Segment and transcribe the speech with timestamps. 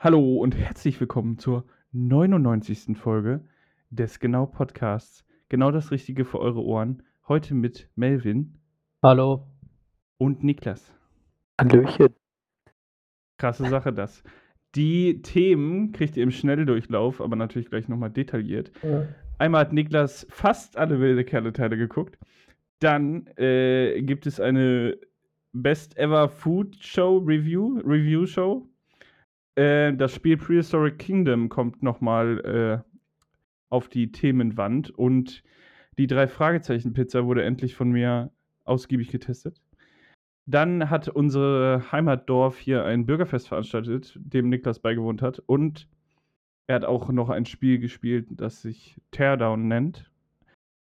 [0.00, 2.96] Hallo und herzlich willkommen zur 99.
[2.96, 3.40] Folge
[3.90, 5.24] des Genau Podcasts.
[5.48, 7.02] Genau das Richtige für eure Ohren.
[7.26, 8.60] Heute mit Melvin
[9.02, 9.48] Hallo.
[10.16, 10.94] und Niklas.
[11.60, 12.14] Hallöchen.
[13.38, 14.22] Krasse Sache das.
[14.76, 18.70] Die Themen kriegt ihr im Schnelldurchlauf, aber natürlich gleich nochmal detailliert.
[19.38, 22.16] Einmal hat Niklas fast alle wilde Kerle-Teile geguckt.
[22.78, 24.96] Dann äh, gibt es eine
[25.52, 28.64] Best Ever Food Show Review, Review Show.
[29.58, 32.94] Äh, das Spiel Prehistoric Kingdom kommt nochmal äh,
[33.70, 35.42] auf die Themenwand und
[35.98, 38.30] die drei Fragezeichen Pizza wurde endlich von mir
[38.64, 39.60] ausgiebig getestet.
[40.46, 45.42] Dann hat unsere Heimatdorf hier ein Bürgerfest veranstaltet, dem Niklas beigewohnt hat.
[45.44, 45.88] Und
[46.68, 50.10] er hat auch noch ein Spiel gespielt, das sich Teardown nennt.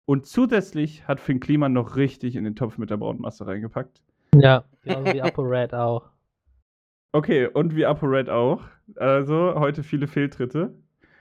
[0.05, 4.01] Und zusätzlich hat Finn Kliman noch richtig in den Topf mit der Braunmasse reingepackt.
[4.35, 6.12] Ja, genauso wie Upper Red auch.
[7.13, 8.63] Okay, und wie ApoRed auch.
[8.95, 10.73] Also heute viele Fehltritte.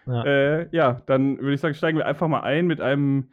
[0.07, 0.25] Ja.
[0.25, 3.31] Äh, ja, dann würde ich sagen, steigen wir einfach mal ein mit einem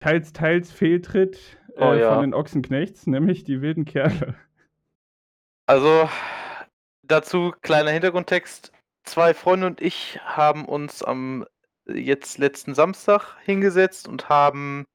[0.00, 2.12] teils, teils Fehltritt äh, Oh ja.
[2.14, 4.34] von den Ochsenknechts, nämlich die wilden Kerle.
[5.66, 6.08] Also,
[7.02, 8.72] dazu kleiner Hintergrundtext.
[9.04, 11.44] Zwei Freunde und ich haben uns am
[11.86, 14.86] jetzt letzten Samstag hingesetzt und haben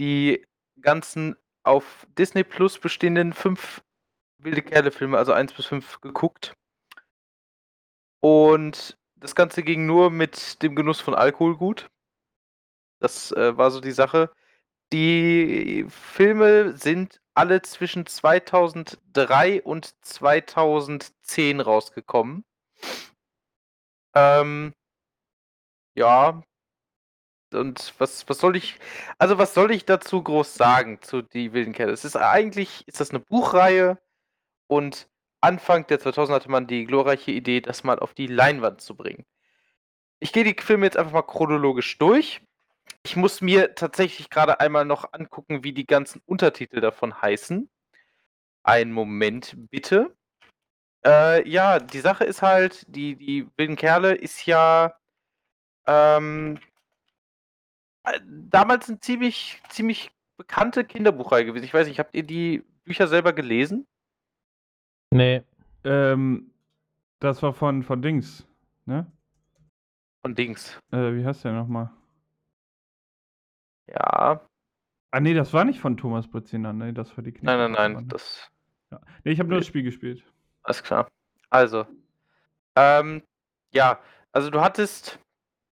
[0.00, 0.44] die
[0.80, 3.82] ganzen auf Disney Plus bestehenden fünf
[4.38, 6.56] wilde Kerle-Filme, also eins bis fünf, geguckt.
[8.20, 11.90] Und das Ganze ging nur mit dem Genuss von Alkohol gut.
[13.00, 14.30] Das äh, war so die Sache.
[14.92, 22.44] Die Filme sind alle zwischen 2003 und 2010 rausgekommen.
[24.14, 24.74] Ähm,
[25.94, 26.42] ja.
[27.52, 28.78] Und was, was soll ich,
[29.18, 31.92] also was soll ich dazu groß sagen zu Die wilden Kerle?
[31.92, 33.98] Es ist eigentlich, ist das eine Buchreihe
[34.68, 35.08] und
[35.40, 39.24] Anfang der 2000 hatte man die glorreiche Idee, das mal auf die Leinwand zu bringen.
[40.20, 42.40] Ich gehe die Filme jetzt einfach mal chronologisch durch.
[43.04, 47.70] Ich muss mir tatsächlich gerade einmal noch angucken, wie die ganzen Untertitel davon heißen.
[48.64, 50.16] Einen Moment bitte.
[51.06, 54.94] Äh, ja, die Sache ist halt, die, die wilden Kerle ist ja
[55.86, 56.58] ähm,
[58.04, 61.64] äh, damals eine ziemlich, ziemlich bekannte Kinderbuchreihe gewesen.
[61.64, 63.86] Ich weiß nicht, habt ihr die Bücher selber gelesen?
[65.10, 65.42] Nee.
[65.84, 66.50] Ähm,
[67.20, 68.46] das war von, von Dings,
[68.84, 69.10] ne?
[70.22, 70.78] Von Dings.
[70.92, 71.90] Äh, wie heißt der nochmal?
[73.86, 74.40] Ja.
[75.10, 76.92] Ah, nee, das war nicht von Thomas Brezina, ne?
[76.92, 77.46] Das war die Knechte.
[77.46, 78.08] Nein, nein, nein.
[78.08, 78.50] Das
[78.90, 79.00] Ja.
[79.24, 80.22] Nee, ich habe nur das Spiel gespielt.
[80.62, 81.08] Alles klar.
[81.50, 81.86] Also,
[82.76, 83.22] ähm,
[83.72, 84.00] ja,
[84.32, 85.18] also du hattest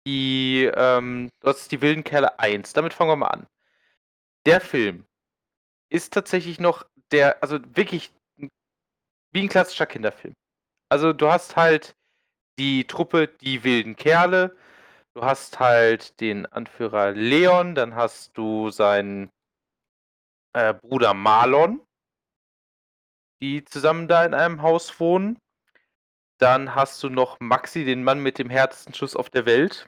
[0.07, 2.73] die, ähm, du hattest die wilden Kerle 1.
[2.73, 3.47] Damit fangen wir mal an.
[4.45, 5.05] Der Film
[5.89, 8.14] ist tatsächlich noch der, also wirklich
[9.35, 10.33] wie ein klassischer Kinderfilm.
[10.89, 11.95] Also du hast halt
[12.57, 14.55] die Truppe, die wilden Kerle,
[15.13, 19.29] du hast halt den Anführer Leon, dann hast du seinen
[20.53, 21.81] äh, Bruder Marlon,
[23.41, 25.37] die zusammen da in einem Haus wohnen.
[26.37, 29.87] Dann hast du noch Maxi, den Mann mit dem härtesten Schuss auf der Welt.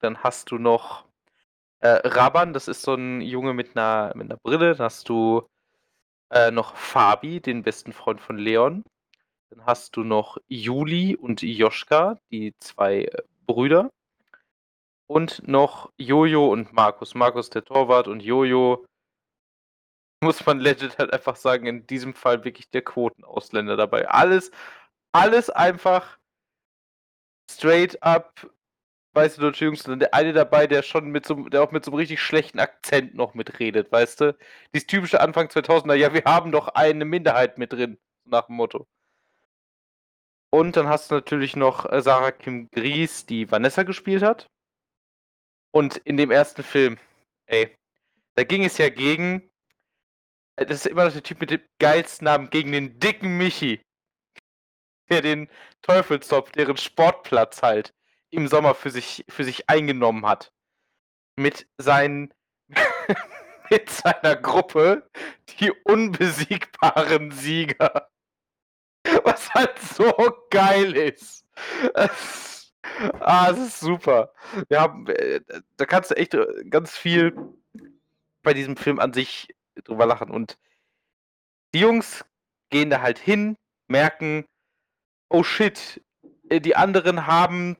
[0.00, 1.06] Dann hast du noch
[1.80, 4.74] äh, Raban, das ist so ein Junge mit einer, mit einer Brille.
[4.74, 5.46] Dann hast du
[6.30, 8.84] äh, noch Fabi, den besten Freund von Leon.
[9.50, 13.90] Dann hast du noch Juli und Joschka, die zwei äh, Brüder.
[15.08, 17.14] Und noch Jojo und Markus.
[17.14, 18.84] Markus der Torwart und Jojo,
[20.20, 24.08] muss man legit halt einfach sagen, in diesem Fall wirklich der Quotenausländer dabei.
[24.08, 24.50] Alles,
[25.12, 26.18] alles einfach
[27.48, 28.50] straight up
[29.16, 29.86] weiße deutsche Jungs.
[29.88, 32.60] Und der eine dabei, der schon mit so, der auch mit so einem richtig schlechten
[32.60, 34.38] Akzent noch mitredet, weißt du?
[34.74, 38.86] Dieses typische Anfang 2000er, ja, wir haben doch eine Minderheit mit drin, nach dem Motto.
[40.50, 44.46] Und dann hast du natürlich noch äh, Sarah Kim Gries, die Vanessa gespielt hat.
[45.72, 46.98] Und in dem ersten Film,
[47.46, 47.76] ey,
[48.36, 49.50] da ging es ja gegen,
[50.56, 53.80] äh, das ist immer noch der Typ mit dem geilsten Namen, gegen den dicken Michi.
[55.08, 55.48] Der den
[55.82, 57.95] Teufelszopf, deren Sportplatz halt
[58.36, 60.52] im Sommer für sich, für sich eingenommen hat.
[61.36, 62.32] Mit seinen,
[63.70, 65.08] mit seiner Gruppe,
[65.58, 68.10] die unbesiegbaren Sieger.
[69.24, 70.12] Was halt so
[70.50, 71.46] geil ist.
[73.20, 74.32] Ah, es ist super.
[74.68, 75.40] Wir haben, äh,
[75.76, 77.36] da kannst du echt äh, ganz viel
[78.42, 79.54] bei diesem Film an sich
[79.84, 80.30] drüber lachen.
[80.30, 80.58] Und
[81.74, 82.24] die Jungs
[82.70, 83.56] gehen da halt hin,
[83.88, 84.46] merken,
[85.28, 86.02] oh shit,
[86.48, 87.76] äh, die anderen haben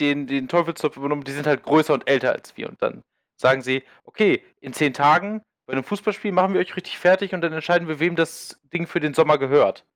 [0.00, 2.68] den, den Teufelszopf übernommen, die sind halt größer und älter als wir.
[2.68, 3.02] Und dann
[3.40, 7.40] sagen sie, okay, in zehn Tagen bei einem Fußballspiel machen wir euch richtig fertig und
[7.40, 9.86] dann entscheiden wir, wem das Ding für den Sommer gehört.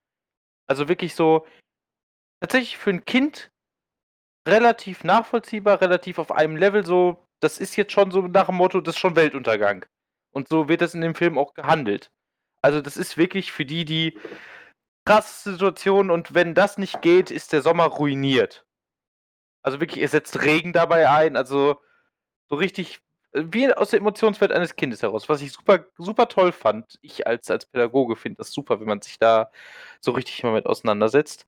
[0.66, 1.46] Also wirklich so,
[2.40, 3.50] tatsächlich für ein Kind
[4.46, 8.80] relativ nachvollziehbar, relativ auf einem Level so, das ist jetzt schon so nach dem Motto,
[8.80, 9.84] das ist schon Weltuntergang.
[10.32, 12.10] Und so wird das in dem Film auch gehandelt.
[12.62, 14.18] Also das ist wirklich für die, die
[15.04, 18.66] krasse Situation und wenn das nicht geht, ist der Sommer ruiniert.
[19.62, 21.80] Also wirklich, er setzt Regen dabei ein, also
[22.48, 23.00] so richtig
[23.32, 26.98] äh, wie aus der Emotionswelt eines Kindes heraus, was ich super, super toll fand.
[27.02, 29.50] Ich als, als Pädagoge finde das super, wenn man sich da
[30.00, 31.46] so richtig mal mit auseinandersetzt.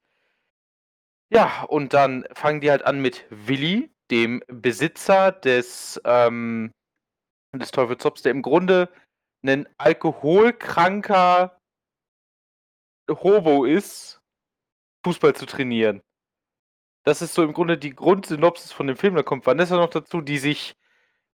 [1.32, 6.72] Ja, und dann fangen die halt an mit Willi, dem Besitzer des, ähm,
[7.54, 8.88] des Teufelzops, der im Grunde
[9.44, 11.56] ein alkoholkranker
[13.08, 14.20] Hobo ist,
[15.04, 16.02] Fußball zu trainieren.
[17.04, 19.14] Das ist so im Grunde die Grundsynopsis von dem Film.
[19.14, 20.76] Da kommt Vanessa noch dazu, die sich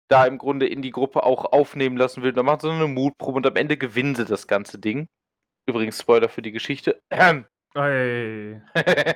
[0.07, 2.33] da im Grunde in die Gruppe auch aufnehmen lassen will.
[2.33, 5.07] Da macht sie so eine Mutprobe und am Ende gewinnen sie das ganze Ding.
[5.67, 7.01] Übrigens Spoiler für die Geschichte.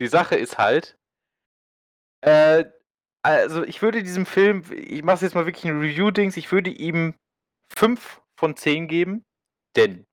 [0.00, 0.98] Die Sache ist halt,
[2.22, 2.64] äh,
[3.22, 7.14] also ich würde diesem Film, ich mache jetzt mal wirklich ein Review-Dings, ich würde ihm
[7.72, 9.24] 5 von 10 geben,
[9.76, 10.06] denn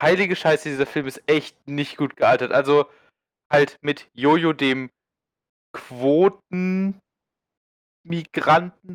[0.00, 2.52] heilige Scheiße, dieser Film ist echt nicht gut gealtert.
[2.52, 2.86] Also
[3.50, 4.90] halt mit Jojo, dem
[5.72, 7.00] Quotenmigranten,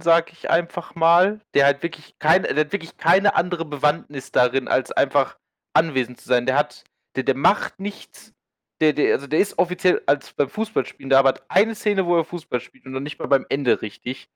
[0.02, 4.68] sag ich einfach mal, der halt wirklich keine, der hat wirklich keine andere Bewandtnis darin,
[4.68, 5.38] als einfach
[5.74, 6.46] anwesend zu sein.
[6.46, 6.84] Der hat,
[7.16, 8.34] der, der macht nichts.
[8.82, 12.18] Der, der, also der ist offiziell als beim Fußballspielen da, aber hat eine Szene, wo
[12.18, 14.28] er Fußball spielt und dann nicht mal beim Ende richtig.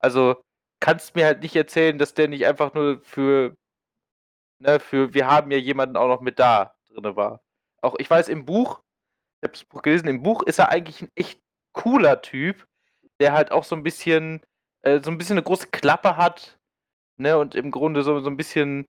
[0.00, 0.42] Also
[0.80, 3.54] kannst mir halt nicht erzählen, dass der nicht einfach nur für,
[4.58, 7.42] ne, für wir haben ja jemanden auch noch mit da drin war.
[7.82, 8.82] Auch ich weiß im Buch,
[9.40, 11.40] ich habe das Buch gelesen, im Buch ist er eigentlich ein echt
[11.72, 12.66] cooler Typ,
[13.20, 14.40] der halt auch so ein bisschen,
[14.82, 16.58] äh, so ein bisschen eine große Klappe hat,
[17.16, 18.86] ne, und im Grunde so, so ein bisschen,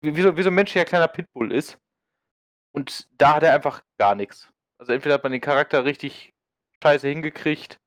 [0.00, 1.78] wie, wie, so, wie so ein menschlicher kleiner Pitbull ist.
[2.72, 4.48] Und da hat er einfach gar nichts.
[4.78, 6.32] Also entweder hat man den Charakter richtig
[6.82, 7.80] scheiße hingekriegt,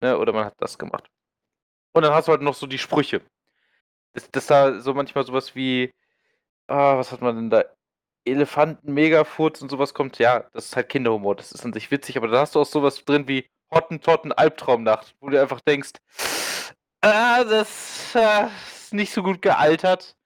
[0.00, 1.08] ne, oder man hat das gemacht.
[1.92, 3.22] Und dann hast du halt noch so die Sprüche.
[4.14, 5.92] Das, das da so manchmal sowas wie,
[6.70, 7.64] ah, was hat man denn da?
[8.24, 12.16] Elefanten, Megafurz und sowas kommt, ja, das ist halt Kinderhumor, das ist an sich witzig,
[12.16, 15.92] aber da hast du auch sowas drin wie Hottentotten Albtraumnacht, wo du einfach denkst,
[17.00, 20.16] ah, das äh, ist nicht so gut gealtert.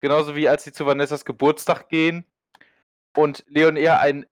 [0.00, 2.24] Genauso wie als sie zu Vanessas Geburtstag gehen
[3.16, 4.26] und Leon eher ein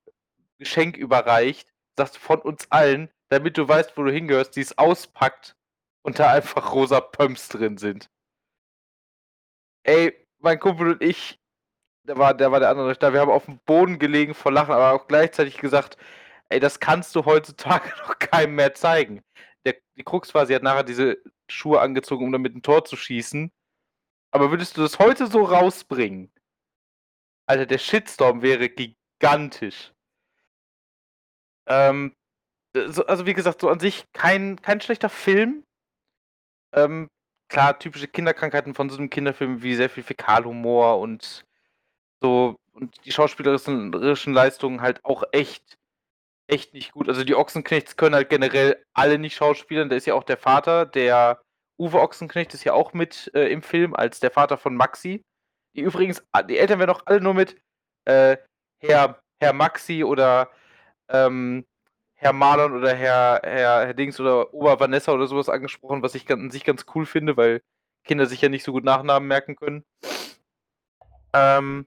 [0.59, 5.57] Geschenk überreicht, sagt von uns allen, damit du weißt, wo du hingehörst, die es auspackt
[6.03, 8.11] und da einfach rosa Pumps drin sind.
[9.83, 11.39] Ey, mein Kumpel und ich,
[12.09, 13.13] da war, der war der andere da.
[13.13, 15.97] Wir haben auf dem Boden gelegen vor Lachen, aber auch gleichzeitig gesagt,
[16.49, 19.23] ey, das kannst du heutzutage noch keinem mehr zeigen.
[19.65, 21.19] Der, die Krux war, sie hat nachher diese
[21.51, 23.53] Schuhe angezogen, um damit ein Tor zu schießen.
[24.31, 26.33] Aber würdest du das heute so rausbringen?
[27.47, 29.93] Alter, der Shitstorm wäre gigantisch.
[31.67, 32.15] Ähm,
[32.75, 35.65] also wie gesagt, so an sich kein, kein schlechter Film.
[36.75, 37.09] Ähm,
[37.51, 41.45] klar, typische Kinderkrankheiten von so einem Kinderfilm wie sehr viel Fäkalhumor und
[42.21, 45.77] so und die schauspielerischen Leistungen halt auch echt,
[46.47, 47.09] echt nicht gut.
[47.09, 49.89] Also die Ochsenknechts können halt generell alle nicht schauspielern.
[49.89, 51.41] Da ist ja auch der Vater, der
[51.79, 55.23] Uwe Ochsenknecht ist ja auch mit äh, im Film als der Vater von Maxi.
[55.75, 57.57] Die übrigens, ah, die Eltern werden auch alle nur mit
[58.05, 58.37] äh,
[58.81, 60.51] Herr, Herr Maxi oder
[61.09, 61.65] ähm,
[62.15, 66.31] Herr Marlon oder Herr, Herr, Herr Dings oder Ober Vanessa oder sowas angesprochen, was ich
[66.31, 67.61] an sich ganz cool finde, weil
[68.05, 69.85] Kinder sich ja nicht so gut Nachnamen merken können.
[71.33, 71.87] Ähm,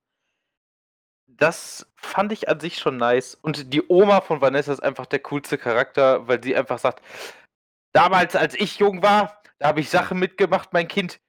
[1.42, 3.34] das fand ich an sich schon nice.
[3.34, 7.04] Und die Oma von Vanessa ist einfach der coolste Charakter, weil sie einfach sagt,
[7.94, 11.20] damals, als ich jung war, da habe ich Sachen mitgemacht, mein Kind.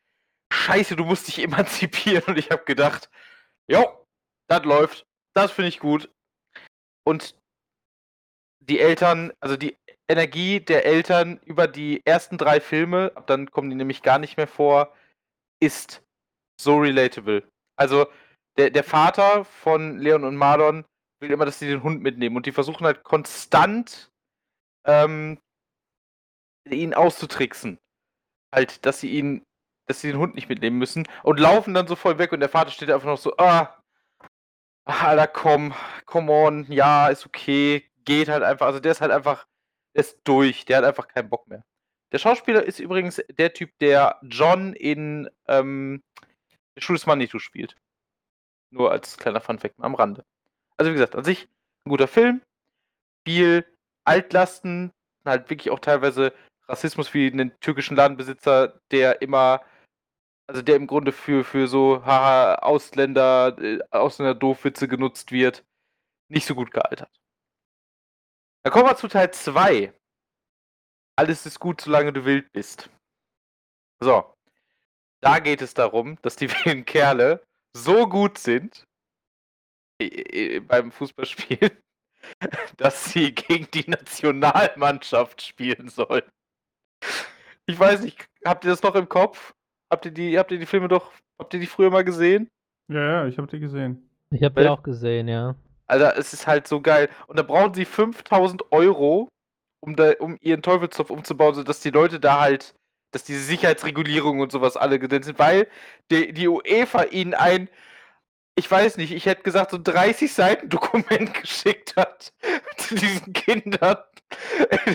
[0.53, 2.25] Scheiße, du musst dich emanzipieren.
[2.27, 3.09] Und ich habe gedacht,
[3.69, 4.07] jo,
[4.49, 5.07] das läuft.
[5.35, 6.11] Das finde ich gut.
[7.05, 7.35] Und
[8.61, 9.79] die Eltern, also die
[10.09, 14.47] Energie der Eltern über die ersten drei Filme, dann kommen die nämlich gar nicht mehr
[14.47, 14.95] vor,
[15.59, 16.03] ist
[16.61, 17.51] so relatable.
[17.77, 18.09] Also
[18.57, 20.85] der, der Vater von Leon und Marlon
[21.21, 24.13] will immer, dass sie den Hund mitnehmen und die versuchen halt konstant
[24.85, 25.39] ähm,
[26.69, 27.79] ihn auszutricksen.
[28.55, 29.45] Halt, dass sie ihn,
[29.87, 32.49] dass sie den Hund nicht mitnehmen müssen und laufen dann so voll weg und der
[32.49, 33.83] Vater steht einfach noch so, ah,
[34.85, 35.75] Alter, komm,
[36.07, 38.67] come on, ja, ist okay, geht halt einfach.
[38.67, 39.47] Also der ist halt einfach,
[39.95, 41.65] der ist durch, der hat einfach keinen Bock mehr.
[42.13, 46.03] Der Schauspieler ist übrigens der Typ, der John in ähm,
[46.77, 47.77] der Schule des Manitou spielt.
[48.73, 50.25] Nur als kleiner Funfact am Rande.
[50.77, 51.49] Also wie gesagt, an sich
[51.85, 52.43] ein guter Film.
[53.27, 53.67] Viel
[54.05, 54.93] Altlasten,
[55.25, 56.33] halt wirklich auch teilweise
[56.69, 59.63] Rassismus wie einen türkischen Ladenbesitzer, der immer,
[60.47, 65.65] also der im Grunde für, für so haha, Ausländer, äh, Ausländer Doofwitze genutzt wird.
[66.29, 67.11] nicht so gut gealtert.
[68.65, 69.93] Dann kommen wir zu Teil 2.
[71.17, 72.89] Alles ist gut, solange du wild bist.
[74.01, 74.35] So.
[75.21, 78.87] Da geht es darum, dass die wilden Kerle so gut sind
[80.67, 81.71] beim Fußballspielen,
[82.77, 86.25] dass sie gegen die Nationalmannschaft spielen sollen.
[87.67, 89.55] Ich weiß nicht, habt ihr das noch im Kopf?
[89.91, 92.49] Habt ihr die, habt ihr die Filme doch, habt ihr die früher mal gesehen?
[92.89, 94.11] Ja, ja, ich habe die gesehen.
[94.31, 95.55] Ich habe die auch gesehen, ja.
[95.87, 97.11] Alter, es ist halt so geil.
[97.27, 99.29] Und da brauchen sie 5000 Euro,
[99.81, 102.75] um, da, um ihren Teufelszopf umzubauen, sodass die Leute da halt,
[103.13, 105.69] dass diese Sicherheitsregulierungen und sowas alle gedämmt sind, weil
[106.11, 107.69] die, die UEFA ihnen ein,
[108.55, 112.33] ich weiß nicht, ich hätte gesagt, so 30 Seiten Dokument geschickt hat
[112.77, 113.97] zu diesen Kindern.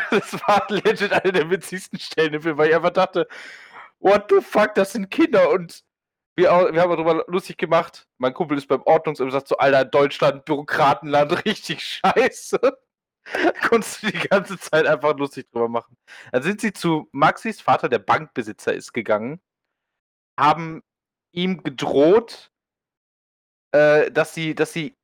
[0.09, 3.27] Das war legit eine der witzigsten Stellen im weil ich einfach dachte,
[4.00, 5.83] what the fuck, das sind Kinder und
[6.36, 8.07] wir, wir haben darüber lustig gemacht.
[8.17, 12.59] Mein Kumpel ist beim Ordnungsamt und sagt so, Alter, Deutschland, Bürokratenland, richtig scheiße.
[13.69, 15.98] Konntest du die ganze Zeit einfach lustig drüber machen.
[16.31, 19.41] Dann sind sie zu Maxis Vater, der Bankbesitzer ist, gegangen,
[20.39, 20.84] haben
[21.31, 22.51] ihm gedroht,
[23.72, 24.96] äh, dass sie, dass sie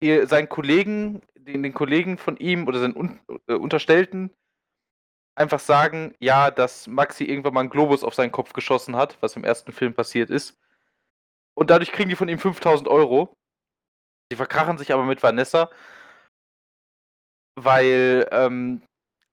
[0.00, 4.30] ihr, seinen Kollegen, den, den Kollegen von ihm oder seinen Un äh, Unterstellten
[5.38, 9.36] einfach sagen, ja, dass Maxi irgendwann mal einen Globus auf seinen Kopf geschossen hat, was
[9.36, 10.58] im ersten Film passiert ist.
[11.54, 13.36] Und dadurch kriegen die von ihm 5000 Euro.
[14.30, 15.70] Die verkrachen sich aber mit Vanessa,
[17.64, 18.82] weil ähm,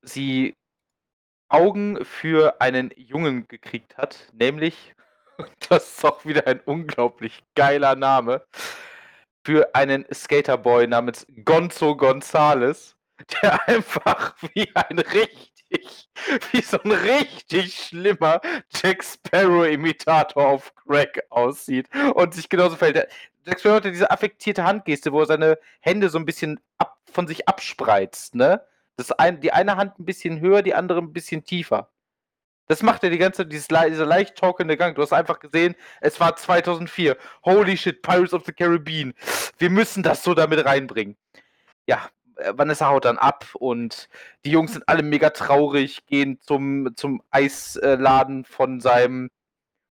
[0.01, 0.55] sie
[1.49, 4.93] Augen für einen Jungen gekriegt hat, nämlich,
[5.69, 8.45] das ist auch wieder ein unglaublich geiler Name,
[9.45, 12.95] für einen Skaterboy namens Gonzo Gonzales,
[13.41, 15.55] der einfach wie ein richtig
[16.51, 18.39] wie so ein richtig schlimmer
[18.69, 23.09] Jack Sparrow-Imitator auf Crack aussieht und sich genauso verhält.
[23.45, 27.27] Jack Sparrow hat diese affektierte Handgeste, wo er seine Hände so ein bisschen ab, von
[27.27, 28.61] sich abspreizt, ne?
[28.97, 31.89] Das ein, die eine Hand ein bisschen höher, die andere ein bisschen tiefer.
[32.67, 34.95] Das macht er die ganze Zeit, dieser leicht talkende Gang.
[34.95, 37.17] Du hast einfach gesehen, es war 2004.
[37.43, 39.13] Holy shit, Pirates of the Caribbean.
[39.57, 41.15] Wir müssen das so damit reinbringen.
[41.87, 44.09] Ja, äh, Vanessa haut dann ab und
[44.45, 49.29] die Jungs sind alle mega traurig, gehen zum, zum Eisladen von seinem,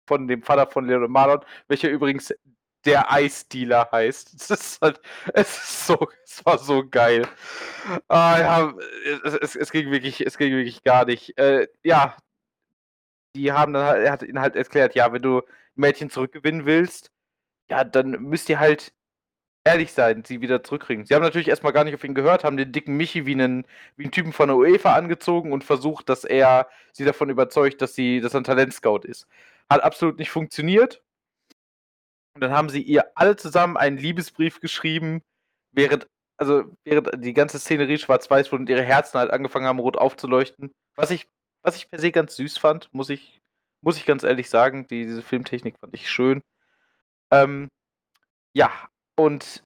[0.08, 2.34] von dem Vater von Leon Marlon, welcher übrigens
[2.85, 4.33] der Eisdealer heißt.
[4.39, 5.01] Es ist halt,
[5.33, 7.27] es ist so, es war so geil.
[8.07, 8.73] Ah, ja,
[9.23, 11.37] es, es, es, ging wirklich, es ging wirklich gar nicht.
[11.37, 12.17] Äh, ja,
[13.35, 15.41] die haben dann halt, er hat ihnen halt erklärt, ja, wenn du
[15.75, 17.11] Mädchen zurückgewinnen willst,
[17.69, 18.93] ja, dann müsst ihr halt
[19.65, 21.05] ehrlich sein, sie wieder zurückkriegen.
[21.05, 23.65] Sie haben natürlich erstmal gar nicht auf ihn gehört, haben den dicken Michi wie einen,
[23.95, 27.95] wie einen Typen von der UEFA angezogen und versucht, dass er sie davon überzeugt, dass,
[27.95, 29.27] sie, dass er ein Talentscout ist.
[29.69, 31.01] Hat absolut nicht funktioniert.
[32.33, 35.21] Und dann haben sie ihr alle zusammen einen Liebesbrief geschrieben,
[35.71, 39.97] während, also während die ganze Szenerie schwarz-weiß wurde und ihre Herzen halt angefangen haben, rot
[39.97, 40.71] aufzuleuchten.
[40.95, 41.27] Was ich,
[41.61, 43.41] was ich per se ganz süß fand, muss ich,
[43.81, 44.87] muss ich ganz ehrlich sagen.
[44.87, 46.41] Die, diese Filmtechnik fand ich schön.
[47.31, 47.69] Ähm,
[48.53, 48.71] ja,
[49.15, 49.63] und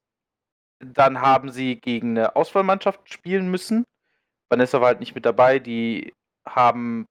[0.79, 3.85] dann haben sie gegen eine Auswahlmannschaft spielen müssen.
[4.49, 5.59] Vanessa war halt nicht mit dabei.
[5.59, 6.13] Die
[6.47, 7.05] haben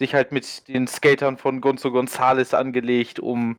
[0.00, 3.56] sich halt mit den Skatern von Gonzo Gonzales angelegt, um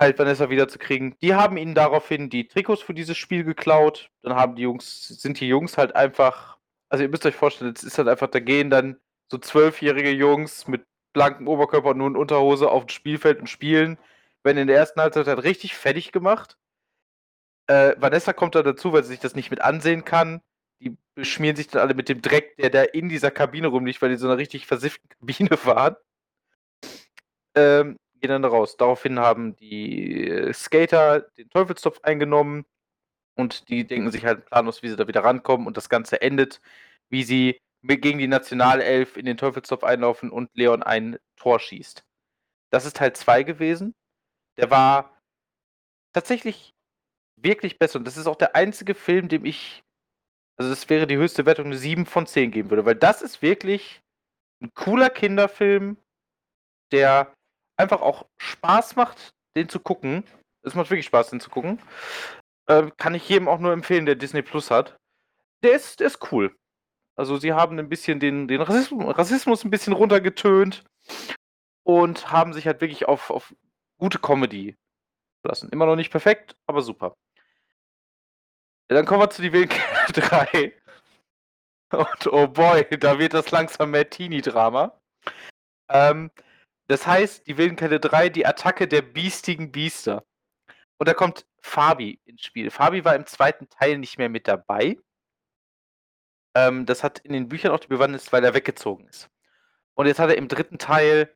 [0.00, 1.14] halt Vanessa wiederzukriegen.
[1.22, 4.10] Die haben ihnen daraufhin die Trikots für dieses Spiel geklaut.
[4.22, 7.84] Dann haben die Jungs, sind die Jungs halt einfach, also ihr müsst euch vorstellen, es
[7.84, 8.96] ist halt einfach, da gehen dann
[9.30, 13.98] so zwölfjährige Jungs mit blankem Oberkörper und nur in Unterhose auf dem Spielfeld und spielen
[14.42, 16.56] werden in der ersten Halbzeit halt richtig fertig gemacht.
[17.66, 20.40] Äh, Vanessa kommt da dazu, weil sie sich das nicht mit ansehen kann.
[20.80, 24.10] Die beschmieren sich dann alle mit dem Dreck, der da in dieser Kabine rumliegt, weil
[24.10, 25.96] die so eine richtig versifften Kabine waren.
[27.54, 28.76] Ähm, gehen dann raus.
[28.76, 32.64] Daraufhin haben die äh, Skater den Teufelstopf eingenommen
[33.36, 36.60] und die denken sich halt planlos, wie sie da wieder rankommen und das Ganze endet,
[37.08, 42.04] wie sie gegen die Nationalelf in den Teufelstopf einlaufen und Leon ein Tor schießt.
[42.70, 43.94] Das ist Teil 2 gewesen.
[44.58, 45.18] Der war
[46.12, 46.74] tatsächlich
[47.36, 47.98] wirklich besser.
[47.98, 49.82] Und das ist auch der einzige Film, dem ich,
[50.56, 52.84] also das wäre die höchste Wertung, eine 7 von 10 geben würde.
[52.84, 54.02] Weil das ist wirklich
[54.62, 55.96] ein cooler Kinderfilm,
[56.92, 57.34] der
[57.80, 60.24] einfach auch Spaß macht, den zu gucken.
[60.62, 61.80] Es macht wirklich Spaß, den zu gucken.
[62.66, 64.96] Äh, kann ich jedem auch nur empfehlen, der Disney Plus hat.
[65.62, 66.54] Der ist, der ist cool.
[67.16, 70.84] Also sie haben ein bisschen den, den Rassismus, Rassismus ein bisschen runtergetönt
[71.82, 73.54] und haben sich halt wirklich auf, auf
[73.98, 74.76] gute Comedy
[75.42, 75.68] lassen.
[75.70, 77.14] Immer noch nicht perfekt, aber super.
[78.90, 79.68] Ja, dann kommen wir zu die Willen
[80.12, 80.72] 3.
[81.92, 85.00] Und oh boy, da wird das langsam mehr Teenie-Drama.
[85.88, 86.30] Ähm,
[86.90, 90.24] das heißt, die Wildenkette 3, die Attacke der biestigen Biester.
[90.98, 92.72] Und da kommt Fabi ins Spiel.
[92.72, 94.98] Fabi war im zweiten Teil nicht mehr mit dabei.
[96.56, 99.30] Ähm, das hat in den Büchern auch die Bewandtnis, weil er weggezogen ist.
[99.94, 101.32] Und jetzt hat er im dritten Teil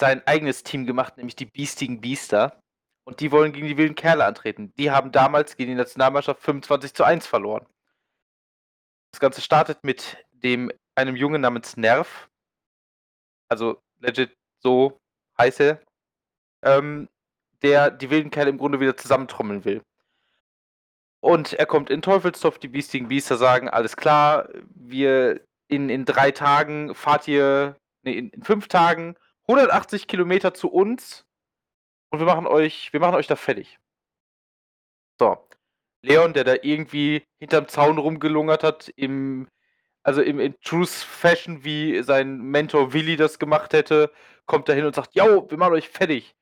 [0.00, 2.62] sein eigenes Team gemacht, nämlich die Biestigen Biester.
[3.02, 4.72] Und die wollen gegen die wilden Kerle antreten.
[4.76, 7.66] Die haben damals gegen die Nationalmannschaft 25 zu 1 verloren.
[9.10, 12.30] Das Ganze startet mit dem, einem Jungen namens Nerv.
[13.48, 14.98] Also legit so
[15.38, 15.80] heißt er.
[16.62, 17.08] Ähm,
[17.62, 19.82] der die wilden Kerle im Grunde wieder zusammentrommeln will.
[21.20, 26.30] Und er kommt in Teufelsdorf, die biestigen Biester sagen, alles klar, wir in, in drei
[26.30, 29.16] Tagen fahrt ihr, nee, in, in fünf Tagen
[29.48, 31.24] 180 Kilometer zu uns
[32.10, 33.78] und wir machen euch, wir machen euch da fertig.
[35.18, 35.38] So.
[36.02, 39.48] Leon, der da irgendwie hinterm Zaun rumgelungert hat, im,
[40.04, 44.12] also im in Truth Fashion, wie sein Mentor Willi das gemacht hätte,
[44.46, 46.36] kommt da hin und sagt, yo, wir machen euch fertig.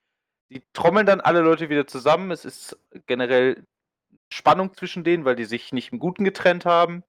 [0.50, 2.30] Die trommeln dann alle Leute wieder zusammen.
[2.32, 2.76] Es ist
[3.06, 3.64] generell
[4.30, 7.04] Spannung zwischen denen, weil die sich nicht im Guten getrennt haben.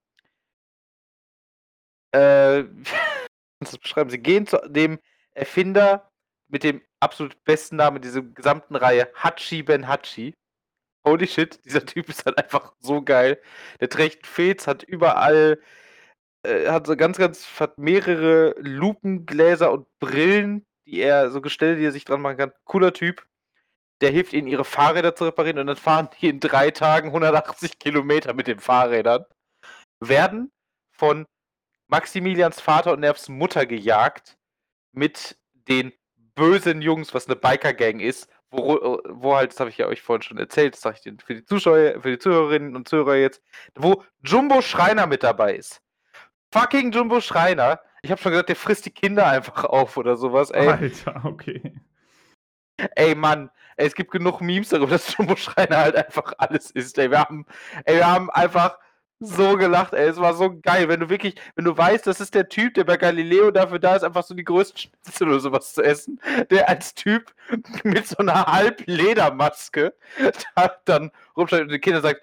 [2.11, 2.65] Äh,
[3.59, 4.19] das beschreiben sie.
[4.19, 4.99] Gehen zu dem
[5.33, 6.11] Erfinder
[6.47, 10.35] mit dem absolut besten Namen dieser gesamten Reihe, Hachi Ben Hachi.
[11.05, 13.41] Holy shit, dieser Typ ist halt einfach so geil.
[13.79, 15.59] Der trägt Fez, hat überall,
[16.43, 21.85] äh, hat so ganz, ganz, hat mehrere Lupengläser und Brillen, die er, so gestellt, die
[21.85, 22.51] er sich dran machen kann.
[22.65, 23.25] Cooler Typ
[24.03, 27.79] der hilft ihnen, ihre Fahrräder zu reparieren und dann fahren die in drei Tagen 180
[27.79, 29.23] Kilometer mit den Fahrrädern,
[30.01, 30.51] werden
[30.91, 31.25] von
[31.87, 34.37] Maximilians Vater und Nervs Mutter gejagt
[34.91, 35.93] mit den
[36.35, 40.21] bösen Jungs, was eine Biker-Gang ist, wo, wo halt, das habe ich ja euch vorhin
[40.21, 43.41] schon erzählt, das sage ich für die Zuschauer, für die Zuhörerinnen und Zuhörer jetzt,
[43.75, 45.81] wo Jumbo Schreiner mit dabei ist.
[46.53, 47.79] Fucking Jumbo Schreiner.
[48.03, 50.67] Ich habe schon gesagt, der frisst die Kinder einfach auf oder sowas, ey.
[50.67, 51.73] Alter, okay.
[52.95, 56.99] Ey, Mann, es gibt genug Memes darüber, dass Jumbo Schreiner halt einfach alles ist.
[56.99, 57.47] Ey, wir haben,
[57.85, 58.77] ey, wir haben einfach
[59.19, 60.07] so gelacht, ey.
[60.07, 60.87] Es war so geil.
[60.89, 63.95] Wenn du wirklich, wenn du weißt, das ist der Typ, der bei Galileo dafür da
[63.95, 67.33] ist, einfach so die größten Schnitzel oder sowas zu essen, der als Typ
[67.83, 69.95] mit so einer Halbledermaske
[70.53, 72.21] da, dann rumsteht und die Kinder sagt,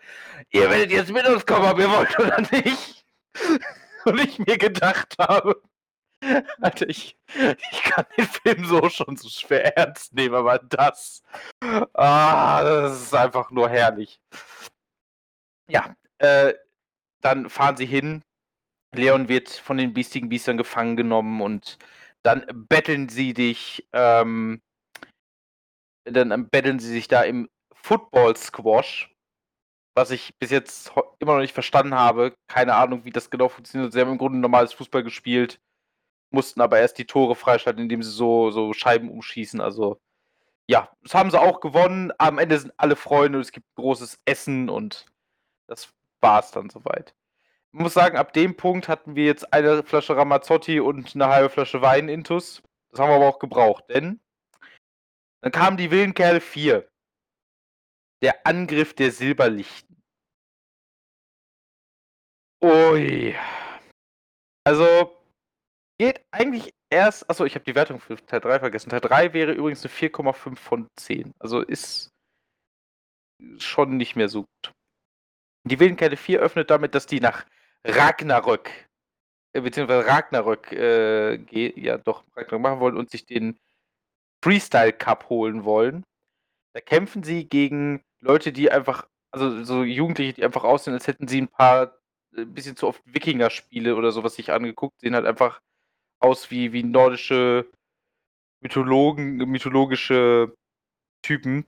[0.51, 3.05] ihr werdet jetzt mit uns kommen, ob ihr wollt oder nicht.
[4.05, 5.63] Und ich mir gedacht habe,
[6.61, 7.17] Alter, ich,
[7.73, 11.23] ich kann den Film so schon so schwer ernst nehmen, aber das,
[11.95, 14.21] ah, das ist einfach nur herrlich.
[15.69, 16.55] Ja, äh,
[17.23, 18.23] dann fahren sie hin.
[18.95, 21.79] Leon wird von den biestigen Biestern gefangen genommen und
[22.23, 24.61] dann betteln sie dich, ähm,
[26.05, 29.10] dann betteln sie sich da im Football Squash,
[30.01, 32.35] was ich bis jetzt immer noch nicht verstanden habe.
[32.49, 33.93] Keine Ahnung, wie das genau funktioniert.
[33.93, 35.61] Sie haben im Grunde normales Fußball gespielt
[36.31, 39.61] mussten aber erst die Tore freischalten, indem sie so, so Scheiben umschießen.
[39.61, 40.01] Also
[40.67, 42.13] ja, das haben sie auch gewonnen.
[42.19, 45.07] Am Ende sind alle Freunde, es gibt großes Essen und
[45.67, 47.15] das war es dann soweit.
[47.73, 51.51] Ich muss sagen, ab dem Punkt hatten wir jetzt eine Flasche Ramazzotti und eine halbe
[51.51, 52.63] Flasche Wein intus.
[52.91, 54.21] Das haben wir aber auch gebraucht, denn
[55.41, 56.89] dann kamen die wilden Kerle 4.
[58.23, 59.90] Der Angriff der Silberlichten.
[62.63, 63.35] Ui.
[64.65, 65.17] Also,
[65.99, 67.29] geht eigentlich erst.
[67.31, 68.91] Achso, ich habe die Wertung für Teil 3 vergessen.
[68.91, 71.33] Teil 3 wäre übrigens eine 4,5 von 10.
[71.39, 72.11] Also ist
[73.59, 74.73] schon nicht mehr so gut.
[75.65, 77.47] Die Wildenkette 4 öffnet damit, dass die nach
[77.87, 78.71] Ragnarök,
[79.55, 81.37] äh, beziehungsweise Ragnarök, äh,
[81.81, 83.59] ja doch, Ragnarök machen wollen und sich den
[84.43, 86.05] Freestyle Cup holen wollen.
[86.75, 91.29] Da kämpfen sie gegen Leute, die einfach, also so Jugendliche, die einfach aussehen, als hätten
[91.29, 92.00] sie ein paar,
[92.37, 95.61] ein äh, bisschen zu oft Wikinger-Spiele oder sowas sich angeguckt, sehen halt einfach
[96.21, 97.71] aus wie, wie nordische
[98.61, 100.55] Mythologen, mythologische
[101.23, 101.67] Typen.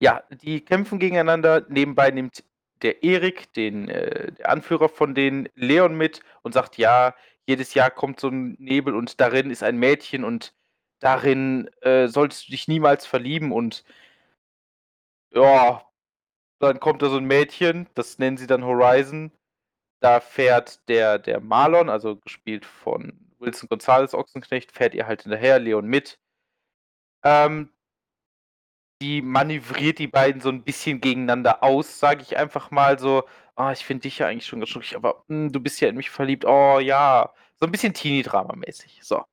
[0.00, 1.66] Ja, die kämpfen gegeneinander.
[1.68, 2.44] Nebenbei nimmt
[2.82, 7.14] der Erik, den, äh, der Anführer von den Leon mit und sagt, ja,
[7.46, 10.54] jedes Jahr kommt so ein Nebel und darin ist ein Mädchen und
[11.00, 13.84] darin äh, solltest du dich niemals verlieben und
[15.32, 15.89] ja,
[16.68, 19.32] dann kommt da so ein Mädchen, das nennen sie dann Horizon
[20.00, 25.58] da fährt der, der Marlon, also gespielt von Wilson Gonzalez Ochsenknecht, fährt ihr halt hinterher,
[25.58, 26.18] Leon mit.
[27.22, 27.70] Ähm,
[29.02, 33.24] die manövriert die beiden so ein bisschen gegeneinander aus, sage ich einfach mal so.
[33.56, 35.88] Oh, ich finde dich ja eigentlich schon ganz schnuckig, aber mh, hm, du bist ja
[35.88, 36.44] in mich verliebt.
[36.44, 39.00] Oh ja, so ein bisschen Teenie-Drama-mäßig.
[39.02, 39.24] So.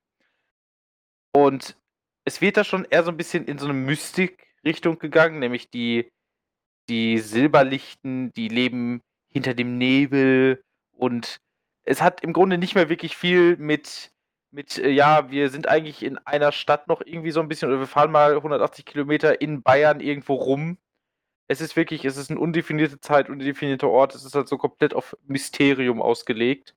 [1.33, 1.77] Und
[2.25, 6.11] es wird da schon eher so ein bisschen in so eine Mystik-Richtung gegangen, nämlich die,
[6.89, 11.39] die Silberlichten, die leben hinter dem Nebel und
[11.83, 14.11] es hat im Grunde nicht mehr wirklich viel mit,
[14.51, 17.79] mit, äh, ja, wir sind eigentlich in einer Stadt noch irgendwie so ein bisschen, oder
[17.79, 20.77] wir fahren mal 180 Kilometer in Bayern irgendwo rum.
[21.47, 24.15] Es ist wirklich, es ist eine undefinierte Zeit, undefinierter Ort.
[24.15, 26.75] Es ist halt so komplett auf Mysterium ausgelegt.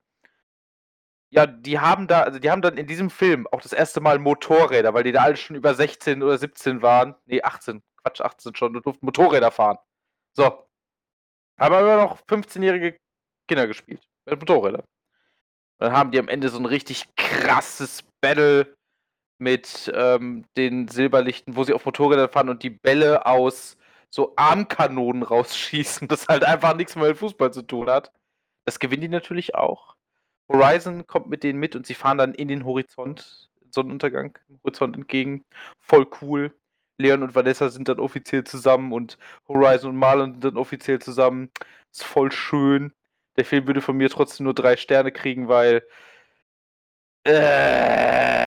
[1.33, 4.19] Ja, die haben da, also die haben dann in diesem Film auch das erste Mal
[4.19, 7.15] Motorräder, weil die da alle schon über 16 oder 17 waren.
[7.25, 7.81] Nee, 18.
[8.03, 9.77] Quatsch, 18 schon und durften Motorräder fahren.
[10.33, 10.67] So.
[11.59, 12.97] Haben aber noch 15-jährige
[13.47, 14.01] Kinder gespielt.
[14.25, 14.83] Mit Motorrädern.
[15.79, 18.75] Dann haben die am Ende so ein richtig krasses Battle
[19.39, 23.77] mit ähm, den Silberlichten, wo sie auf Motorrädern fahren und die Bälle aus
[24.09, 28.11] so Armkanonen rausschießen, das halt einfach nichts mehr mit Fußball zu tun hat.
[28.65, 29.95] Das gewinnen die natürlich auch.
[30.51, 35.45] Horizon kommt mit denen mit und sie fahren dann in den Horizont, Sonnenuntergang, Horizont entgegen.
[35.79, 36.53] Voll cool.
[37.01, 41.49] Leon und Vanessa sind dann offiziell zusammen und Horizon und Marlon sind dann offiziell zusammen.
[41.91, 42.93] Ist voll schön.
[43.37, 45.83] Der Film würde von mir trotzdem nur drei Sterne kriegen, weil
[47.23, 48.45] äh,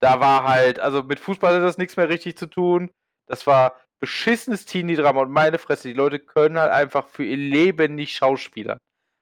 [0.00, 2.90] da war halt, also mit Fußball hat das nichts mehr richtig zu tun.
[3.26, 7.94] Das war beschissenes Teenie-Drama und meine Fresse, die Leute können halt einfach für ihr Leben
[7.94, 8.78] nicht Schauspieler.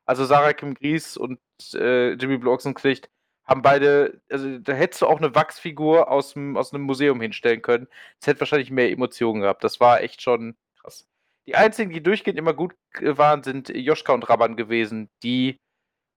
[0.07, 1.40] Also Sarah Kim Gries und
[1.75, 3.11] äh, Jimmy Blue Ochsenknecht
[3.48, 7.88] haben beide, also da hättest du auch eine Wachsfigur aus, aus einem Museum hinstellen können.
[8.20, 9.64] Es hätte wahrscheinlich mehr Emotionen gehabt.
[9.64, 11.08] Das war echt schon krass.
[11.46, 15.08] Die einzigen, die durchgehend immer gut waren, sind Joschka und Rabban gewesen.
[15.22, 15.58] Die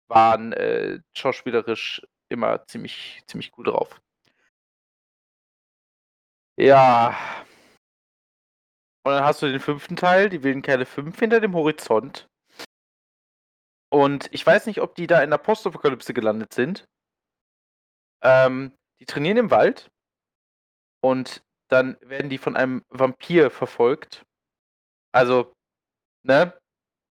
[0.09, 4.01] waren äh, schauspielerisch immer ziemlich, ziemlich gut drauf.
[6.57, 7.17] Ja,
[9.09, 12.29] und dann hast du den fünften Teil, die wilden Kerle 5 hinter dem Horizont.
[13.91, 16.85] Und ich weiß nicht, ob die da in der Postapokalypse gelandet sind.
[18.23, 19.91] Ähm, die trainieren im Wald
[21.01, 24.25] und dann werden die von einem Vampir verfolgt.
[25.13, 25.53] Also,
[26.23, 26.59] ne?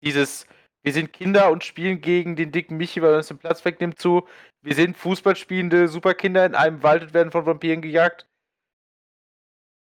[0.02, 0.46] Dieses,
[0.82, 3.98] wir sind Kinder und spielen gegen den dicken Michi, weil er uns den Platz wegnimmt,
[3.98, 4.28] zu.
[4.62, 8.26] Wir sind Fußballspielende Superkinder in einem Wald und werden von Vampiren gejagt.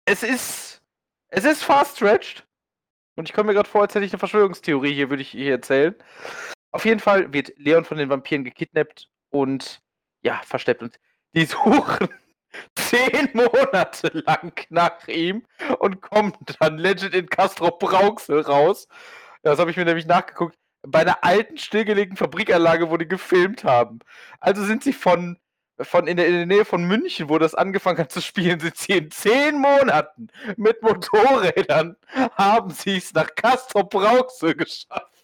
[0.06, 0.73] Es ist
[1.36, 2.45] es ist far-stretched.
[3.15, 5.52] Und ich komme mir gerade vor, als hätte ich eine Verschwörungstheorie hier, würde ich hier
[5.52, 5.95] erzählen.
[6.71, 9.82] Auf jeden Fall wird Leon von den Vampiren gekidnappt und
[10.23, 10.81] ja, versteckt.
[10.81, 10.99] Und
[11.36, 12.09] die suchen
[12.75, 15.43] zehn Monate lang nach ihm
[15.79, 18.88] und kommen dann legit in Castro Brauxel raus.
[19.41, 20.57] Das habe ich mir nämlich nachgeguckt.
[20.86, 23.99] Bei einer alten, stillgelegten Fabrikanlage, wo die gefilmt haben.
[24.39, 25.38] Also sind sie von
[25.79, 28.77] von in der, in der Nähe von München, wo das angefangen hat zu spielen, sind
[28.77, 31.95] sie in zehn Monaten mit Motorrädern,
[32.36, 35.22] haben sie es nach Castro Brauxel geschafft.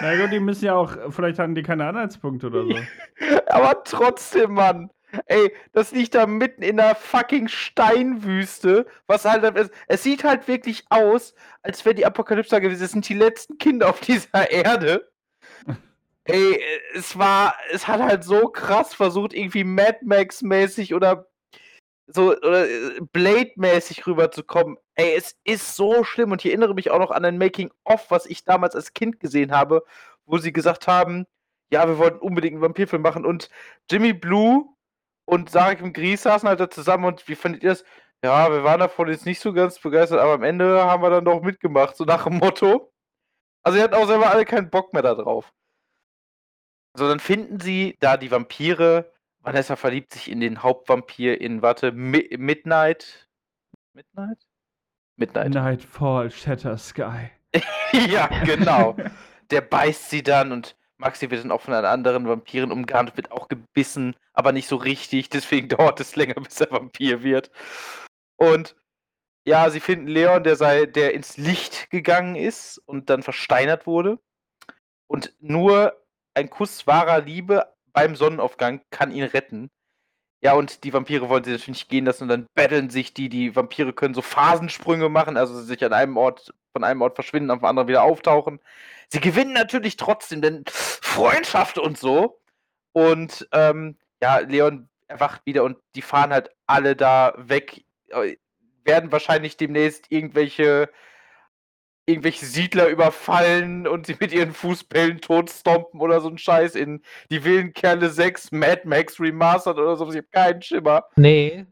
[0.00, 2.74] Na gut, die müssen ja auch, vielleicht hatten die keine Anhaltspunkte oder so.
[3.46, 4.90] Aber trotzdem, Mann.
[5.26, 8.86] Ey, das liegt da mitten in der fucking Steinwüste.
[9.06, 12.82] Was halt, es sieht halt wirklich aus, als wäre die Apokalypse gewesen.
[12.82, 15.10] Das sind die letzten Kinder auf dieser Erde.
[16.24, 16.60] Ey,
[16.94, 21.26] es war, es hat halt so krass versucht, irgendwie Mad Max-mäßig oder
[22.08, 24.78] so äh, Blade-mäßig rüberzukommen.
[24.94, 28.26] Ey, es ist so schlimm und ich erinnere mich auch noch an ein Making-of, was
[28.26, 29.84] ich damals als Kind gesehen habe,
[30.26, 31.26] wo sie gesagt haben,
[31.70, 33.50] ja, wir wollten unbedingt einen Vampirfilm machen und
[33.90, 34.66] Jimmy Blue
[35.26, 37.84] und Sarah Kim Gries saßen halt da zusammen und wie fandet ihr das?
[38.24, 41.24] Ja, wir waren davon jetzt nicht so ganz begeistert, aber am Ende haben wir dann
[41.24, 42.92] doch mitgemacht, so nach dem Motto.
[43.62, 45.52] Also, ihr hatten auch selber alle keinen Bock mehr da drauf.
[46.96, 49.12] So, dann finden sie da die Vampire.
[49.48, 53.30] Vanessa verliebt sich in den Hauptvampir in, warte, Mi Midnight.
[53.94, 54.46] Midnight?
[55.16, 55.54] Midnight.
[55.54, 57.30] Nightfall, Shatter Sky.
[58.10, 58.94] ja, genau.
[59.50, 63.32] Der beißt sie dann und Maxi wird dann auch von einer anderen Vampirin umgarnt, wird
[63.32, 65.30] auch gebissen, aber nicht so richtig.
[65.30, 67.50] Deswegen dauert es länger, bis er Vampir wird.
[68.36, 68.76] Und
[69.46, 74.18] ja, sie finden Leon, der sei, der ins Licht gegangen ist und dann versteinert wurde.
[75.06, 79.70] Und nur ein Kuss wahrer Liebe beim Sonnenaufgang kann ihn retten.
[80.40, 83.28] Ja, und die Vampire wollen sie natürlich nicht gehen lassen und dann betteln sich die.
[83.28, 87.50] Die Vampire können so Phasensprünge machen, also sich an einem Ort, von einem Ort verschwinden,
[87.50, 88.60] auf dem anderen wieder auftauchen.
[89.08, 92.40] Sie gewinnen natürlich trotzdem, denn Freundschaft und so.
[92.92, 97.84] Und ähm, ja, Leon erwacht wieder und die fahren halt alle da weg.
[98.10, 98.36] Äh,
[98.84, 100.88] werden wahrscheinlich demnächst irgendwelche
[102.08, 107.44] irgendwelche Siedler überfallen und sie mit ihren Fußbällen totstompen oder so ein Scheiß in die
[107.44, 110.08] wilden Kerle 6 Mad Max Remastered oder so.
[110.08, 111.04] Ich habe keinen Schimmer.
[111.16, 111.66] Nee.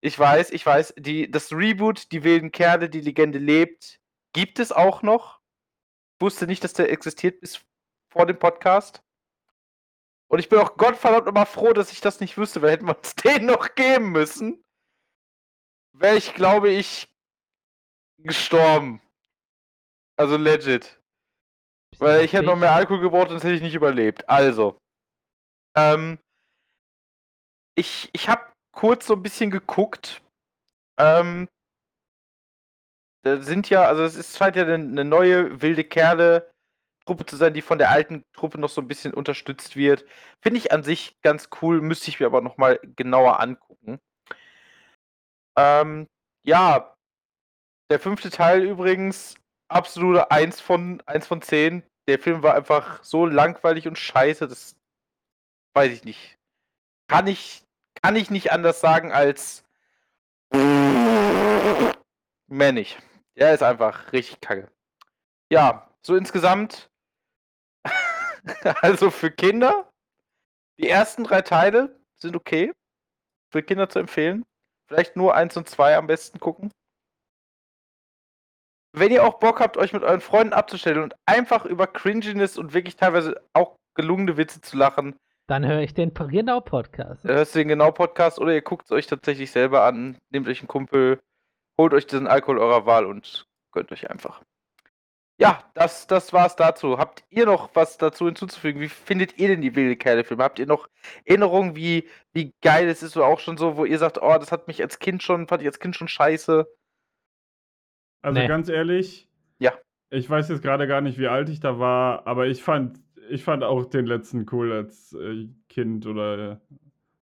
[0.00, 0.94] Ich weiß, ich weiß.
[0.98, 4.00] Die, das Reboot, die wilden Kerle, die Legende lebt,
[4.32, 5.40] gibt es auch noch.
[6.16, 7.60] Ich wusste nicht, dass der existiert bis
[8.10, 9.02] vor dem Podcast.
[10.28, 12.96] Und ich bin auch Gottverdammt immer froh, dass ich das nicht wüsste, weil hätten wir
[12.96, 14.64] uns den noch geben müssen,
[15.92, 17.08] wäre ich, glaube ich,
[18.16, 19.02] gestorben.
[20.16, 21.00] Also legit.
[21.98, 24.28] Weil ich hätte noch mehr Alkohol gebraucht, sonst hätte ich nicht überlebt.
[24.28, 24.78] Also.
[25.76, 26.18] Ähm,
[27.74, 30.22] ich, ich habe kurz so ein bisschen geguckt.
[30.98, 31.48] Ähm,
[33.24, 36.50] da sind ja, also es ist scheint ja eine, eine neue wilde Kerle
[37.06, 40.04] Truppe zu sein, die von der alten Truppe noch so ein bisschen unterstützt wird.
[40.40, 43.98] Finde ich an sich ganz cool, müsste ich mir aber nochmal genauer angucken.
[45.56, 46.06] Ähm,
[46.44, 46.94] ja,
[47.90, 49.34] der fünfte Teil übrigens,
[49.74, 51.82] absolute 1 von, 1 von 10.
[52.08, 54.76] Der Film war einfach so langweilig und scheiße, das
[55.74, 56.38] weiß ich nicht.
[57.08, 57.64] Kann ich,
[58.02, 59.64] kann ich nicht anders sagen als
[62.48, 62.98] mehr nicht.
[63.36, 64.70] Der ist einfach richtig kacke.
[65.50, 66.90] Ja, so insgesamt
[68.82, 69.90] also für Kinder,
[70.78, 72.72] die ersten drei Teile sind okay.
[73.50, 74.44] Für Kinder zu empfehlen.
[74.86, 76.72] Vielleicht nur eins und zwei am besten gucken.
[78.92, 82.74] Wenn ihr auch Bock habt, euch mit euren Freunden abzustellen und einfach über Cringiness und
[82.74, 85.16] wirklich teilweise auch gelungene Witze zu lachen,
[85.48, 87.24] dann höre ich den Genau-Podcast.
[87.24, 90.60] Dann hörst du den Genau-Podcast oder ihr guckt es euch tatsächlich selber an, nehmt euch
[90.60, 91.20] einen Kumpel,
[91.76, 94.42] holt euch diesen Alkohol eurer Wahl und gönnt euch einfach.
[95.38, 96.98] Ja, das, das war's dazu.
[96.98, 98.80] Habt ihr noch was dazu hinzuzufügen?
[98.80, 100.44] Wie findet ihr denn die wilde Kerle-Filme?
[100.44, 100.88] Habt ihr noch
[101.24, 104.52] Erinnerungen, wie, wie geil es ist oder auch schon so, wo ihr sagt, oh, das
[104.52, 106.68] hat mich als Kind schon, fand ich als Kind schon scheiße?
[108.22, 108.46] Also nee.
[108.46, 109.72] ganz ehrlich, ja.
[110.10, 113.44] Ich weiß jetzt gerade gar nicht, wie alt ich da war, aber ich fand, ich
[113.44, 116.56] fand auch den letzten cool als äh, Kind oder äh,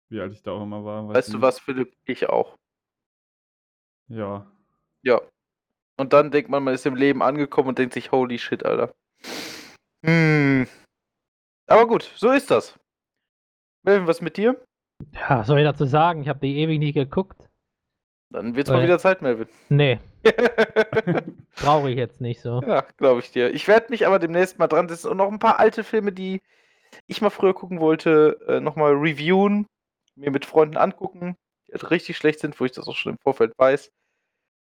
[0.10, 1.08] wie alt ich da auch immer war.
[1.08, 1.38] Weißt nicht.
[1.38, 1.94] du was, Philipp?
[2.06, 2.58] Ich auch.
[4.08, 4.46] Ja.
[5.02, 5.22] Ja,
[5.98, 8.94] und dann denkt man, man ist im Leben angekommen und denkt sich, holy shit, Alter.
[10.06, 10.68] Hm.
[11.68, 12.78] Aber gut, so ist das.
[13.84, 14.60] Melvin, was mit dir?
[15.14, 16.22] Ja, was soll ich dazu sagen?
[16.22, 17.50] Ich habe die ewig nicht geguckt.
[18.32, 18.78] Dann wird's Weil...
[18.78, 19.48] mal wieder Zeit, Melvin.
[19.70, 20.00] Nee.
[21.56, 22.62] Brauche ich jetzt nicht so.
[22.62, 23.54] Ja, glaube ich dir.
[23.54, 26.42] Ich werde mich aber demnächst mal dran setzen und noch ein paar alte Filme, die
[27.08, 29.68] ich mal früher gucken wollte, äh, nochmal reviewen,
[30.16, 31.36] mir mit Freunden angucken,
[31.68, 33.92] die halt richtig schlecht sind, wo ich das auch schon im Vorfeld weiß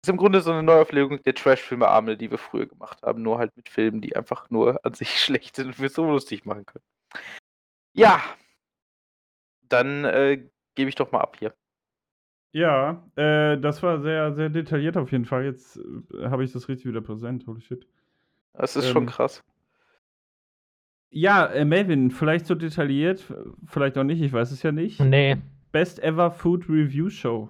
[0.06, 3.40] ist im Grunde so eine Neuauflegung der Trash-Filme Amel, die wir früher gemacht haben, nur
[3.40, 6.66] halt mit Filmen, die einfach nur an sich schlecht sind und wir so lustig machen
[6.66, 6.86] können.
[7.94, 8.24] Ja,
[9.64, 11.56] dann äh, gebe ich doch mal ab hier.
[12.56, 15.44] Ja, äh, das war sehr, sehr detailliert auf jeden Fall.
[15.44, 17.46] Jetzt äh, habe ich das richtig wieder präsent.
[17.48, 17.86] Holy shit.
[18.54, 19.44] Das ist ähm, schon krass.
[21.10, 23.26] Ja, äh, Melvin, vielleicht so detailliert,
[23.66, 25.02] vielleicht auch nicht, ich weiß es ja nicht.
[25.02, 25.36] Nee.
[25.74, 27.50] Best Ever Food Review Show.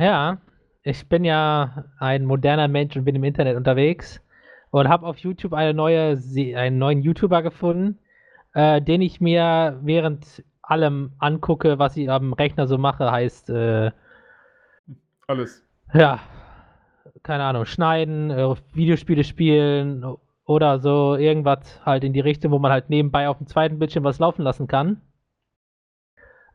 [0.00, 0.38] Ja,
[0.82, 4.22] ich bin ja ein moderner Mensch und bin im Internet unterwegs
[4.70, 6.18] und habe auf YouTube eine neue,
[6.56, 7.98] einen neuen YouTuber gefunden,
[8.54, 13.90] äh, den ich mir während allem angucke, was ich am Rechner so mache, heißt äh,
[15.26, 15.66] alles.
[15.94, 16.20] Ja,
[17.22, 20.04] keine Ahnung, schneiden, äh, Videospiele spielen
[20.44, 24.04] oder so irgendwas halt in die Richtung, wo man halt nebenbei auf dem zweiten Bildschirm
[24.04, 25.00] was laufen lassen kann.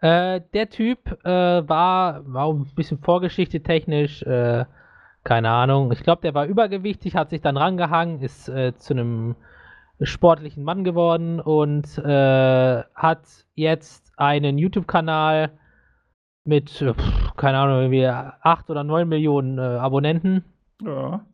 [0.02, 1.30] Äh, der Typ äh,
[1.68, 4.66] war, war ein bisschen Vorgeschichte technisch, äh,
[5.24, 5.92] keine Ahnung.
[5.92, 9.36] Ich glaube, der war übergewichtig, hat sich dann rangehangen, ist äh, zu einem
[10.02, 13.26] sportlichen Mann geworden und äh, hat
[13.56, 15.52] jetzt einen YouTube-Kanal
[16.48, 20.44] mit, pff, keine Ahnung, irgendwie 8 oder 9 Millionen äh, Abonnenten.
[20.84, 21.26] Ja.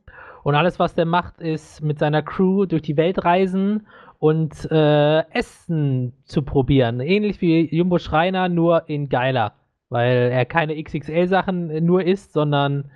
[0.43, 3.88] Und alles, was der macht, ist mit seiner Crew durch die Welt reisen
[4.19, 6.99] und äh, Essen zu probieren.
[6.99, 9.54] Ähnlich wie Jumbo Schreiner, nur in geiler.
[9.89, 12.91] Weil er keine XXL-Sachen nur isst, sondern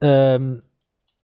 [0.00, 0.62] ähm,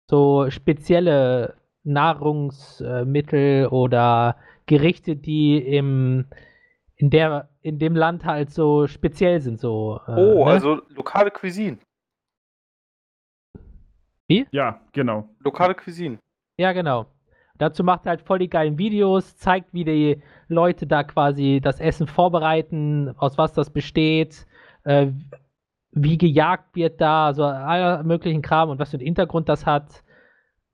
[0.09, 4.37] so spezielle Nahrungsmittel oder
[4.67, 6.27] Gerichte, die im,
[6.97, 9.59] in, der, in dem Land halt so speziell sind.
[9.59, 10.53] So, äh, oh, ne?
[10.53, 11.79] also lokale Cuisine.
[14.29, 14.47] Wie?
[14.53, 15.29] Ja, genau.
[15.41, 16.19] Lokale Cuisine.
[16.59, 17.07] Ja, genau.
[17.59, 21.81] Dazu macht er halt voll die geilen Videos, zeigt, wie die Leute da quasi das
[21.81, 24.47] Essen vorbereiten, aus was das besteht,
[24.85, 25.09] äh,
[25.91, 30.05] wie gejagt wird da, also aller möglichen Kram und was für einen Hintergrund das hat.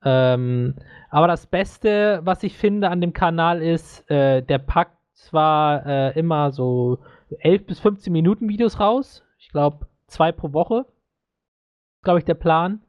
[0.05, 0.75] Ähm,
[1.09, 6.19] aber das Beste, was ich finde an dem Kanal ist, äh, der packt zwar äh,
[6.19, 6.99] immer so
[7.41, 9.25] 11 bis 15 Minuten Videos raus.
[9.39, 10.87] Ich glaube, zwei pro Woche.
[12.03, 12.81] Glaube ich, der Plan.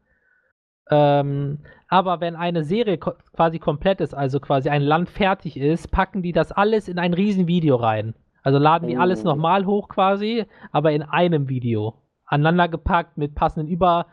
[0.89, 5.91] Ähm, aber wenn eine Serie ko quasi komplett ist, also quasi ein Land fertig ist,
[5.91, 8.15] packen die das alles in ein Riesenvideo rein.
[8.41, 8.99] Also laden die oh.
[8.99, 11.93] alles nochmal hoch quasi, aber in einem Video.
[12.25, 14.07] Aneinander gepackt mit passenden Über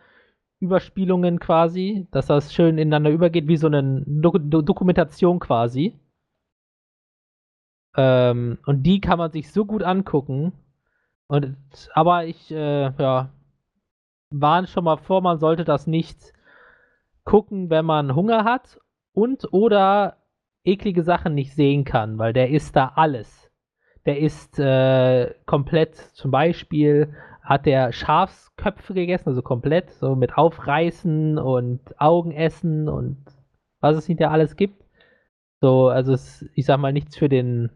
[0.60, 5.98] Überspielungen quasi, dass das schön ineinander übergeht, wie so eine Do Do Dokumentation quasi.
[7.96, 10.52] Ähm, und die kann man sich so gut angucken.
[11.28, 11.56] Und,
[11.94, 13.30] aber ich, äh, ja,
[14.30, 16.32] warne schon mal vor, man sollte das nicht
[17.24, 18.80] gucken, wenn man Hunger hat
[19.12, 20.16] und oder
[20.64, 23.50] eklige Sachen nicht sehen kann, weil der isst da alles.
[24.06, 31.38] der isst äh, komplett, zum Beispiel hat der Schafsköpfe gegessen, also komplett, so mit Aufreißen
[31.38, 33.18] und Augenessen und
[33.80, 34.84] was es hinterher alles gibt.
[35.60, 37.70] So, also es, ich sag mal, nichts für den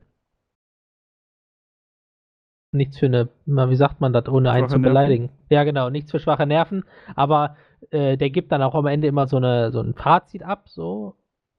[2.75, 5.25] nichts für eine, wie sagt man das, ohne einen zu beleidigen.
[5.25, 5.47] Nerven.
[5.51, 6.85] Ja, genau, nichts für schwache Nerven,
[7.15, 7.57] aber
[7.91, 11.15] äh, der gibt dann auch am Ende immer so, eine, so ein Fazit ab, so,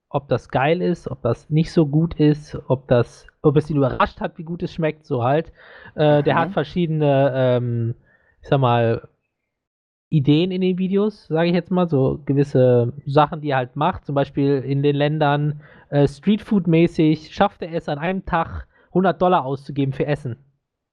[0.09, 3.77] ob das geil ist, ob das nicht so gut ist, ob das, ob es ihn
[3.77, 5.51] überrascht hat, wie gut es schmeckt, so halt.
[5.95, 6.23] Äh, mhm.
[6.23, 7.95] Der hat verschiedene, ähm,
[8.41, 9.07] ich sag mal,
[10.09, 14.05] Ideen in den Videos, sage ich jetzt mal, so gewisse Sachen, die er halt macht.
[14.05, 19.43] Zum Beispiel in den Ländern äh, Streetfood-mäßig schafft er es an einem Tag 100 Dollar
[19.43, 20.37] auszugeben für Essen.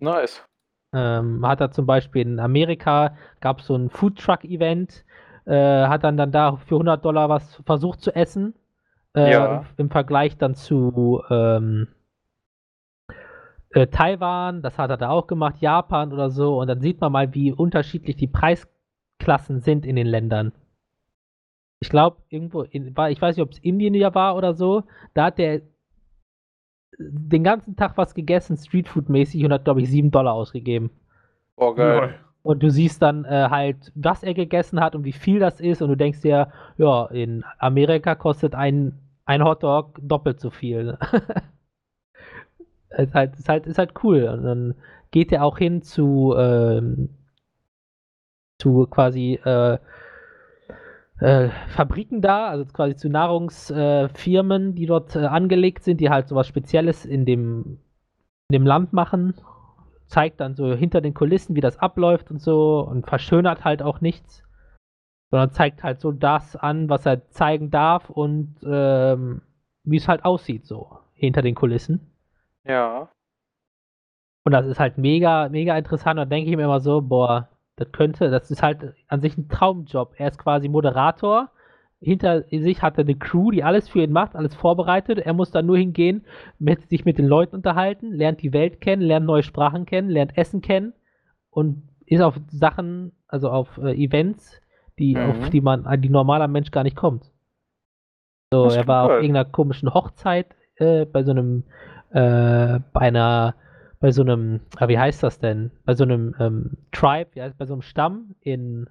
[0.03, 0.45] Nice.
[0.93, 5.05] Ähm, hat er zum Beispiel in Amerika, gab es so ein Foodtruck-Event,
[5.47, 8.55] äh, hat dann, dann da für 100 Dollar was versucht zu essen.
[9.15, 9.65] Äh, ja.
[9.77, 11.89] Im Vergleich dann zu ähm,
[13.71, 16.59] äh, Taiwan, das hat er da auch gemacht, Japan oder so.
[16.59, 20.53] Und dann sieht man mal, wie unterschiedlich die Preisklassen sind in den Ländern.
[21.79, 24.83] Ich glaube, irgendwo, in, ich weiß nicht, ob es Indien ja war oder so,
[25.15, 25.63] da hat der
[26.99, 30.91] den ganzen Tag was gegessen, Streetfood-mäßig, und hat, glaube ich, 7 Dollar ausgegeben.
[31.57, 32.15] Oh, geil.
[32.43, 35.81] Und du siehst dann äh, halt, was er gegessen hat und wie viel das ist,
[35.81, 40.99] und du denkst dir, ja, in Amerika kostet ein, ein Hotdog doppelt so viel.
[42.91, 44.25] ist, halt, ist, halt, ist halt cool.
[44.25, 44.75] Und dann
[45.13, 47.11] geht er auch hin zu, ähm,
[48.59, 49.79] zu quasi äh,
[51.23, 56.49] äh, Fabriken da, also quasi zu Nahrungsfirmen, die dort äh, angelegt sind, die halt sowas
[56.49, 57.79] Spezielles in dem,
[58.49, 59.35] in dem Land machen.
[60.07, 64.01] Zeigt dann so hinter den Kulissen, wie das abläuft und so und verschönert halt auch
[64.01, 64.43] nichts,
[65.31, 69.43] sondern zeigt halt so das an, was er zeigen darf und ähm,
[69.85, 72.01] wie es halt aussieht, so hinter den Kulissen.
[72.65, 73.09] Ja.
[74.45, 76.19] Und das ist halt mega, mega interessant.
[76.19, 77.49] Da denke ich mir immer so, boah,
[77.85, 80.15] das könnte, das ist halt an sich ein Traumjob.
[80.17, 81.51] Er ist quasi Moderator.
[82.01, 85.19] Hinter sich hat er eine Crew, die alles für ihn macht, alles vorbereitet.
[85.19, 86.25] Er muss dann nur hingehen,
[86.59, 90.37] mit, sich mit den Leuten unterhalten, lernt die Welt kennen, lernt neue Sprachen kennen, lernt
[90.37, 90.95] Essen kennen
[91.51, 94.61] und ist auf Sachen, also auf äh, Events,
[94.99, 95.31] die, mhm.
[95.31, 97.31] auf die man, an die normaler Mensch gar nicht kommt.
[98.53, 99.11] So, er war cool.
[99.11, 101.65] auf irgendeiner komischen Hochzeit äh, bei so einem,
[102.11, 103.55] äh, bei einer
[104.03, 105.71] bei so einem, ah, wie heißt das denn?
[105.85, 108.91] Bei so einem ähm, Tribe, ja, bei so einem Stamm in,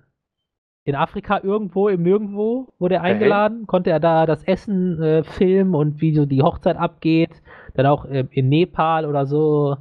[0.86, 3.68] in Afrika irgendwo, im Nirgendwo wurde er eingeladen, okay.
[3.68, 7.42] konnte er da das Essen äh, filmen und wie so die Hochzeit abgeht.
[7.74, 9.76] Dann auch äh, in Nepal oder so.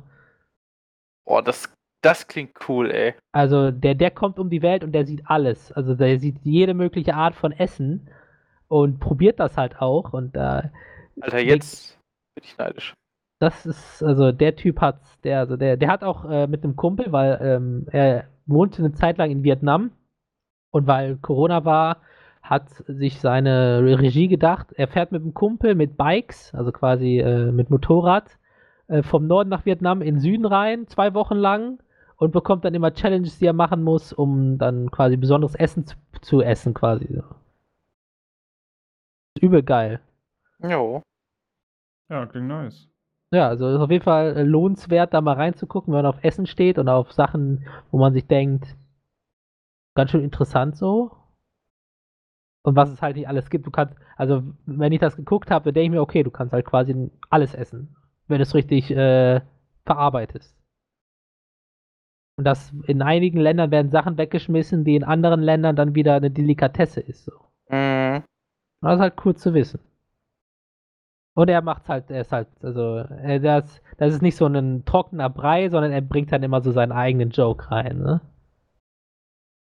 [1.24, 3.14] Boah, das, das klingt cool, ey.
[3.30, 5.70] Also der, der kommt um die Welt und der sieht alles.
[5.70, 8.10] Also der sieht jede mögliche Art von Essen
[8.66, 10.12] und probiert das halt auch.
[10.12, 10.58] Und da.
[10.58, 12.00] Äh, Alter, jetzt
[12.34, 12.94] bin ich neidisch.
[13.40, 16.76] Das ist, also der Typ hat, der, also der, der hat auch äh, mit einem
[16.76, 19.92] Kumpel, weil ähm, er wohnte eine Zeit lang in Vietnam
[20.70, 22.02] und weil Corona war,
[22.42, 27.50] hat sich seine Regie gedacht, er fährt mit einem Kumpel mit Bikes, also quasi äh,
[27.50, 28.38] mit Motorrad,
[28.88, 31.82] äh, vom Norden nach Vietnam in den Süden rein, zwei Wochen lang
[32.16, 35.96] und bekommt dann immer Challenges, die er machen muss, um dann quasi besonderes Essen zu,
[36.20, 37.22] zu essen, quasi.
[39.40, 40.00] Übel geil.
[40.62, 41.02] Jo.
[42.10, 42.89] Ja, klingt nice.
[43.32, 46.46] Ja, also ist auf jeden Fall äh, lohnenswert, da mal reinzugucken, wenn man auf Essen
[46.46, 48.76] steht und auf Sachen, wo man sich denkt,
[49.94, 51.12] ganz schön interessant so.
[52.62, 53.66] Und was es halt nicht alles gibt.
[53.66, 56.66] Du kannst, also wenn ich das geguckt habe, denke ich mir, okay, du kannst halt
[56.66, 57.96] quasi alles essen,
[58.28, 59.40] wenn du es richtig äh,
[59.86, 60.54] verarbeitest.
[62.36, 66.30] Und das in einigen Ländern werden Sachen weggeschmissen, die in anderen Ländern dann wieder eine
[66.30, 67.24] Delikatesse ist.
[67.24, 67.32] So.
[67.68, 68.24] Mhm.
[68.82, 69.80] Das ist halt cool zu wissen.
[71.34, 75.30] Und er macht halt, er ist halt, also, das, das ist nicht so ein trockener
[75.30, 78.20] Brei, sondern er bringt dann immer so seinen eigenen Joke rein, ne?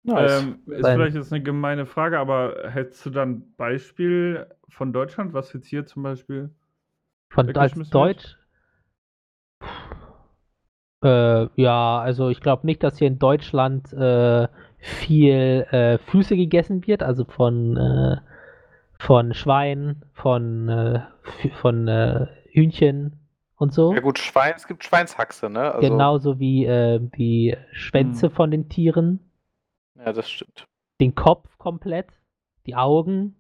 [0.05, 0.43] Nice.
[0.43, 0.97] Ähm, ist Sein.
[0.99, 5.87] vielleicht jetzt eine gemeine Frage, aber hättest du dann Beispiel von Deutschland, was jetzt hier
[5.87, 6.51] zum Beispiel?
[7.31, 8.37] Von als Deutsch?
[11.03, 14.47] Äh, ja, also ich glaube nicht, dass hier in Deutschland äh,
[14.79, 18.17] viel äh, Füße gegessen wird, also von äh,
[19.05, 21.01] von Schwein, von, äh,
[21.61, 23.21] von äh, Hühnchen
[23.57, 23.93] und so.
[23.93, 25.73] Ja gut, Schwein, es gibt Schweinshaxe, ne?
[25.73, 25.89] Also...
[25.89, 28.33] Genauso wie äh, die Schwänze hm.
[28.33, 29.21] von den Tieren.
[29.97, 30.67] Ja, das stimmt.
[31.01, 32.09] Den Kopf komplett,
[32.67, 33.37] die Augen.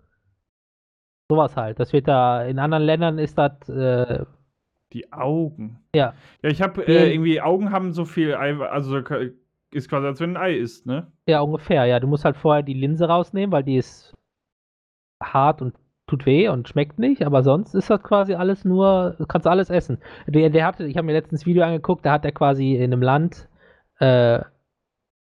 [1.31, 1.81] Sowas halt.
[1.81, 3.67] Das wird da, in anderen Ländern ist das.
[3.69, 4.27] Äh,
[4.93, 5.81] die Augen.
[5.95, 6.13] Ja.
[6.43, 8.99] Ja, ich habe äh, irgendwie, Augen haben so viel Ei, also
[9.73, 11.11] ist quasi, als wenn ein Ei ist, ne?
[11.27, 11.99] Ja, ungefähr, ja.
[11.99, 14.15] Du musst halt vorher die Linse rausnehmen, weil die ist
[15.33, 15.75] hart und
[16.07, 19.99] tut weh und schmeckt nicht, aber sonst ist das quasi alles nur, kannst alles essen.
[20.27, 23.03] Der, der hatte, ich habe mir letztens Video angeguckt, da hat er quasi in einem
[23.03, 23.49] Land,
[24.01, 24.41] äh,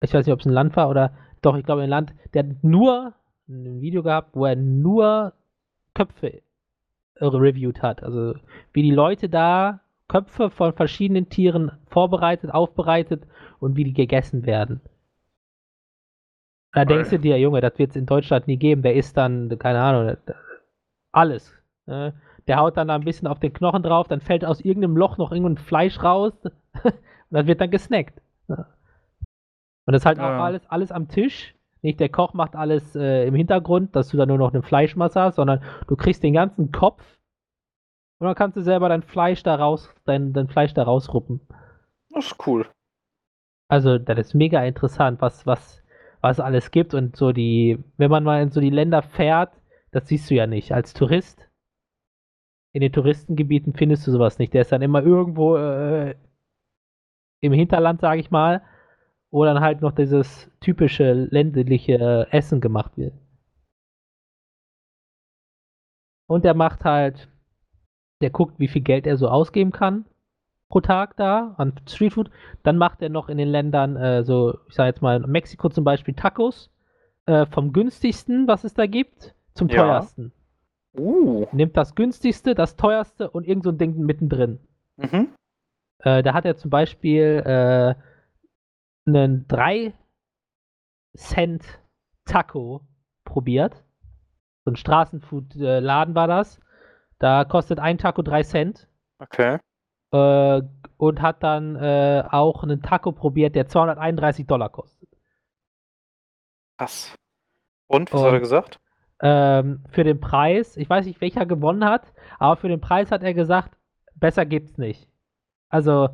[0.00, 2.44] ich weiß nicht, ob es ein Land war oder doch, ich glaube ein Land, der
[2.44, 3.12] hat nur
[3.48, 5.34] ein Video gehabt, wo er nur
[5.94, 6.42] Köpfe
[7.20, 8.02] reviewed hat.
[8.02, 8.34] Also
[8.72, 13.26] wie die Leute da Köpfe von verschiedenen Tieren vorbereitet, aufbereitet
[13.58, 14.80] und wie die gegessen werden.
[16.72, 18.82] Da denkst du dir, Junge, das wird es in Deutschland nie geben.
[18.82, 20.16] Der isst dann, keine Ahnung,
[21.12, 21.52] alles.
[21.86, 22.14] Ne?
[22.46, 25.18] Der haut dann da ein bisschen auf den Knochen drauf, dann fällt aus irgendeinem Loch
[25.18, 26.32] noch irgendein Fleisch raus
[26.82, 26.92] und
[27.30, 28.20] das wird dann gesnackt.
[28.48, 28.66] Und
[29.86, 30.36] das ist halt ja.
[30.36, 31.54] auch alles, alles am Tisch.
[31.82, 35.20] Nicht der Koch macht alles äh, im Hintergrund, dass du da nur noch eine Fleischmasse
[35.20, 37.02] hast, sondern du kriegst den ganzen Kopf
[38.18, 41.40] und dann kannst du selber dein Fleisch da raus, dein, dein Fleisch da rausruppen.
[42.10, 42.66] Das ist cool.
[43.68, 45.82] Also, das ist mega interessant, was, was,
[46.20, 49.52] was alles gibt und so die, wenn man mal in so die Länder fährt,
[49.90, 50.72] das siehst du ja nicht.
[50.72, 51.48] Als Tourist
[52.72, 54.54] in den Touristengebieten findest du sowas nicht.
[54.54, 56.14] Der ist dann immer irgendwo äh,
[57.40, 58.62] im Hinterland, sage ich mal,
[59.30, 63.14] wo dann halt noch dieses typische ländliche Essen gemacht wird.
[66.28, 67.28] Und der macht halt,
[68.20, 70.04] der guckt, wie viel Geld er so ausgeben kann
[70.70, 72.30] pro Tag da an Streetfood.
[72.62, 75.84] Dann macht er noch in den Ländern, äh, so, ich sage jetzt mal, Mexiko zum
[75.84, 76.70] Beispiel Tacos
[77.26, 79.82] äh, vom günstigsten, was es da gibt, zum ja.
[79.82, 80.32] teuersten.
[80.96, 81.46] Uh.
[81.52, 84.60] Nimmt das günstigste, das teuerste und irgend so ein Ding mittendrin.
[84.96, 85.28] Mhm.
[85.98, 87.94] Äh, da hat er zum Beispiel äh,
[89.06, 89.92] einen 3
[91.16, 91.64] Cent
[92.24, 92.82] Taco
[93.24, 93.84] probiert.
[94.64, 96.60] So ein Straßenfood-Laden war das.
[97.18, 98.88] Da kostet ein Taco 3 Cent.
[99.18, 99.58] Okay.
[100.12, 100.62] Äh,
[100.96, 105.08] und hat dann äh, auch einen Taco probiert, der 231 Dollar kostet.
[106.78, 107.14] Was?
[107.86, 108.80] Und, was und, hat er gesagt?
[109.22, 113.22] Ähm, für den Preis, ich weiß nicht, welcher gewonnen hat, aber für den Preis hat
[113.22, 113.76] er gesagt,
[114.14, 115.08] besser gibt's nicht.
[115.68, 116.10] Also,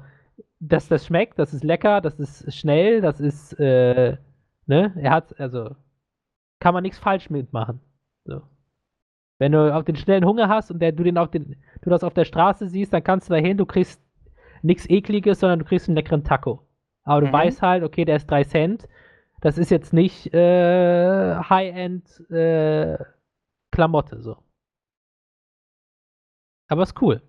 [0.60, 4.16] dass das schmeckt, das ist lecker, das ist schnell, das ist, äh,
[4.66, 5.76] ne, er hat, also,
[6.60, 7.80] kann man nichts falsch mitmachen.
[8.24, 8.42] So.
[9.38, 12.02] Wenn du auf den schnellen Hunger hast und der, du den auf den, du das
[12.02, 14.00] auf der Straße siehst, dann kannst du da hin, du kriegst
[14.62, 16.66] nichts ekliges, sondern du kriegst einen leckeren Taco.
[17.04, 17.32] Aber du mhm.
[17.32, 18.88] weißt halt, okay, der ist 3 Cent.
[19.40, 22.98] Das ist jetzt nicht äh, High-End äh,
[23.70, 24.38] Klamotte so.
[26.68, 27.22] Aber ist cool.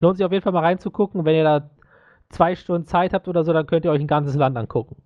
[0.00, 1.24] Lohnt sich auf jeden Fall mal reinzugucken.
[1.24, 1.70] Wenn ihr da
[2.28, 5.02] zwei Stunden Zeit habt oder so, dann könnt ihr euch ein ganzes Land angucken.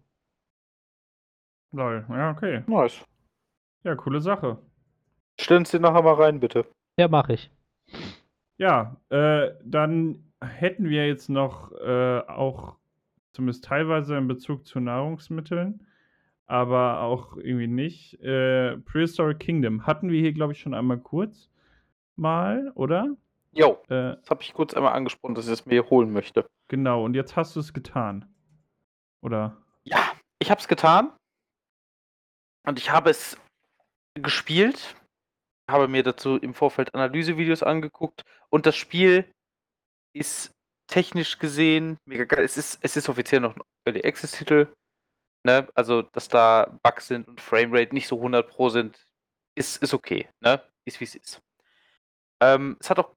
[1.73, 2.65] Lol, ja, okay.
[2.67, 3.05] Nice.
[3.85, 4.59] Ja, coole Sache.
[5.41, 6.67] Stellen Sie nachher mal rein, bitte.
[6.99, 7.51] Ja, mache ich.
[8.59, 12.77] Ja, äh, dann hätten wir jetzt noch äh, auch
[13.33, 15.87] zumindest teilweise in Bezug zu Nahrungsmitteln,
[16.47, 18.21] aber auch irgendwie nicht.
[18.23, 21.51] Äh, Prehistoric Kingdom hatten wir hier, glaube ich, schon einmal kurz
[22.17, 23.17] mal, oder?
[23.53, 26.45] Jo, äh, das habe ich kurz einmal angesprochen, dass ich es mir holen möchte.
[26.69, 28.27] Genau, und jetzt hast du es getan.
[29.23, 29.57] Oder?
[29.85, 31.13] Ja, ich habe es getan.
[32.67, 33.39] Und ich habe es
[34.15, 34.97] gespielt
[35.71, 39.25] habe mir dazu im Vorfeld Analysevideos angeguckt und das Spiel
[40.13, 40.53] ist
[40.87, 42.45] technisch gesehen mega geil.
[42.45, 44.69] Es ist, es ist offiziell noch ein Early Access Titel.
[45.45, 45.69] Ne?
[45.75, 49.07] Also, dass da Bugs sind und Framerate nicht so 100 Pro sind,
[49.55, 50.29] ist, ist okay.
[50.41, 50.63] Ne?
[50.85, 51.41] Ist wie es ist.
[52.43, 53.15] Ähm, es hat auch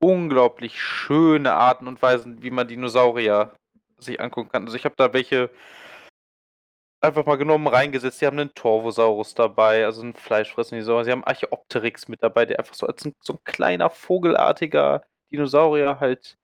[0.00, 3.54] unglaublich schöne Arten und Weisen, wie man Dinosaurier
[3.98, 4.64] sich angucken kann.
[4.64, 5.50] Also ich habe da welche
[7.00, 8.20] einfach mal genommen, reingesetzt.
[8.20, 11.04] Die haben einen Torvosaurus dabei, also einen Fleischfressenden Dinosaurier.
[11.04, 16.00] Sie haben Archeopteryx mit dabei, der einfach so als ein, so ein kleiner vogelartiger Dinosaurier
[16.00, 16.36] halt,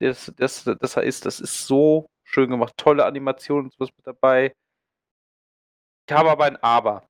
[0.00, 1.26] das, das, das ist.
[1.26, 2.74] Das ist so schön gemacht.
[2.76, 4.54] Tolle Animationen und sowas mit dabei.
[6.08, 7.06] Ich habe aber ein Aber.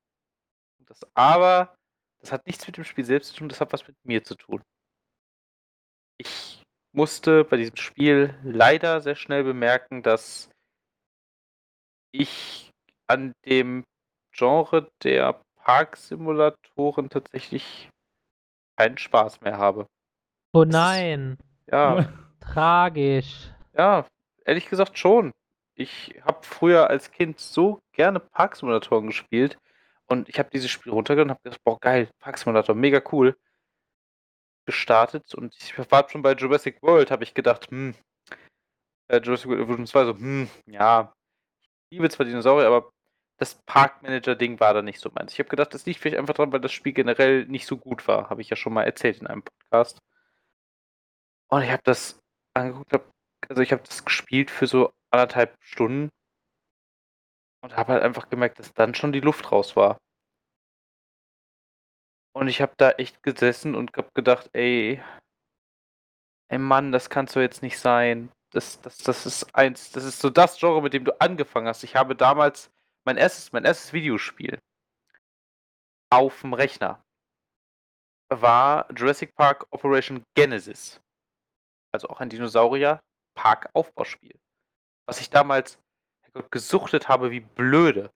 [0.86, 1.74] Das Aber,
[2.20, 4.34] das hat nichts mit dem Spiel selbst zu tun, das hat was mit mir zu
[4.34, 4.62] tun.
[6.18, 6.62] Ich
[6.92, 10.50] musste bei diesem Spiel leider sehr schnell bemerken, dass
[12.12, 12.69] ich
[13.10, 13.84] an dem
[14.30, 17.90] Genre der Parksimulatoren tatsächlich
[18.76, 19.86] keinen Spaß mehr habe.
[20.52, 21.36] Oh nein.
[21.66, 22.08] ja.
[22.40, 23.50] Tragisch.
[23.76, 24.06] Ja,
[24.44, 25.32] ehrlich gesagt schon.
[25.74, 29.58] Ich habe früher als Kind so gerne Parksimulatoren gespielt
[30.06, 33.36] und ich habe dieses Spiel runtergenommen und habe gedacht, boah, geil, Parksimulator, mega cool.
[34.66, 37.94] Gestartet und ich war schon bei Jurassic World, habe ich gedacht, hm,
[39.08, 41.12] äh, Jurassic World Evolution 2 so, hm, ja,
[41.60, 42.92] ich liebe zwar Dinosaurier, aber
[43.40, 45.32] das Parkmanager-Ding war da nicht so meins.
[45.32, 48.06] Ich habe gedacht, das liegt vielleicht einfach dran, weil das Spiel generell nicht so gut
[48.06, 48.28] war.
[48.28, 49.98] Habe ich ja schon mal erzählt in einem Podcast.
[51.48, 52.20] Und ich habe das
[52.54, 53.10] angeguckt, hab,
[53.48, 56.10] also ich habe das gespielt für so anderthalb Stunden
[57.62, 59.96] und habe halt einfach gemerkt, dass dann schon die Luft raus war.
[62.34, 65.02] Und ich habe da echt gesessen und hab gedacht, ey,
[66.48, 68.30] ey Mann, das kannst du jetzt nicht sein.
[68.52, 71.84] Das, das, das ist eins, das ist so das Genre, mit dem du angefangen hast.
[71.84, 72.70] Ich habe damals
[73.04, 74.60] mein erstes, mein erstes Videospiel
[76.10, 77.04] auf dem Rechner
[78.28, 81.00] war Jurassic Park Operation Genesis.
[81.92, 84.38] Also auch ein Dinosaurier-Park-Aufbauspiel.
[85.06, 85.80] Was ich damals
[86.50, 88.12] gesuchtet habe wie blöde.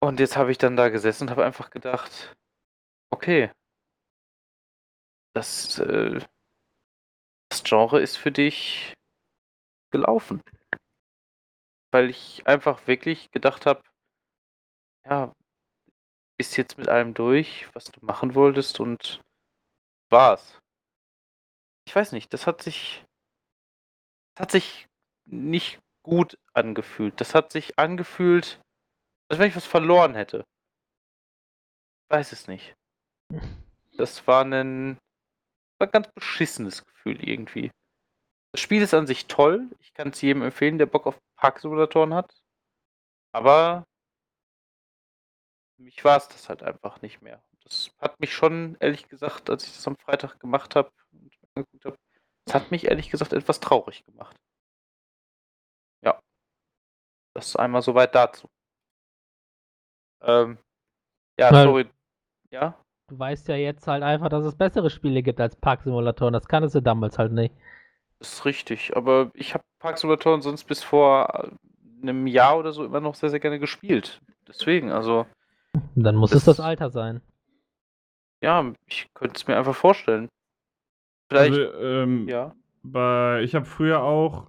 [0.00, 2.36] Und jetzt habe ich dann da gesessen und habe einfach gedacht,
[3.10, 3.50] okay,
[5.34, 6.20] das, äh,
[7.48, 8.94] das Genre ist für dich
[9.90, 10.42] gelaufen.
[11.92, 13.82] Weil ich einfach wirklich gedacht habe,
[15.04, 15.32] ja,
[16.38, 19.20] bist jetzt mit allem durch, was du machen wolltest und
[20.10, 20.58] war's.
[21.86, 23.04] Ich weiß nicht, das hat sich.
[24.34, 24.88] Das hat sich
[25.26, 27.20] nicht gut angefühlt.
[27.20, 28.60] Das hat sich angefühlt,
[29.28, 30.44] als wenn ich was verloren hätte.
[32.04, 32.74] Ich weiß es nicht.
[33.96, 34.98] Das war ein,
[35.78, 37.70] war ein ganz beschissenes Gefühl irgendwie.
[38.52, 39.70] Das Spiel ist an sich toll.
[39.80, 42.32] Ich kann es jedem empfehlen, der Bock auf Parksimulatoren hat.
[43.32, 43.86] Aber
[45.76, 47.42] für mich war es das halt einfach nicht mehr.
[47.64, 51.84] Das hat mich schon, ehrlich gesagt, als ich das am Freitag gemacht habe und angeguckt
[51.86, 51.96] habe,
[52.44, 54.36] das hat mich ehrlich gesagt etwas traurig gemacht.
[56.04, 56.20] Ja.
[57.34, 58.48] Das ist einmal soweit dazu.
[60.22, 60.58] Ähm,
[61.38, 61.90] ja, Weil- sorry.
[62.50, 62.78] Ja?
[63.08, 66.32] Du weißt ja jetzt halt einfach, dass es bessere Spiele gibt als Parksimulatoren.
[66.32, 67.54] Das kannst du damals halt nicht.
[68.22, 72.84] Das ist richtig, aber ich habe Parksimulatoren sonst bis vor äh, einem Jahr oder so
[72.84, 74.20] immer noch sehr, sehr gerne gespielt.
[74.46, 75.26] Deswegen, also,
[75.96, 77.20] Dann muss Das- es das Alter sein.
[78.44, 80.28] ja, ich könnte es mir einfach vorstellen.
[81.28, 82.54] Vielleicht, Also, ähm, ja.
[82.84, 84.46] bei, ich habe früher auch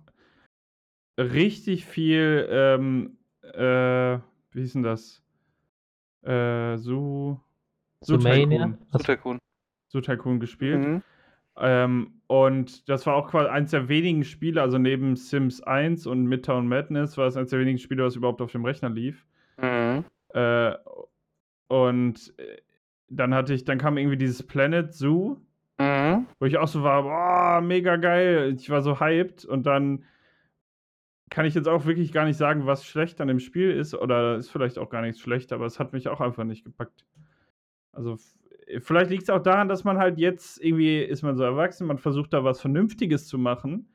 [1.18, 4.20] richtig viel, ähm, äh,
[4.52, 5.24] wie hieß denn das?
[6.22, 7.40] Äh, Su.
[8.02, 8.68] Zoomania?
[8.68, 8.78] Tycoon.
[8.92, 9.40] Super cool.
[9.88, 10.80] Su Tycoon gespielt.
[10.80, 11.04] Mhm.
[11.58, 16.26] Ähm, und das war auch quasi eins der wenigen Spiele, also neben Sims 1 und
[16.26, 19.26] Midtown Madness war es eins der wenigen Spiele, was überhaupt auf dem Rechner lief.
[19.62, 20.04] Mhm.
[20.30, 20.74] Äh,
[21.68, 22.58] und äh,
[23.10, 25.38] dann hatte ich, dann kam irgendwie dieses Planet Zoo,
[25.80, 26.28] Mhm.
[26.40, 28.54] wo ich auch so war, boah, mega geil.
[28.56, 30.04] Ich war so hyped und dann
[31.32, 34.36] kann ich jetzt auch wirklich gar nicht sagen, was schlecht an dem Spiel ist oder
[34.36, 37.06] ist vielleicht auch gar nichts schlecht, aber es hat mich auch einfach nicht gepackt.
[37.92, 38.18] Also
[38.80, 41.98] vielleicht liegt es auch daran, dass man halt jetzt irgendwie ist man so erwachsen, man
[41.98, 43.90] versucht da was Vernünftiges zu machen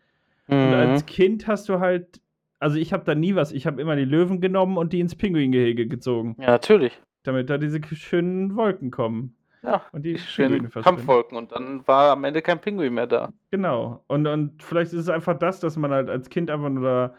[0.48, 0.74] und Mhm.
[0.74, 2.20] als Kind hast du halt,
[2.58, 5.14] also ich habe da nie was, ich habe immer die Löwen genommen und die ins
[5.14, 6.98] Pinguingehege gezogen, Ja, natürlich.
[7.24, 10.70] damit da diese schönen Wolken kommen Ja, und die die schönen.
[10.70, 13.32] Kampfwolken und dann war am Ende kein Pinguin mehr da.
[13.50, 14.04] Genau.
[14.06, 17.14] Und, und vielleicht ist es einfach das, dass man halt als Kind einfach nur da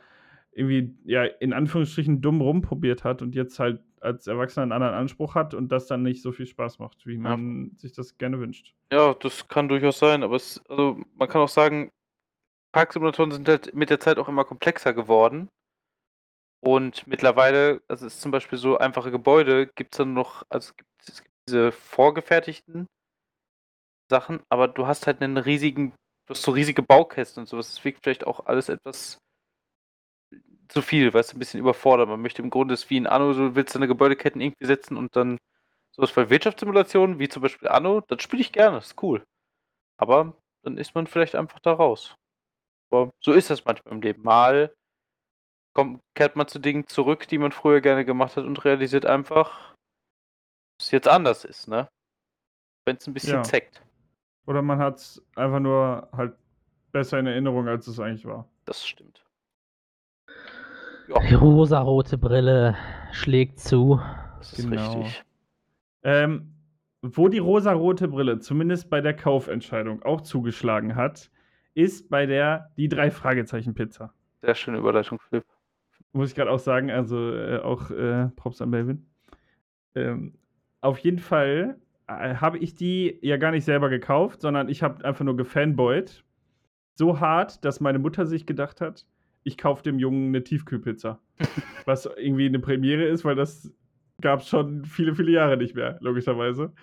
[0.54, 5.36] irgendwie, ja, in Anführungsstrichen dumm rumprobiert hat und jetzt halt als Erwachsener einen anderen Anspruch
[5.36, 8.74] hat und das dann nicht so viel Spaß macht, wie man sich das gerne wünscht.
[8.92, 11.92] Ja, das kann durchaus sein, aber es, also man kann auch sagen,
[12.72, 15.50] Parksimulatoren sind halt mit der Zeit auch immer komplexer geworden.
[16.62, 20.70] Und mittlerweile, also es ist zum Beispiel so einfache Gebäude, gibt es dann noch, also
[20.70, 22.86] es gibt, es gibt diese vorgefertigten
[24.10, 25.94] Sachen, aber du hast halt einen riesigen,
[26.28, 27.74] du hast so riesige Baukästen und sowas.
[27.74, 29.20] Das wirkt vielleicht auch alles etwas
[30.70, 32.08] zu viel, weißt du, ein bisschen überfordert.
[32.08, 35.16] Man möchte im Grunde es wie in Anno, du willst deine Gebäudeketten irgendwie setzen und
[35.16, 35.38] dann
[35.92, 39.26] sowas bei Wirtschaftssimulationen, wie zum Beispiel Anno, das spiele ich gerne, ist cool.
[39.98, 42.16] Aber dann ist man vielleicht einfach da raus.
[42.92, 44.24] Aber so ist das manchmal im Leben.
[44.24, 44.74] Mal
[45.74, 49.76] kommt, kehrt man zu Dingen zurück, die man früher gerne gemacht hat und realisiert einfach,
[50.78, 51.90] dass es jetzt anders ist, ne?
[52.86, 53.44] Wenn es ein bisschen Ja.
[53.44, 53.84] zeckt.
[54.46, 56.36] Oder man hat es einfach nur halt
[56.92, 58.50] besser in Erinnerung, als es eigentlich war.
[58.66, 59.29] Das stimmt.
[61.30, 62.76] Die rosarote Brille
[63.12, 64.00] schlägt zu.
[64.38, 64.94] Das ist Genau.
[64.94, 65.24] richtig.
[66.04, 66.54] Ähm,
[67.02, 71.32] wo die rosarote Brille zumindest bei der Kaufentscheidung auch zugeschlagen hat,
[71.74, 74.14] ist bei der die drei Fragezeichen Pizza.
[74.42, 75.46] Sehr schöne Überleitung, Philipp.
[76.14, 79.06] Muss ich gerade auch sagen, also äh, auch äh, Props an Melvin.
[79.96, 80.34] Ähm,
[80.82, 85.04] auf jeden Fall äh, habe ich die ja gar nicht selber gekauft, sondern ich habe
[85.06, 86.24] einfach nur gefanboyt.
[86.96, 89.06] So hart, dass meine Mutter sich gedacht hat,
[89.44, 91.20] ich kaufe dem Jungen eine Tiefkühlpizza.
[91.86, 93.74] Was irgendwie eine Premiere ist, weil das
[94.22, 96.74] gab es schon viele, viele Jahre nicht mehr, logischerweise.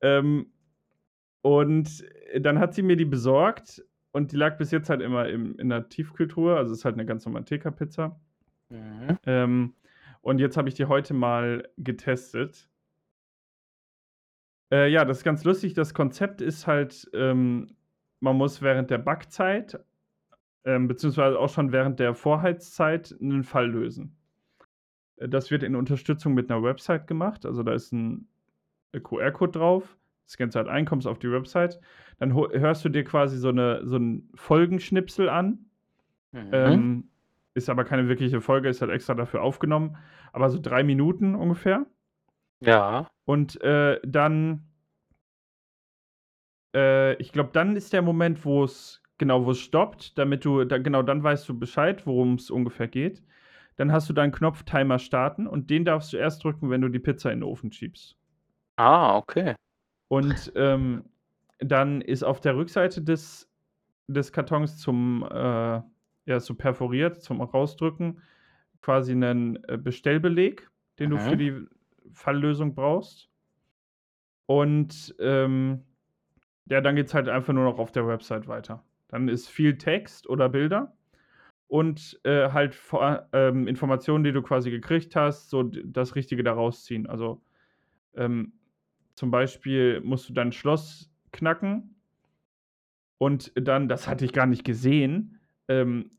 [0.00, 0.52] Ähm,
[1.42, 2.04] und
[2.40, 5.68] dann hat sie mir die besorgt und die lag bis jetzt halt immer im, in
[5.68, 6.56] der Tiefkühltruhe.
[6.56, 8.18] Also es ist halt eine ganz normale TK-Pizza.
[8.70, 9.18] Mhm.
[9.26, 9.74] Ähm,
[10.22, 12.68] und jetzt habe ich die heute mal getestet.
[14.72, 15.74] Äh, ja, das ist ganz lustig.
[15.74, 17.76] Das Konzept ist halt, ähm,
[18.20, 19.78] man muss während der Backzeit,
[20.66, 24.16] ähm, beziehungsweise auch schon während der Vorheizzeit, einen Fall lösen.
[25.16, 27.46] Äh, Das wird in Unterstützung mit einer Website gemacht.
[27.46, 28.28] Also da ist ein
[28.92, 29.96] äh, QR-Code drauf,
[30.28, 31.80] scannst halt ein, kommst auf die Website,
[32.18, 35.66] dann hörst du dir quasi so, eine, so ein Folgenschnipsel an.
[36.32, 36.50] Mhm.
[36.52, 37.08] Ähm,
[37.54, 39.96] ist aber keine wirkliche Folge, ist halt extra dafür aufgenommen.
[40.32, 41.86] Aber so drei Minuten ungefähr.
[42.60, 43.08] Ja.
[43.24, 44.66] Und äh, dann,
[46.74, 50.64] äh, ich glaube, dann ist der Moment, wo es, genau, wo es stoppt, damit du,
[50.64, 53.22] da, genau dann weißt du Bescheid, worum es ungefähr geht.
[53.76, 56.88] Dann hast du deinen Knopf Timer starten und den darfst du erst drücken, wenn du
[56.88, 58.16] die Pizza in den Ofen schiebst.
[58.76, 59.54] Ah, okay.
[60.08, 61.04] Und ähm,
[61.58, 63.50] dann ist auf der Rückseite des,
[64.06, 65.80] des Kartons zum, äh,
[66.26, 68.22] ja, so perforiert, zum Rausdrücken,
[68.80, 71.14] quasi einen äh, Bestellbeleg, den mhm.
[71.14, 71.66] du für die
[72.12, 73.28] Falllösung brauchst.
[74.46, 75.82] Und ähm,
[76.66, 78.82] ja, dann geht es halt einfach nur noch auf der Website weiter.
[79.08, 80.92] Dann ist viel Text oder Bilder
[81.68, 86.84] und äh, halt vor, ähm, Informationen, die du quasi gekriegt hast, so das Richtige daraus
[86.84, 87.06] ziehen.
[87.06, 87.40] Also
[88.14, 88.52] ähm,
[89.14, 91.96] zum Beispiel musst du dein Schloss knacken
[93.18, 96.10] und dann, das hatte ich gar nicht gesehen, ähm,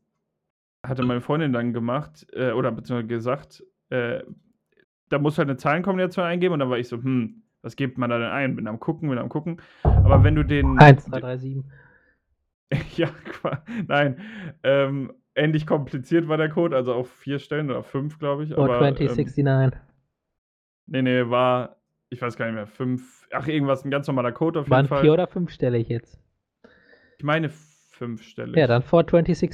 [0.84, 4.22] hatte meine Freundin dann gemacht äh, oder beziehungsweise gesagt, äh,
[5.08, 8.10] da muss halt eine Zahlenkombination eingeben und dann war ich so, hm, was gibt man
[8.10, 8.56] da denn ein?
[8.56, 9.60] Bin am gucken, bin am gucken.
[9.82, 10.78] Aber wenn du den.
[10.78, 11.64] 1, 2, 3, 7.
[12.96, 13.10] ja,
[13.86, 14.20] nein.
[14.62, 18.50] Ähm, ähnlich kompliziert war der Code, also auf vier Stellen oder fünf, glaube ich.
[18.50, 19.38] 42069.
[19.46, 19.72] Ähm,
[20.86, 21.76] nee, nee, war,
[22.10, 24.86] ich weiß gar nicht mehr, fünf, ach, irgendwas, ein ganz normaler Code auf jeden Waren
[24.86, 25.02] Fall.
[25.02, 26.20] vier oder fünf stelle ich jetzt?
[27.18, 28.58] Ich meine fünf Stelle.
[28.58, 29.50] Ja, dann 42069.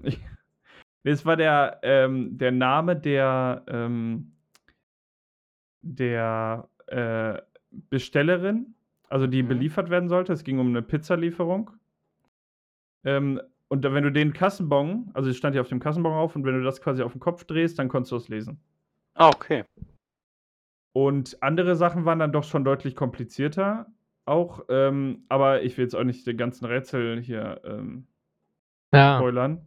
[0.00, 4.32] nee, es war der, ähm, der Name der, ähm,
[5.82, 7.38] der äh,
[7.90, 8.74] Bestellerin,
[9.08, 9.48] also die mhm.
[9.48, 10.32] beliefert werden sollte.
[10.32, 11.70] Es ging um eine Pizzalieferung.
[13.06, 16.44] Ähm, und wenn du den Kassenbon, also es stand ja auf dem Kassenbon auf, und
[16.44, 18.60] wenn du das quasi auf den Kopf drehst, dann konntest du es lesen.
[19.14, 19.64] Ah, okay.
[20.92, 23.86] Und andere Sachen waren dann doch schon deutlich komplizierter
[24.24, 28.06] auch, ähm, aber ich will jetzt auch nicht den ganzen Rätsel hier ähm,
[28.92, 29.18] ja.
[29.18, 29.60] spoilern.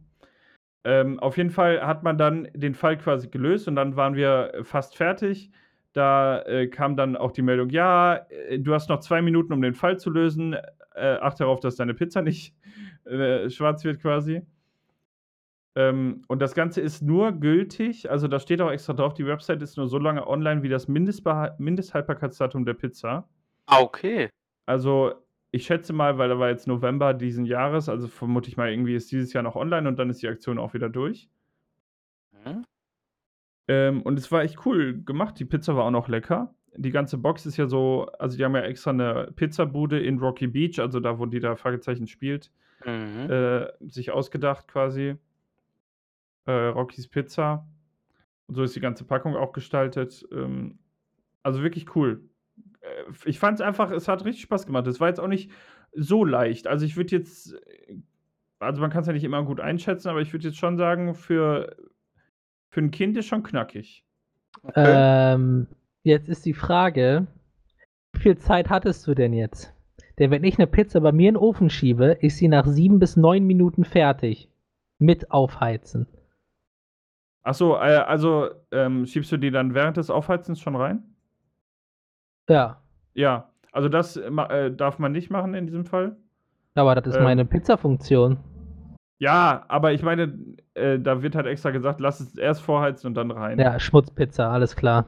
[0.84, 4.52] Ähm, auf jeden Fall hat man dann den Fall quasi gelöst und dann waren wir
[4.62, 5.50] fast fertig.
[5.92, 9.62] Da äh, kam dann auch die Meldung, ja, äh, du hast noch zwei Minuten, um
[9.62, 10.56] den Fall zu lösen.
[10.94, 12.54] Äh, achte darauf, dass deine Pizza nicht
[13.04, 14.42] äh, schwarz wird quasi.
[15.76, 19.62] Ähm, und das Ganze ist nur gültig, also da steht auch extra drauf, die Website
[19.62, 23.28] ist nur so lange online wie das Mindesthaltbarkeitsdatum der Pizza.
[23.66, 24.30] Ah, okay.
[24.66, 25.14] Also
[25.52, 28.94] ich schätze mal, weil da war jetzt November diesen Jahres, also vermute ich mal, irgendwie
[28.94, 31.28] ist dieses Jahr noch online und dann ist die Aktion auch wieder durch.
[32.44, 32.64] Mhm.
[33.68, 35.38] Ähm, und es war echt cool gemacht.
[35.38, 36.54] Die Pizza war auch noch lecker.
[36.76, 40.46] Die ganze Box ist ja so, also die haben ja extra eine Pizzabude in Rocky
[40.46, 42.52] Beach, also da, wo die da Fragezeichen spielt,
[42.84, 43.30] mhm.
[43.30, 45.16] äh, sich ausgedacht quasi.
[46.46, 47.66] Äh, Rockys Pizza.
[48.46, 50.26] Und so ist die ganze Packung auch gestaltet.
[50.32, 50.78] Ähm,
[51.42, 52.22] also wirklich cool.
[52.80, 54.86] Äh, ich fand es einfach, es hat richtig Spaß gemacht.
[54.86, 55.50] Es war jetzt auch nicht
[55.92, 56.66] so leicht.
[56.66, 57.54] Also ich würde jetzt,
[58.58, 61.14] also man kann es ja nicht immer gut einschätzen, aber ich würde jetzt schon sagen,
[61.14, 61.76] für
[62.70, 64.04] für ein Kind ist schon knackig.
[64.62, 64.84] Okay.
[64.86, 65.66] Ähm,
[66.02, 67.26] jetzt ist die Frage,
[68.12, 69.74] wie viel Zeit hattest du denn jetzt?
[70.20, 72.98] Denn wenn ich eine Pizza bei mir in den Ofen schiebe, ist sie nach sieben
[72.98, 74.48] bis neun Minuten fertig.
[74.98, 76.06] Mit Aufheizen.
[77.42, 81.02] Achso, äh, also ähm, schiebst du die dann während des Aufheizens schon rein?
[82.50, 82.82] Ja.
[83.14, 86.16] Ja, also das äh, darf man nicht machen in diesem Fall.
[86.74, 88.38] Aber das ist ähm, meine Pizza-Funktion.
[89.20, 90.38] Ja, aber ich meine,
[90.74, 93.58] äh, da wird halt extra gesagt, lass es erst vorheizen und dann rein.
[93.58, 95.06] Ja, Schmutzpizza, alles klar.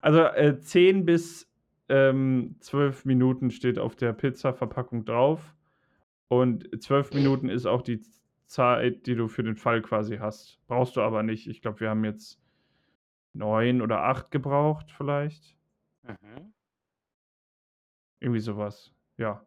[0.00, 1.47] Also äh, 10 bis
[1.88, 5.54] ähm, 12 Minuten steht auf der Pizza-Verpackung drauf.
[6.28, 8.02] Und 12 Minuten ist auch die
[8.46, 10.58] Zeit, die du für den Fall quasi hast.
[10.66, 11.48] Brauchst du aber nicht.
[11.48, 12.40] Ich glaube, wir haben jetzt
[13.34, 15.56] 9 oder 8 gebraucht, vielleicht.
[16.02, 16.52] Mhm.
[18.20, 18.92] Irgendwie sowas.
[19.16, 19.46] Ja.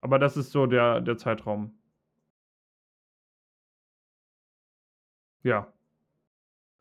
[0.00, 1.76] Aber das ist so der, der Zeitraum.
[5.42, 5.72] Ja.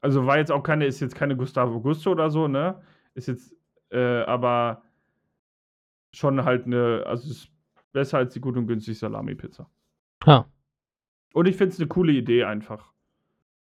[0.01, 2.81] Also war jetzt auch keine, ist jetzt keine Gustavo Gusto oder so, ne?
[3.13, 3.54] Ist jetzt,
[3.95, 4.83] äh, aber
[6.13, 7.49] schon halt eine, also ist
[7.93, 9.69] besser als die gut und günstig Salami-Pizza.
[10.25, 10.49] Ja.
[11.33, 12.91] Und ich finde es eine coole Idee einfach.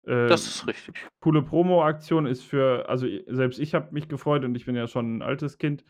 [0.04, 0.96] Äh, das ist richtig.
[1.20, 5.18] Coole Promo-Aktion ist für, also selbst ich habe mich gefreut und ich bin ja schon
[5.18, 5.86] ein altes Kind.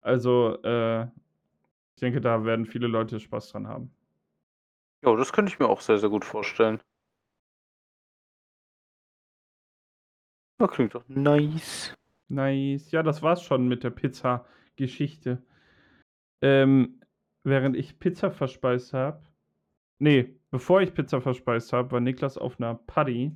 [0.00, 3.90] Also, äh, ich denke, da werden viele Leute Spaß dran haben.
[5.02, 6.80] Ja, das könnte ich mir auch sehr, sehr gut vorstellen.
[10.58, 11.94] Das klingt doch nice.
[12.28, 12.90] Nice.
[12.90, 15.42] Ja, das war's schon mit der Pizza-Geschichte.
[16.42, 17.00] Ähm,
[17.44, 19.22] während ich Pizza verspeist habe.
[19.98, 23.32] Nee, bevor ich Pizza verspeist habe, war Niklas auf einer Party.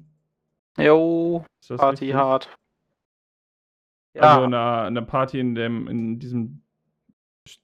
[0.79, 2.15] Jo, Party richtig?
[2.15, 2.57] hart.
[4.15, 6.63] Ja, Also eine, eine Party in dem, in diesem,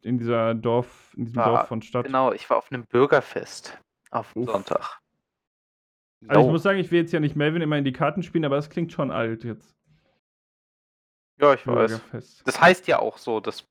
[0.02, 2.06] in dieser Dorf, in diesem War- Dorf von Stadt.
[2.06, 2.32] genau.
[2.32, 3.78] Ich war auf einem Bürgerfest
[4.10, 4.50] auf Uff.
[4.50, 5.00] Sonntag.
[6.28, 8.44] Also ich muss sagen, ich will jetzt ja nicht Melvin immer in die Karten spielen,
[8.46, 9.75] aber es klingt schon alt jetzt.
[11.38, 12.42] Ja, ich weiß.
[12.44, 13.40] Das heißt ja auch so.
[13.40, 13.64] Das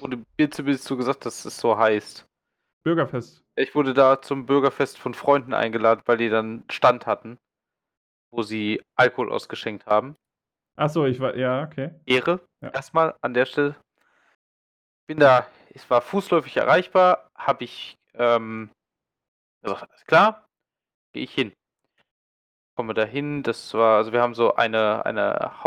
[0.00, 2.26] wurde mir zumindest so gesagt, dass es so heißt.
[2.82, 3.42] Bürgerfest.
[3.56, 7.38] Ich wurde da zum Bürgerfest von Freunden eingeladen, weil die dann Stand hatten,
[8.30, 10.16] wo sie Alkohol ausgeschenkt haben.
[10.76, 11.92] Achso, ich war, ja, okay.
[12.04, 12.40] Ehre.
[12.60, 12.70] Ja.
[12.70, 13.76] Erstmal an der Stelle.
[15.06, 18.70] Bin da, ich war fußläufig erreichbar, habe ich ähm,
[19.62, 20.48] gesagt, alles klar,
[21.12, 21.52] gehe ich hin.
[22.76, 25.62] Komme da hin, das war, also wir haben so eine, eine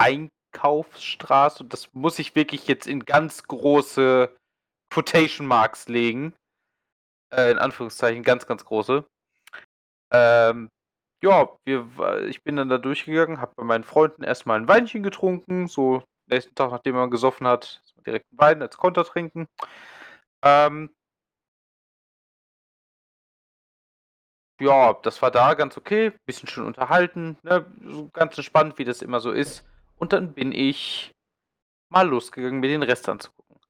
[0.00, 4.34] Haupteinkaufsstraße und das muss ich wirklich jetzt in ganz große
[4.92, 6.34] Quotation Marks legen.
[7.32, 9.04] Äh, in Anführungszeichen, ganz, ganz große.
[10.12, 10.68] Ähm,
[11.22, 15.68] ja, wir, ich bin dann da durchgegangen, habe bei meinen Freunden erstmal ein Weinchen getrunken,
[15.68, 19.46] so nächsten Tag, nachdem man gesoffen hat, direkt einen Wein als Konter trinken.
[20.42, 20.90] Ähm,
[24.60, 27.64] ja, das war da ganz okay, bisschen schön unterhalten, ne,
[28.12, 29.64] ganz entspannt, wie das immer so ist.
[30.00, 31.12] Und dann bin ich
[31.90, 33.60] mal losgegangen, mir den Rest anzugucken.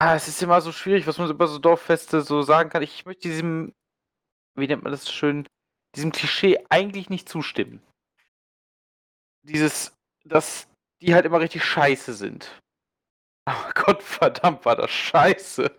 [0.00, 2.82] Ah, es ist immer so schwierig, was man über so Dorffeste so sagen kann.
[2.82, 3.72] Ich möchte diesem,
[4.56, 5.46] wie nennt man das schön,
[5.94, 7.80] diesem Klischee eigentlich nicht zustimmen.
[9.42, 10.68] Dieses, dass
[11.00, 12.60] die halt immer richtig scheiße sind.
[13.44, 15.70] Aber Gott verdammt war das scheiße.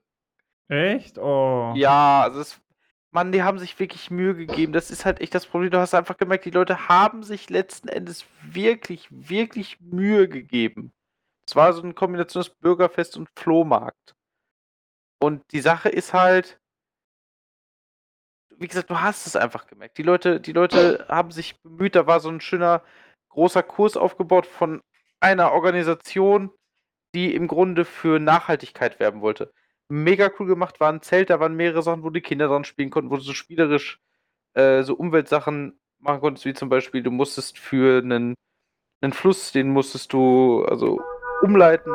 [0.69, 1.17] Echt?
[1.17, 1.73] Oh.
[1.75, 2.61] Ja, also es,
[3.13, 4.73] Mann, die haben sich wirklich Mühe gegeben.
[4.73, 5.69] Das ist halt echt das Problem.
[5.69, 10.91] Du hast einfach gemerkt, die Leute haben sich letzten Endes wirklich, wirklich Mühe gegeben.
[11.47, 14.15] Es war so eine Kombination aus Bürgerfest und Flohmarkt.
[15.21, 16.59] Und die Sache ist halt,
[18.57, 19.97] wie gesagt, du hast es einfach gemerkt.
[19.97, 22.83] Die Leute, die Leute haben sich bemüht, da war so ein schöner
[23.29, 24.81] großer Kurs aufgebaut von
[25.19, 26.51] einer Organisation,
[27.13, 29.53] die im Grunde für Nachhaltigkeit werben wollte.
[29.93, 32.89] Mega cool gemacht, war ein Zelt, da waren mehrere Sachen, wo die Kinder dran spielen
[32.89, 34.01] konnten, wo du so spielerisch
[34.55, 38.33] äh, so Umweltsachen machen konntest, wie zum Beispiel, du musstest für einen,
[39.01, 40.99] einen Fluss, den musstest du also
[41.43, 41.93] umleiten.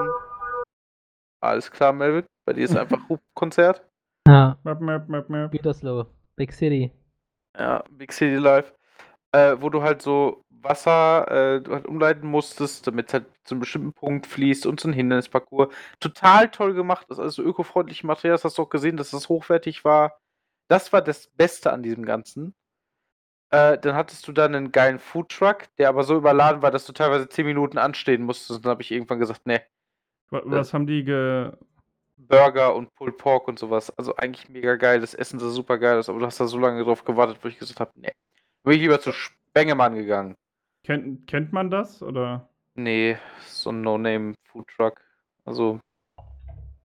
[1.41, 3.85] Alles klar, Melvin, bei dir ist einfach Hubkonzert.
[4.29, 5.51] Ja, Map, map, map, map.
[5.51, 6.93] Gütersloh, Big City.
[7.59, 8.75] Ja, Big City Life.
[9.33, 13.61] Äh, wo du halt so Wasser äh, halt umleiten musstest, damit es halt zu einem
[13.61, 15.75] bestimmten Punkt fließt und so ein Hindernisparcours.
[16.01, 17.07] Total toll gemacht.
[17.09, 18.35] Das ist also ökofreundliche Material.
[18.35, 20.19] Das hast du auch gesehen, dass das hochwertig war.
[20.69, 22.55] Das war das Beste an diesem Ganzen.
[23.51, 26.93] Äh, dann hattest du dann einen geilen Foodtruck, der aber so überladen war, dass du
[26.93, 28.51] teilweise 10 Minuten anstehen musstest.
[28.59, 29.63] Und dann habe ich irgendwann gesagt, ne,
[30.31, 31.53] Wa- Was haben die ge.
[32.19, 33.91] Burger und Pulled Pork und sowas.
[33.97, 35.01] Also eigentlich mega geil.
[35.01, 37.49] Das Essen sah super geil aus, aber du hast da so lange drauf gewartet, wo
[37.49, 38.13] ich gesagt habe, ne.
[38.65, 40.37] Bin ich lieber zu Spengemann gegangen.
[40.89, 42.03] Kennt, kennt man das?
[42.03, 42.49] Oder?
[42.75, 45.03] Nee, so ein No-Name-Foodtruck.
[45.45, 45.81] Also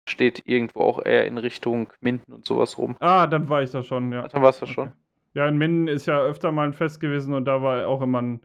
[0.07, 2.95] steht irgendwo auch eher in Richtung Minden und sowas rum.
[2.99, 4.27] Ah, dann war ich da schon, ja.
[4.27, 4.75] Dann warst du Okay.
[4.75, 4.91] schon.
[5.33, 8.21] Ja, in Minden ist ja öfter mal ein Fest gewesen und da war auch immer
[8.21, 8.39] ein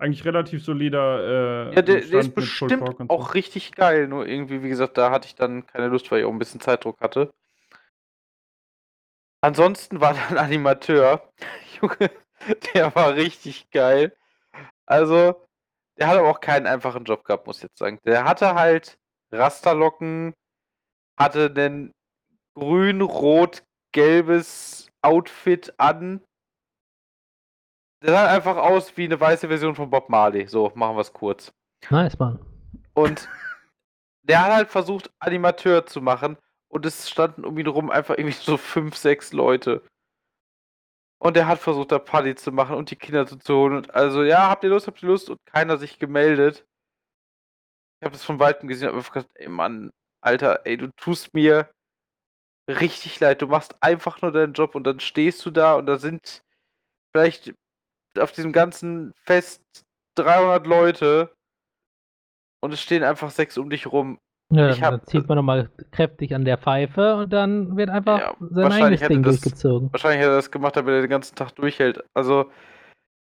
[0.00, 1.70] eigentlich relativ solider.
[1.70, 3.08] Äh, Ja, der, der ist bestimmt so.
[3.08, 4.08] auch richtig geil.
[4.08, 6.60] Nur irgendwie, wie gesagt, da hatte ich dann keine Lust, weil ich auch ein bisschen
[6.60, 7.32] Zeitdruck hatte.
[9.40, 11.22] Ansonsten war da ein Animateur.
[11.80, 12.10] Junge,
[12.74, 14.12] der war richtig geil.
[14.86, 15.46] Also,
[15.98, 17.98] der hat aber auch keinen einfachen Job gehabt, muss ich jetzt sagen.
[18.04, 18.98] Der hatte halt
[19.32, 20.32] Rasterlocken,
[21.18, 21.92] hatte ein
[22.54, 26.22] grün-rot-gelbes Outfit an.
[28.02, 30.46] Der sah einfach aus wie eine weiße Version von Bob Marley.
[30.46, 31.52] So, machen wir es kurz.
[31.90, 32.38] Nice, Mann.
[32.94, 33.28] Und
[34.22, 36.38] der hat halt versucht, Animateur zu machen.
[36.68, 39.82] Und es standen um ihn rum einfach irgendwie so fünf, sechs Leute.
[41.18, 43.76] Und er hat versucht, da Party zu machen und die Kinder zu holen.
[43.76, 45.30] Und also, ja, habt ihr Lust, habt ihr Lust?
[45.30, 46.66] Und keiner sich gemeldet.
[48.00, 49.90] Ich habe das von Weitem gesehen und hab einfach gedacht, ey Mann,
[50.20, 51.70] Alter, ey, du tust mir
[52.68, 53.42] richtig leid.
[53.42, 56.42] Du machst einfach nur deinen Job und dann stehst du da und da sind
[57.12, 57.54] vielleicht
[58.18, 59.62] auf diesem ganzen Fest
[60.16, 61.34] 300 Leute
[62.60, 64.18] und es stehen einfach sechs um dich rum.
[64.52, 68.34] Ja, Ich dann zieht man nochmal kräftig an der Pfeife und dann wird einfach Ja,
[68.38, 69.92] sein wahrscheinlich eigenes Ding das- durchgezogen.
[69.92, 72.04] Wahrscheinlich hat er das gemacht, damit er den ganzen Tag durchhält.
[72.14, 72.50] Also,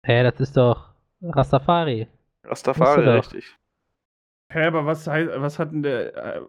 [0.04, 0.90] Hä, das ist doch
[1.22, 2.08] Rastafari.
[2.46, 3.16] Rastafari, doch.
[3.18, 3.56] richtig.
[4.52, 6.16] Hä, aber was, heißt, was hat denn der.
[6.16, 6.40] Äh,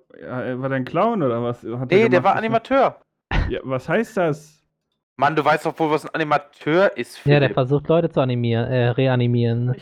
[0.52, 1.58] äh, war der ein Clown oder was?
[1.64, 2.24] Hat Nee, der gemacht?
[2.24, 3.00] war Animateur.
[3.48, 4.60] Ja, was heißt das?
[5.16, 7.18] Mann, du weißt doch wohl, was ein Animateur ist.
[7.26, 7.54] Ja, der Philipp.
[7.54, 9.74] versucht Leute zu animieren, äh, reanimieren.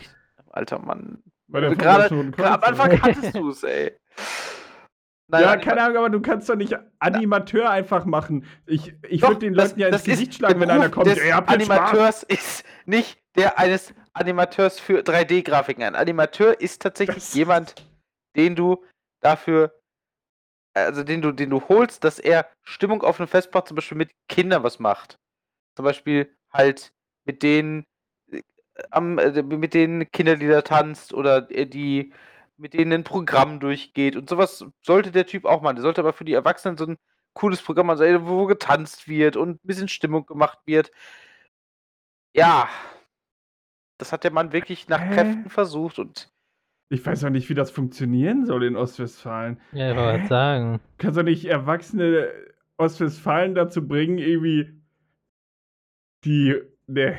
[0.50, 1.22] Alter Mann.
[1.48, 3.92] Der Gerade 25 Minuten gerade am Anfang hattest du es, ey.
[5.30, 8.44] Nein, ja, keine Ahnung, aber du kannst doch nicht Animateur einfach machen.
[8.66, 11.06] Ich, ich würde den das- Leuten ja ins Gesicht schlagen, wenn einer Beruf kommt.
[11.06, 11.48] Des Ey, habt?
[11.48, 15.82] Animateurs ist nicht der eines Animateurs für 3D-Grafiken.
[15.84, 17.74] Ein Animateur ist tatsächlich Das- jemand,
[18.36, 18.84] den du
[19.20, 19.72] dafür,
[20.74, 24.10] also den du, den du holst, dass er Stimmung auf einem Festplatte zum Beispiel mit
[24.28, 25.18] Kindern was macht.
[25.76, 26.92] Zum Beispiel halt
[27.24, 27.84] mit denen
[28.32, 28.42] äh,
[28.90, 32.12] am, äh, mit denen Kinderlieder tanzt oder äh, die
[32.60, 35.76] mit denen ein Programm durchgeht und sowas sollte der Typ auch machen.
[35.76, 36.98] Der sollte aber für die Erwachsenen so ein
[37.32, 40.90] cooles Programm machen, also, wo getanzt wird und ein bisschen Stimmung gemacht wird.
[42.34, 42.68] Ja,
[43.98, 45.14] das hat der Mann wirklich nach Hä?
[45.14, 46.30] Kräften versucht und
[46.90, 49.60] Ich weiß auch nicht, wie das funktionieren soll in Ostwestfalen.
[49.72, 50.80] Ja, ich wollte sagen.
[50.98, 52.28] Kannst du nicht Erwachsene
[52.76, 54.80] Ostwestfalen dazu bringen, irgendwie
[56.24, 56.56] die.
[56.86, 57.18] Ne.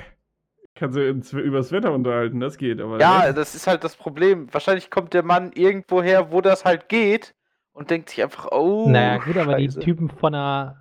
[0.76, 3.00] Kannst du ins, übers Wetter unterhalten, das geht, aber.
[3.00, 3.34] ja, ne?
[3.34, 4.48] das ist halt das Problem.
[4.54, 7.36] Wahrscheinlich kommt der Mann irgendwo her, wo das halt geht
[7.74, 9.80] und denkt sich einfach, oh, naja, gut, aber die Scheiße.
[9.80, 10.78] Typen von der.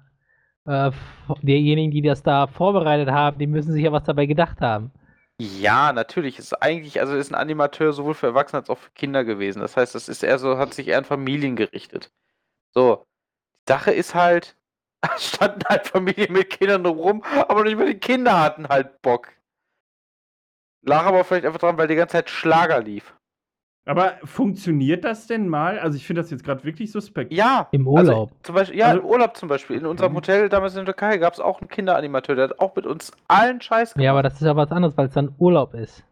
[0.66, 0.90] Äh,
[1.42, 4.92] diejenigen, die das da vorbereitet haben, die müssen sich ja was dabei gedacht haben.
[5.40, 6.38] Ja, natürlich.
[6.38, 9.60] Ist eigentlich, also ist ein Animateur sowohl für Erwachsene als auch für Kinder gewesen.
[9.60, 12.12] Das heißt, das ist eher so, hat sich eher an Familien gerichtet.
[12.72, 13.06] So.
[13.66, 14.56] Die Sache ist halt,
[15.16, 19.28] es standen halt Familien mit Kindern rum, aber nicht mehr die Kinder hatten halt Bock.
[20.82, 23.14] Lag aber vielleicht einfach dran, weil die ganze Zeit Schlager lief.
[23.86, 25.78] Aber funktioniert das denn mal?
[25.78, 27.32] Also, ich finde das jetzt gerade wirklich suspekt.
[27.32, 27.66] Ja.
[27.72, 28.30] Im Also, Urlaub.
[28.42, 29.76] zum Beispiel, ja, Also- im Urlaub zum Beispiel.
[29.76, 30.16] In unserem Mhm.
[30.16, 33.10] Hotel damals in der Türkei gab es auch einen Kinderanimateur, der hat auch mit uns
[33.28, 34.04] allen Scheiß gemacht.
[34.04, 36.04] Ja, aber das ist ja was anderes, weil es dann Urlaub ist.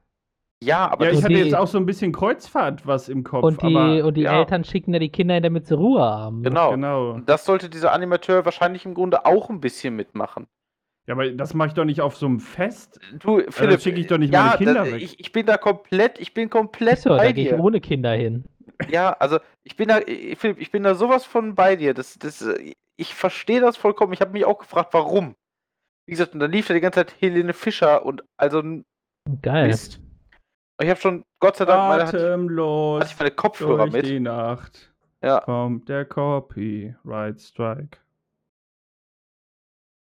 [0.64, 3.44] Ja, aber Ja, ich hatte die- jetzt auch so ein bisschen Kreuzfahrt was im Kopf.
[3.44, 4.38] Und die, aber, und die ja.
[4.40, 6.42] Eltern schicken da die Kinder damit sie Ruhe haben.
[6.42, 6.70] genau.
[6.72, 7.10] Genau.
[7.12, 10.48] Und das sollte dieser Animateur wahrscheinlich im Grunde auch ein bisschen mitmachen.
[11.08, 13.00] Ja, aber das mache ich doch nicht auf so einem Fest.
[13.18, 15.02] Du, Philipp, schicke ich doch nicht ja, meine Kinder da, weg.
[15.02, 17.58] Ich, ich bin da komplett, ich bin komplett da bei gehe ich dir.
[17.58, 18.44] ohne Kinder hin.
[18.90, 21.94] Ja, also ich bin da, ich- Philipp, ich bin da sowas von bei dir.
[21.94, 24.12] Das, das, äh, ich verstehe das vollkommen.
[24.12, 25.34] Ich habe mich auch gefragt, warum.
[26.06, 28.84] Wie gesagt, und dann lief da die ganze Zeit Helene Fischer und also ein
[29.42, 29.68] Geil.
[29.68, 30.00] Mist.
[30.80, 33.92] Ich habe schon, Gott sei Dank, meine, hatte, ich, Atemlos hatte ich meine Kopfhörer durch
[33.94, 34.06] mit.
[34.06, 34.92] die Nacht
[35.22, 35.40] Ja.
[35.40, 37.98] kommt der Copyright Strike.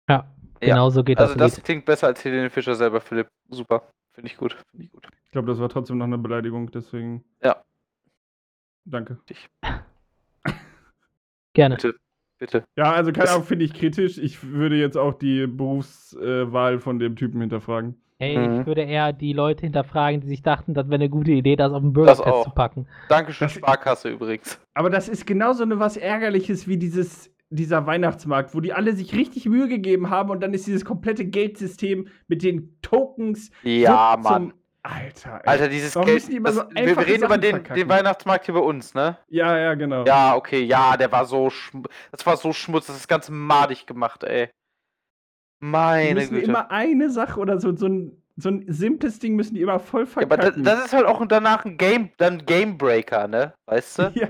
[0.09, 0.27] Ja,
[0.67, 1.65] Ja, genau so geht Also das, das Lied.
[1.65, 3.29] klingt besser als Helene Fischer selber, Philipp.
[3.51, 3.89] Super.
[4.13, 4.57] Finde ich gut.
[4.71, 5.09] Finde ich gut.
[5.25, 7.25] Ich glaube, das war trotzdem noch eine Beleidigung, deswegen.
[7.43, 7.57] Ja.
[8.85, 9.19] Danke.
[11.55, 11.77] Gerne.
[11.77, 11.95] Bitte.
[12.39, 12.65] Bitte.
[12.77, 14.19] Ja, also keine Das- Ahnung, finde ich kritisch.
[14.19, 17.97] Ich würde jetzt auch die Berufswahl von dem Typen hinterfragen.
[18.19, 18.61] Hey, Mhm.
[18.61, 21.73] ich würde eher die Leute hinterfragen, die sich dachten, das wäre eine gute Idee, das
[21.73, 22.87] auf dem Das Bürgerfest zu packen.
[23.09, 24.61] Dankeschön, Das- Sparkasse übrigens.
[24.75, 29.15] Aber das ist genauso eine was Ärgerliches wie dieses, dieser Weihnachtsmarkt, wo die alle sich
[29.15, 33.51] richtig Mühe gegeben haben und dann ist dieses komplette Geldsystem mit den Tokens.
[33.63, 34.51] Ja, so Mann.
[34.51, 35.47] Zum, Alter, ey.
[35.47, 36.29] Alter, dieses Warum Geld.
[36.29, 37.77] die so wir, reden über Sachen den, verkacken?
[37.77, 39.17] den Weihnachtsmarkt hier bei uns, ne?
[39.29, 40.05] Ja, ja, genau.
[40.05, 43.87] Ja, okay, ja, der war so schm das war so schmutzig, das ist ganz madig
[43.87, 44.49] gemacht, ey.
[44.49, 46.47] die Meine müssen Güte.
[46.47, 50.05] immer eine Sache oder so, so ein, so ein simples Ding müssen die immer voll
[50.05, 50.65] ja, aber das, verkacken.
[50.65, 53.55] das ist halt auch danach ein Game, dann Gamebreaker, ne?
[53.65, 54.13] Weißt du?
[54.15, 54.29] ja.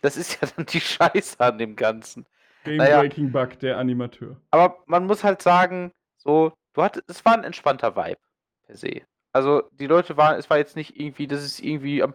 [0.00, 2.26] Das ist ja dann die Scheiße an dem Ganzen.
[2.64, 3.00] Game Naja.
[3.00, 4.36] Breaking Bug, der Animateur.
[4.50, 8.18] Aber man muss halt sagen, so, du hattest, es war ein entspannter Vibe
[8.66, 9.02] per se.
[9.32, 12.14] Also die Leute waren, es war jetzt nicht irgendwie, dass es irgendwie, am,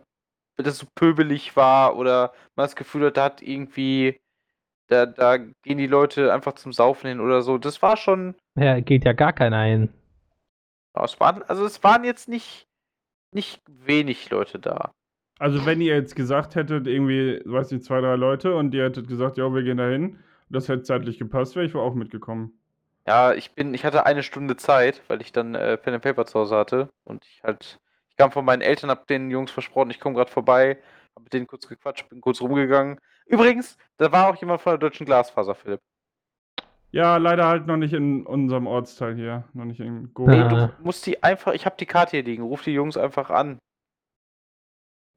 [0.56, 4.20] dass es so pöbelig war oder man das Gefühl hat, da hat irgendwie,
[4.88, 7.58] da, da gehen die Leute einfach zum Saufen hin oder so.
[7.58, 9.90] Das war schon, Ja, geht ja gar keiner hin.
[10.94, 12.68] es waren, also es waren jetzt nicht,
[13.34, 14.92] nicht wenig Leute da.
[15.40, 19.08] Also, wenn ihr jetzt gesagt hättet, irgendwie, weiß nicht, zwei, drei Leute und ihr hättet
[19.08, 20.18] gesagt, ja, wir gehen da hin,
[20.50, 22.60] das hätte zeitlich gepasst, wäre ich wohl auch mitgekommen.
[23.06, 26.26] Ja, ich bin, ich hatte eine Stunde Zeit, weil ich dann äh, Pen and Paper
[26.26, 27.80] zu Hause hatte und ich halt,
[28.10, 30.78] ich kam von meinen Eltern, hab den Jungs versprochen, ich komme gerade vorbei,
[31.16, 33.00] hab mit denen kurz gequatscht, bin kurz rumgegangen.
[33.26, 35.80] Übrigens, da war auch jemand von der deutschen Glasfaser, Philipp.
[36.92, 40.26] Ja, leider halt noch nicht in unserem Ortsteil hier, noch nicht in Go.
[40.28, 40.48] Nee, Ah.
[40.78, 43.60] du musst die einfach, ich habe die Karte hier liegen, ruf die Jungs einfach an.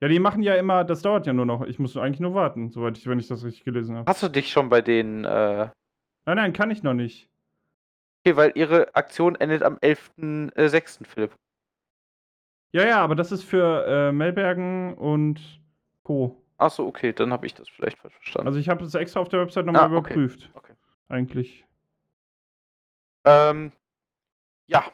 [0.02, 1.62] Ja, die machen ja immer, das dauert ja nur noch.
[1.66, 4.10] Ich muss eigentlich nur warten, soweit ich, wenn ich das richtig gelesen habe.
[4.10, 5.68] Hast du dich schon bei denen, äh,
[6.26, 7.28] Nein, nein, kann ich noch nicht.
[8.24, 11.34] okay, weil ihre Aktion endet am 11.06., Philipp.
[12.72, 15.60] Ja, ja, aber das ist für äh, Melbergen und
[16.02, 16.36] Co.
[16.56, 18.48] Achso, okay, dann habe ich das vielleicht falsch verstanden.
[18.48, 20.12] Also ich habe das extra auf der Website nochmal Ah, okay.
[20.12, 20.50] überprüft.
[20.54, 20.74] Okay.
[21.08, 21.64] Eigentlich.
[23.24, 23.72] Ähm,
[24.66, 24.84] ja.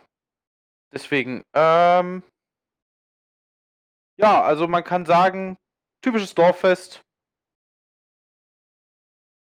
[0.93, 2.23] Deswegen, ähm,
[4.17, 5.57] ja, also man kann sagen,
[6.03, 7.03] typisches Dorffest.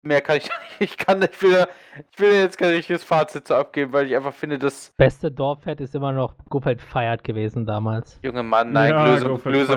[0.02, 0.44] Mehr kann ich
[0.80, 0.92] nicht.
[0.92, 1.68] Ich kann ich will, da-
[2.12, 5.80] ich will jetzt kein richtiges Fazit so abgeben, weil ich einfach finde, dass Beste Dorffest
[5.80, 8.20] ist immer noch Gofeld feiert gewesen damals.
[8.22, 9.26] junge Mann, nein, Ja, Glöse,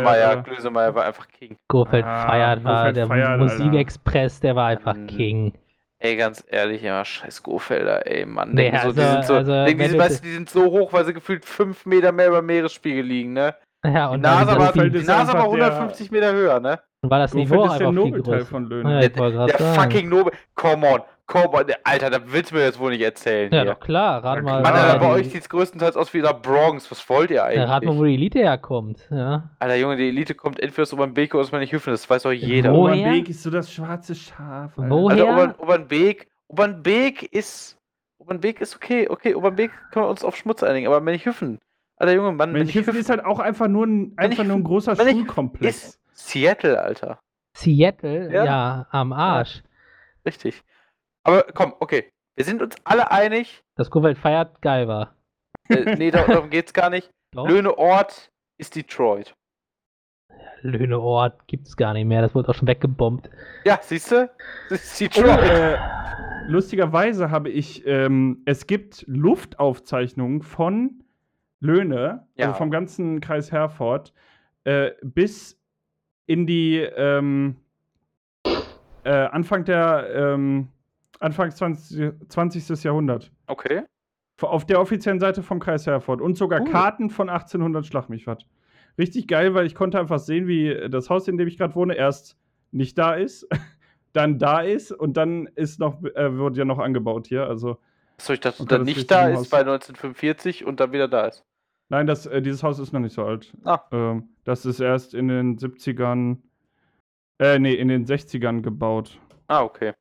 [0.04, 0.36] ja.
[0.36, 1.58] Glösemeyer war einfach King.
[1.68, 5.54] Gofeld Ah, feiert war Gofeld der feiert, Musikexpress, der war einfach Ähm, King.
[5.98, 8.52] Ey, ganz ehrlich, ja, scheiß Gofelder, ey, Mann.
[8.54, 10.66] Nee, denken so, die also- sind so, also, die, sind, weißt du, die sind so
[10.66, 13.56] hoch, weil sie gefühlt 5 Meter mehr über Meeresspiegel liegen, ne?
[13.84, 16.34] Ja, Die und Nase weil, war, das, Feld die Nase war einfach der- 150 Meter
[16.34, 16.80] höher, ne?
[17.04, 18.46] war das Niveau der einfach viel Nobelteil größer.
[18.46, 19.02] von Löhne.
[19.02, 19.74] Ja, Der sagen.
[19.82, 20.34] fucking Nobel.
[20.54, 21.66] Come on, come on.
[21.84, 23.52] Alter, da willst du mir jetzt wohl nicht erzählen.
[23.52, 23.72] Ja, hier.
[23.74, 24.24] doch klar.
[24.24, 24.72] Rat Ja, mal, klar.
[24.74, 26.92] Mann, Alter, bei die- euch sieht es größtenteils aus wie in der Bronx.
[26.92, 27.68] Was wollt ihr ja, eigentlich?
[27.70, 29.08] rat mal, wo die Elite herkommt.
[29.10, 29.50] Ja.
[29.58, 31.92] Alter, Junge, die Elite kommt entweder aus Obernbeke oder aus Hüfen.
[31.92, 32.72] Das weiß doch jeder.
[32.72, 33.12] Wo- Woher?
[33.14, 34.78] Weg ist so das schwarze Schaf.
[34.78, 34.90] Alter.
[34.92, 35.26] Woher?
[35.26, 37.78] Alter, Obern, Obernbeek, Obernbeek ist.
[38.20, 41.58] Obernbeek ist okay, okay, Obernbeek können wir uns auf Schmutz einigen, aber Mönchhüffen.
[42.02, 45.76] Alter Junge, Mann, Mönchhausen ist halt auch einfach nur ein, einfach nur ein großer Schulkomplex.
[45.86, 47.20] ist Seattle, Alter.
[47.56, 48.44] Seattle, Ja.
[48.46, 48.88] ja.
[48.92, 49.62] am Arsch.
[50.26, 50.62] Richtig.
[51.24, 52.10] Aber komm, okay.
[52.36, 53.62] Wir sind uns alle einig.
[53.76, 55.16] Das Kuwait feiert geil war.
[55.70, 57.12] Äh, nee, dar- darum geht's gar nicht.
[57.34, 57.48] Doch?
[57.48, 59.36] Löhne Ort ist Detroit.
[60.62, 62.22] Löhneort gibt's gar nicht mehr.
[62.22, 63.30] Das wurde auch schon weggebombt.
[63.66, 64.30] Ja, siehst du?
[64.70, 65.40] Das ist Oh, Detroit.
[65.50, 65.78] äh,
[66.48, 71.01] lustigerweise habe ich, ähm, es gibt Luftaufzeichnungen von
[71.62, 72.48] Löhne, Ja.
[72.48, 74.14] also vom ganzen Kreis Herford,
[74.66, 75.58] äh, bis
[76.26, 77.56] in die ähm,
[79.04, 80.68] äh, Anfang der ähm,
[81.20, 82.84] Anfang 20, 20.
[82.84, 83.32] Jahrhundert.
[83.48, 83.84] Okay.
[84.42, 86.72] Auf der offiziellen Seite vom Kreis Herford und sogar Cool.
[86.72, 88.40] Karten von 1800 Schlag mich was.
[88.98, 91.94] Richtig geil, weil ich konnte einfach sehen, wie das Haus, in dem ich gerade wohne,
[91.94, 92.38] erst
[92.72, 93.48] nicht da ist,
[94.14, 97.46] dann da ist und dann ist noch, äh, wird ja noch angebaut hier.
[97.46, 97.78] Also
[98.18, 101.46] Achso, ich dachte, dann nicht da ist bei 1945 und dann wieder da ist.
[101.92, 103.54] Nein, das, äh, dieses Haus ist noch nicht so alt.
[103.64, 103.82] Ah.
[103.92, 106.38] Ähm, das ist erst in den 70ern,
[107.40, 109.20] äh, nee, in den 60ern gebaut.
[109.48, 109.94] Ah, okay.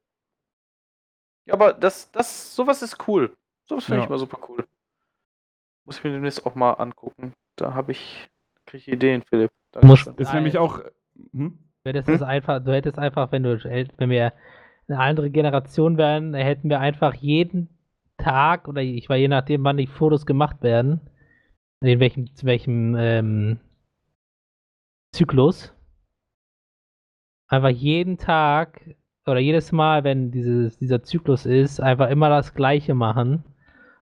[1.46, 3.36] Ja, aber das, das, sowas ist cool.
[3.68, 4.04] Sowas finde Ja.
[4.04, 4.66] ich mal super cool.
[5.84, 7.32] Muss ich mir demnächst auch mal angucken.
[7.56, 8.28] Da habe ich,
[8.66, 9.50] kriege ich Ideen, Philipp.
[9.82, 10.14] Muss- Dankeschön.
[10.16, 10.80] Ist Ah, nämlich auch.
[11.32, 11.58] Hm?
[11.84, 12.14] Du hättest Hm?
[12.14, 13.62] es einfach, du hättest einfach, wenn du
[13.96, 14.32] wenn wir
[14.88, 17.68] eine andere Generation wären, hätten wir einfach jeden
[18.18, 21.00] Tag oder ich war je nachdem, wann die Fotos gemacht werden,
[21.80, 23.60] in welchem, zu welchem ähm,
[25.12, 25.72] Zyklus,
[27.48, 32.94] einfach jeden Tag oder jedes Mal, wenn dieses, dieser Zyklus ist, einfach immer das Gleiche
[32.94, 33.44] machen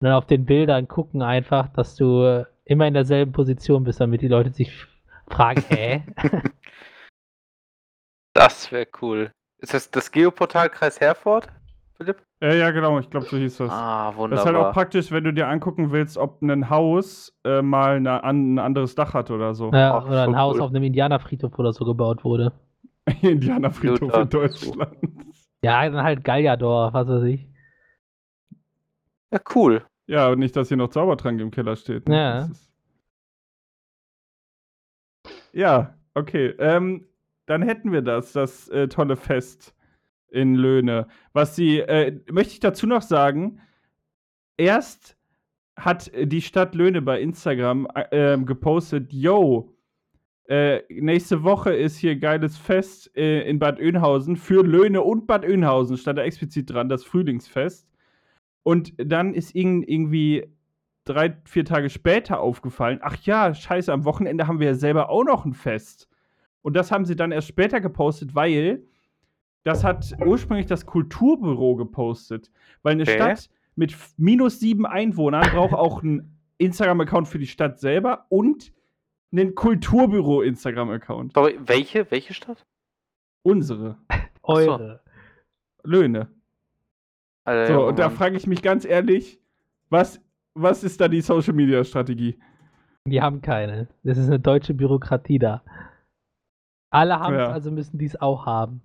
[0.00, 4.28] dann auf den Bildern gucken einfach, dass du immer in derselben Position bist, damit die
[4.28, 4.86] Leute sich
[5.28, 6.02] fragen, hä?
[8.34, 9.30] Das wäre cool.
[9.58, 11.48] Ist das das Geoportal Kreis Herford,
[11.96, 12.20] Philipp?
[12.44, 13.70] Äh, ja, genau, ich glaube, so hieß das.
[13.70, 14.38] Ah, Das wunderbar.
[14.38, 18.22] ist halt auch praktisch, wenn du dir angucken willst, ob ein Haus äh, mal eine,
[18.22, 19.70] an, ein anderes Dach hat oder so.
[19.72, 20.62] Ja, Ach, oder ein Haus cool.
[20.62, 22.52] auf einem Indianerfriedhof oder so gebaut wurde.
[23.22, 24.96] Indianerfriedhof in Deutschland.
[25.62, 27.48] Ja, dann halt Galliador, was weiß ich.
[29.32, 29.82] ja, cool.
[30.06, 32.06] Ja, und nicht, dass hier noch Zaubertrank im Keller steht.
[32.08, 32.16] ne?
[32.16, 32.34] Ja.
[32.40, 32.70] Das ist-
[35.52, 36.48] Ja, okay.
[36.58, 37.06] Ähm,
[37.46, 39.73] dann hätten wir das, das äh, tolle Fest
[40.34, 41.06] in Löhne.
[41.32, 43.60] Was sie, äh, möchte ich dazu noch sagen,
[44.56, 45.16] erst
[45.76, 49.74] hat die Stadt Löhne bei Instagram äh, ähm, gepostet, yo,
[50.46, 55.44] äh, nächste Woche ist hier geiles Fest äh, in Bad Oeynhausen für Löhne und Bad
[55.44, 57.88] Oeynhausen, stand da explizit dran, das Frühlingsfest.
[58.62, 60.46] Und dann ist ihnen irgendwie
[61.04, 65.24] drei, vier Tage später aufgefallen, ach ja, scheiße, am Wochenende haben wir ja selber auch
[65.24, 66.08] noch ein Fest.
[66.62, 68.84] Und das haben sie dann erst später gepostet, weil
[69.64, 72.50] das hat ursprünglich das Kulturbüro gepostet.
[72.82, 73.14] Weil eine Okay.
[73.14, 78.72] Stadt mit minus sieben Einwohnern braucht auch einen Instagram-Account für die Stadt selber und
[79.32, 81.34] einen Kulturbüro-Instagram-Account.
[81.34, 82.08] Welche?
[82.10, 82.64] Welche Stadt?
[83.42, 83.96] Unsere.
[84.42, 85.00] Eure.
[85.82, 86.28] Löhne.
[87.44, 89.40] Alter, So, Junge, und da frage ich mich ganz ehrlich,
[89.90, 90.20] was,
[90.54, 92.38] was ist da die Social-Media-Strategie?
[93.06, 93.88] Die haben keine.
[94.02, 95.62] Das ist eine deutsche Bürokratie da.
[96.90, 97.50] Alle haben es, Ja.
[97.50, 98.80] also müssen die es auch haben.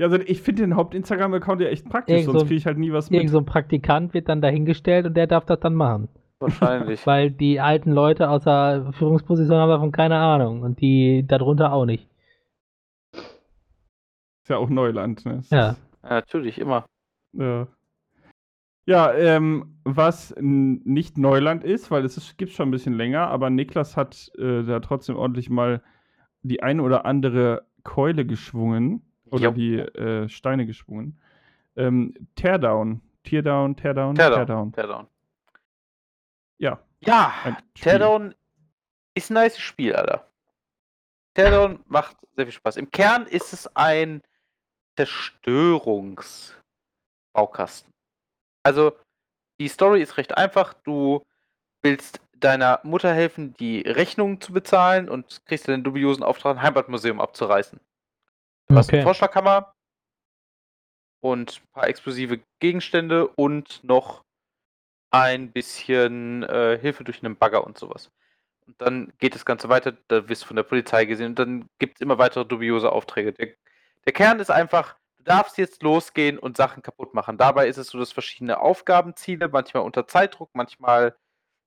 [0.00, 2.64] Ja, also ich finde den Haupt-Instagram-Account ja echt praktisch, Irgend so sonst ein- kriege ich
[2.64, 3.18] halt nie was mit.
[3.20, 6.08] Irgend so ein Praktikant wird dann dahingestellt und der darf das dann machen.
[6.38, 7.06] Wahrscheinlich.
[7.06, 11.84] Weil die alten Leute aus der Führungsposition haben davon keine Ahnung und die darunter auch
[11.84, 12.08] nicht.
[13.12, 15.42] Ist ja auch Neuland, ne?
[15.50, 15.76] Ja.
[16.02, 16.86] ja, natürlich, immer.
[17.34, 17.68] Ja,
[18.86, 23.98] ja ähm, was nicht Neuland ist, weil es gibt schon ein bisschen länger, aber Niklas
[23.98, 25.82] hat äh, da trotzdem ordentlich mal
[26.40, 29.50] die eine oder andere Keule geschwungen oder Jo.
[29.52, 31.18] die äh, Steine geschwungen.
[31.76, 33.00] Ähm, Teardown.
[33.22, 34.46] Teardown, Teardown, Teardown.
[34.46, 34.72] Teardown.
[34.72, 35.06] Teardown.
[36.58, 37.56] Ja, Ja.
[37.74, 38.34] Teardown
[39.14, 40.26] ist ein nice Spiel, Alter.
[41.34, 42.76] Teardown macht sehr viel Spaß.
[42.76, 44.22] Im Kern ist es ein
[44.96, 47.92] Zerstörungsbaukasten.
[48.62, 48.92] Also,
[49.58, 50.74] die Story ist recht einfach.
[50.74, 51.24] Du
[51.82, 57.20] willst deiner Mutter helfen, die Rechnungen zu bezahlen und kriegst den dubiosen Auftrag, ein Heimatmuseum
[57.20, 57.78] abzureißen.
[58.70, 59.02] Du hast eine Okay.
[59.02, 59.74] Vorschlaghammer,
[61.20, 64.24] und ein paar explosive Gegenstände und noch
[65.10, 68.10] ein bisschen äh, Hilfe durch einen Bagger und sowas.
[68.66, 71.68] Und dann geht das Ganze weiter, da wirst du von der Polizei gesehen und dann
[71.78, 73.32] gibt es immer weitere dubiose Aufträge.
[73.32, 73.48] Der,
[74.06, 77.36] der Kern ist einfach, du darfst jetzt losgehen und Sachen kaputt machen.
[77.36, 81.16] Dabei ist es so, dass verschiedene Aufgabenziele, manchmal unter Zeitdruck, manchmal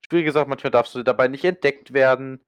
[0.01, 2.43] schwierige Sachen, manchmal darfst du dabei nicht entdeckt werden.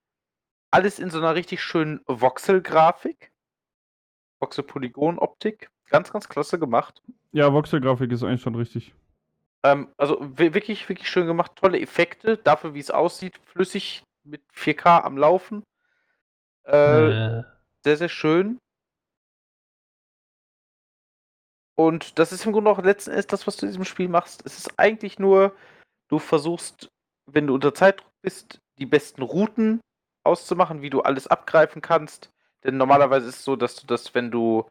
[0.72, 3.35] Alles in so einer richtig schönen Voxel-Grafik.
[4.46, 5.70] Voxel-Polygon-Optik.
[5.90, 7.02] Ganz, ganz klasse gemacht.
[7.32, 8.94] Ja, Voxel-Grafik ist eigentlich schon richtig.
[9.64, 11.54] Ähm, also wirklich, wirklich schön gemacht.
[11.56, 12.38] Tolle Effekte.
[12.38, 13.40] Dafür, wie es aussieht.
[13.46, 15.64] Flüssig mit 4K am Laufen.
[16.66, 17.44] Äh, äh.
[17.84, 18.60] Sehr, sehr schön.
[21.78, 24.44] Und das ist im Grunde auch letzten Endes das, was du in diesem Spiel machst.
[24.46, 25.56] Es ist eigentlich nur,
[26.08, 26.88] du versuchst,
[27.26, 29.82] wenn du unter Zeitdruck bist, die besten Routen
[30.24, 32.32] auszumachen, wie du alles abgreifen kannst.
[32.66, 34.68] Denn normalerweise ist es so, dass du das, wenn du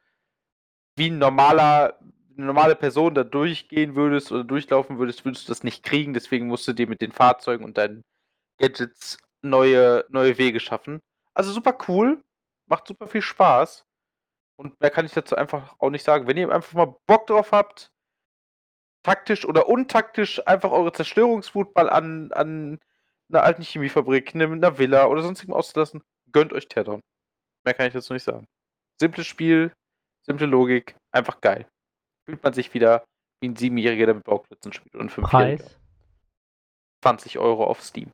[0.97, 1.99] wie ein normaler,
[2.37, 6.13] eine normale Person da durchgehen würdest oder durchlaufen würdest, würdest du das nicht kriegen.
[6.13, 8.05] Deswegen musst du dir mit den Fahrzeugen und deinen
[8.59, 11.01] Gadgets neue, neue Wege schaffen.
[11.35, 12.23] Also super cool,
[12.67, 13.87] macht super viel Spaß.
[14.57, 16.27] Und mehr kann ich dazu einfach auch nicht sagen.
[16.27, 17.93] Wenn ihr einfach mal Bock drauf habt,
[19.03, 22.81] taktisch oder untaktisch einfach eure Zerstörungswut mal an, an
[23.29, 27.01] einer alten Chemiefabrik, einer Villa oder sonstigem auszulassen, gönnt euch Teardown.
[27.65, 28.47] Mehr kann ich dazu nicht sagen.
[29.01, 29.73] Simples Spiel,
[30.27, 31.67] simple Logik, einfach geil.
[32.27, 33.05] Fühlt man sich wieder
[33.41, 35.65] wie ein Siebenjähriger, der mit Bauklötzen spielt und Fünfjähriger.
[35.65, 35.81] Preis?
[37.03, 38.11] 20 Euro auf Steam.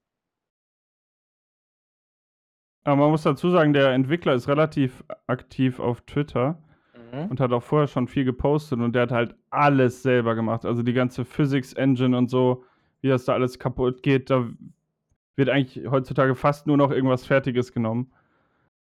[2.85, 6.63] Aber man muss dazu sagen, der Entwickler ist relativ aktiv auf Twitter
[7.13, 7.27] mhm.
[7.27, 10.65] und hat auch vorher schon viel gepostet und der hat halt alles selber gemacht.
[10.65, 12.65] Also die ganze Physics Engine und so,
[13.01, 14.49] wie das da alles kaputt geht, da
[15.37, 18.13] wird eigentlich heutzutage fast nur noch irgendwas Fertiges genommen.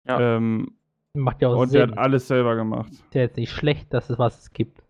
[0.07, 0.37] Ja.
[0.37, 0.75] Ähm,
[1.13, 1.79] Macht ja auch und Sinn.
[1.79, 2.91] der hat alles selber gemacht.
[2.91, 4.81] Ist ja jetzt nicht schlecht, dass es was es gibt.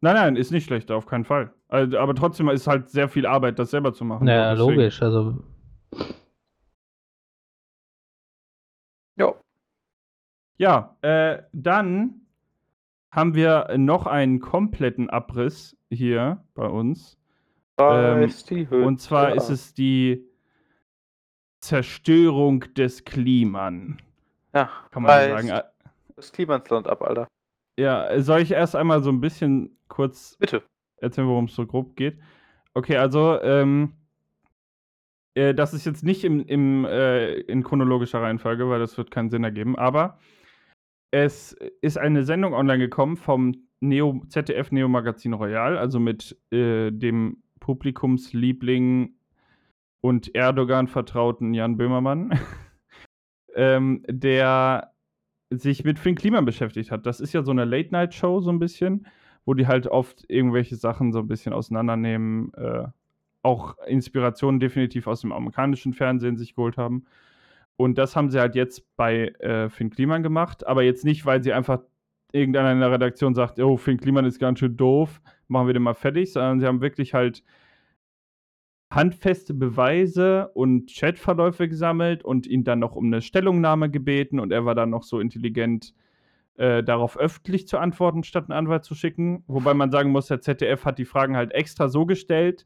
[0.00, 1.54] Nein, nein, ist nicht schlecht, auf keinen Fall.
[1.68, 4.28] Also, aber trotzdem ist halt sehr viel Arbeit, das selber zu machen.
[4.28, 5.42] Ja, logisch, also.
[9.16, 9.34] Ja.
[10.58, 12.20] Ja, äh, dann
[13.10, 17.16] haben wir noch einen kompletten Abriss hier bei uns.
[17.78, 18.30] Ähm,
[18.70, 19.34] und zwar ja.
[19.36, 20.28] ist es die
[21.60, 23.98] Zerstörung des Kliman.
[24.54, 25.48] Ja, kann man sagen.
[25.48, 25.62] Äh,
[26.16, 27.26] das Klimansland ab, Alter.
[27.78, 30.62] Ja, soll ich erst einmal so ein bisschen kurz Bitte.
[30.98, 32.18] erzählen, worum es so grob geht?
[32.74, 33.94] Okay, also, ähm,
[35.34, 39.30] äh, das ist jetzt nicht im, im, äh, in chronologischer Reihenfolge, weil das wird keinen
[39.30, 40.18] Sinn ergeben, aber
[41.10, 46.90] es ist eine Sendung online gekommen vom Neo, ZDF Neo Magazin Royal, also mit äh,
[46.90, 49.14] dem Publikumsliebling
[50.00, 52.38] und Erdogan vertrauten Jan Böhmermann.
[53.54, 54.92] ähm, der
[55.50, 57.06] sich mit Finn Kliman beschäftigt hat.
[57.06, 59.06] Das ist ja so eine Late-Night-Show, so ein bisschen,
[59.44, 62.86] wo die halt oft irgendwelche Sachen so ein bisschen auseinandernehmen, äh,
[63.42, 67.04] auch Inspirationen definitiv aus dem amerikanischen Fernsehen sich geholt haben.
[67.76, 71.42] Und das haben sie halt jetzt bei äh, Finn Kliman gemacht, aber jetzt nicht, weil
[71.42, 71.80] sie einfach
[72.32, 75.82] irgendeiner in der Redaktion sagt, oh, Finn Kliman ist ganz schön doof, machen wir den
[75.82, 77.42] mal fertig, sondern sie haben wirklich halt
[78.94, 84.64] handfeste Beweise und Chatverläufe gesammelt und ihn dann noch um eine Stellungnahme gebeten und er
[84.64, 85.94] war dann noch so intelligent,
[86.56, 89.42] äh, darauf öffentlich zu antworten, statt einen Anwalt zu schicken.
[89.46, 92.64] Wobei man sagen muss, der ZDF hat die Fragen halt extra so gestellt,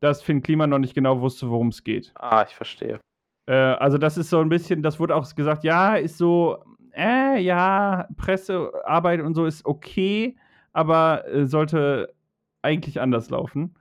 [0.00, 2.12] dass Finn Klima noch nicht genau wusste, worum es geht.
[2.16, 2.98] Ah, ich verstehe.
[3.46, 7.40] Äh, also das ist so ein bisschen, das wurde auch gesagt, ja, ist so, äh,
[7.40, 10.36] ja, Pressearbeit und so ist okay,
[10.72, 12.12] aber äh, sollte
[12.62, 13.74] eigentlich anders laufen.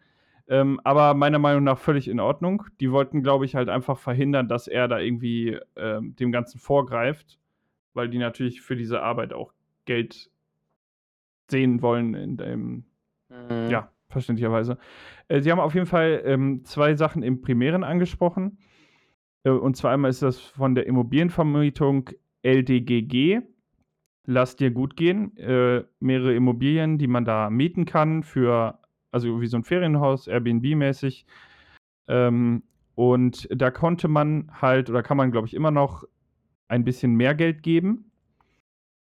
[0.51, 2.65] Ähm, aber meiner Meinung nach völlig in Ordnung.
[2.81, 7.39] Die wollten, glaube ich, halt einfach verhindern, dass er da irgendwie ähm, dem Ganzen vorgreift,
[7.93, 9.53] weil die natürlich für diese Arbeit auch
[9.85, 10.29] Geld
[11.49, 12.83] sehen wollen in dem,
[13.29, 13.69] mhm.
[13.69, 14.77] ja, verständlicherweise.
[15.29, 18.57] Äh, sie haben auf jeden Fall ähm, zwei Sachen im Primären angesprochen.
[19.45, 22.09] Äh, und zwar einmal ist das von der Immobilienvermietung
[22.43, 23.39] LDGG.
[24.25, 25.37] Lass dir gut gehen.
[25.37, 28.80] Äh, mehrere Immobilien, die man da mieten kann für
[29.11, 31.25] also wie so ein Ferienhaus, Airbnb-mäßig.
[32.07, 32.63] Ähm,
[32.95, 36.03] und da konnte man halt, oder kann man, glaube ich, immer noch
[36.67, 38.11] ein bisschen mehr Geld geben.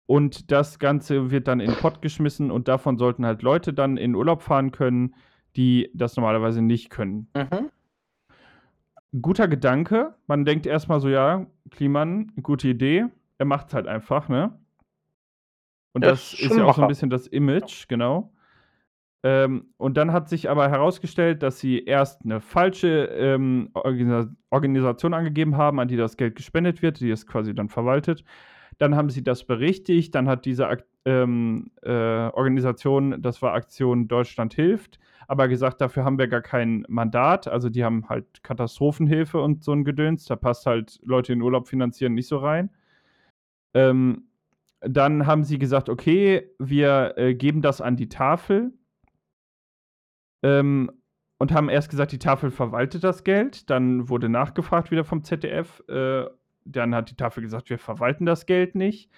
[0.07, 3.97] Und das Ganze wird dann in den Pott geschmissen und davon sollten halt Leute dann
[3.97, 5.15] in Urlaub fahren können,
[5.57, 7.29] die das normalerweise nicht können.
[7.35, 7.71] Mhm.
[9.21, 10.15] Guter Gedanke.
[10.27, 13.07] Man denkt erstmal so, ja, Kliman, gute Idee.
[13.39, 14.59] Er macht es halt einfach, ne?
[15.93, 18.33] Und ja, das ist ja auch so ein bisschen das Image, genau.
[19.25, 25.15] Ähm, und dann hat sich aber herausgestellt, dass sie erst eine falsche ähm, Organisa Organisation
[25.15, 28.25] angegeben haben, an die das Geld gespendet wird, die es quasi dann verwaltet.
[28.79, 30.15] Dann haben sie das berichtigt.
[30.15, 30.69] Dann hat diese
[31.05, 36.85] ähm, äh, Organisation, das war Aktion Deutschland hilft, aber gesagt, dafür haben wir gar kein
[36.89, 37.49] Mandat.
[37.49, 40.27] Also die haben halt Katastrophenhilfe und so ein Gedöns.
[40.27, 42.71] Da passt halt Leute in Urlaub finanzieren nicht so rein.
[43.75, 44.25] Ähm,
[44.81, 48.73] dann haben sie gesagt, okay, wir äh, geben das an die Tafel.
[50.43, 50.91] Ähm,
[51.39, 53.69] und haben erst gesagt, die Tafel verwaltet das Geld.
[53.69, 55.83] Dann wurde nachgefragt wieder vom ZDF.
[55.89, 56.27] Äh,
[56.65, 59.11] dann hat die Tafel gesagt, wir verwalten das Geld nicht.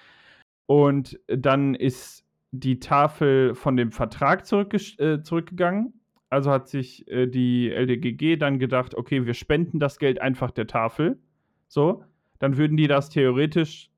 [0.67, 6.01] Und dann ist die Tafel von dem Vertrag äh, zurückgegangen.
[6.31, 10.67] Also hat sich äh, die LDGG dann gedacht, okay, wir spenden das Geld einfach der
[10.67, 11.19] Tafel.
[11.69, 12.05] So,
[12.39, 13.91] dann würden die das theoretisch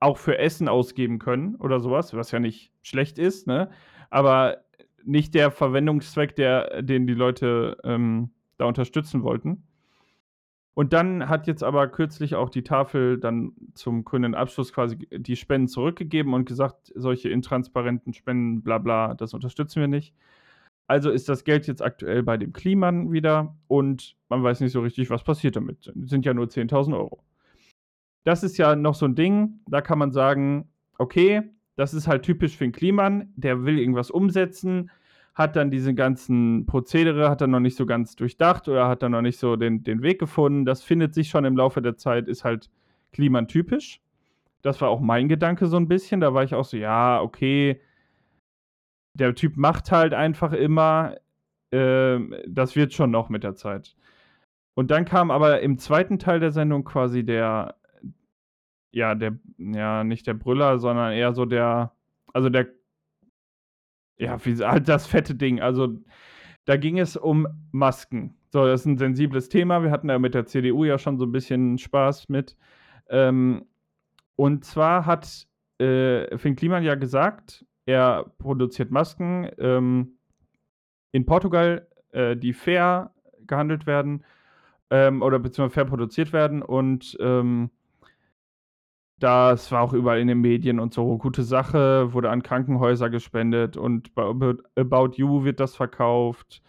[0.00, 3.70] auch für Essen ausgeben können oder sowas, was ja nicht schlecht ist, ne?
[4.10, 4.64] Aber
[5.06, 9.62] nicht der Verwendungszweck, der, den die Leute ähm, da unterstützen wollten.
[10.74, 15.36] Und dann hat jetzt aber kürzlich auch die Tafel dann zum grünen Abschluss quasi die
[15.36, 20.14] Spenden zurückgegeben und gesagt, solche intransparenten Spenden, bla bla, das unterstützen wir nicht.
[20.86, 24.82] Also ist das Geld jetzt aktuell bei dem Kliman wieder und man weiß nicht so
[24.82, 25.90] richtig, was passiert damit.
[25.94, 27.24] Das sind ja nur 10.000 Euro.
[28.24, 30.68] Das ist ja noch so ein Ding, da kann man sagen,
[30.98, 31.42] okay,
[31.76, 34.90] das ist halt typisch für den Kliman, der will irgendwas umsetzen,
[35.34, 39.12] hat dann diese ganzen Prozedere, hat er noch nicht so ganz durchdacht oder hat dann
[39.12, 40.64] noch nicht so den, den Weg gefunden.
[40.64, 42.70] Das findet sich schon im Laufe der Zeit, ist halt
[43.12, 44.00] klimantypisch.
[44.62, 46.20] Das war auch mein Gedanke so ein bisschen.
[46.20, 47.80] Da war ich auch so, ja, okay,
[49.12, 51.16] der Typ macht halt einfach immer,
[51.70, 53.94] äh, das wird schon noch mit der Zeit.
[54.74, 57.76] Und dann kam aber im zweiten Teil der Sendung quasi der,
[58.96, 61.92] ja, der, ja, nicht der Brüller, sondern eher so der,
[62.32, 62.68] also der
[64.16, 65.60] ja, wie, halt das fette Ding.
[65.60, 65.98] Also
[66.64, 68.38] da ging es um Masken.
[68.48, 69.82] So, das ist ein sensibles Thema.
[69.82, 72.56] Wir hatten da mit der CDU ja schon so ein bisschen Spaß mit.
[73.10, 73.66] Ähm,
[74.34, 75.46] und zwar hat
[75.78, 80.16] äh, Finn Kliman ja gesagt, er produziert Masken ähm,
[81.12, 83.12] in Portugal, äh, die fair
[83.46, 84.24] gehandelt werden
[84.88, 87.70] ähm, oder beziehungsweise fair produziert werden und ähm,
[89.18, 91.16] das war auch überall in den Medien und so.
[91.16, 94.24] Gute Sache, wurde an Krankenhäuser gespendet und bei
[94.76, 96.62] About You wird das verkauft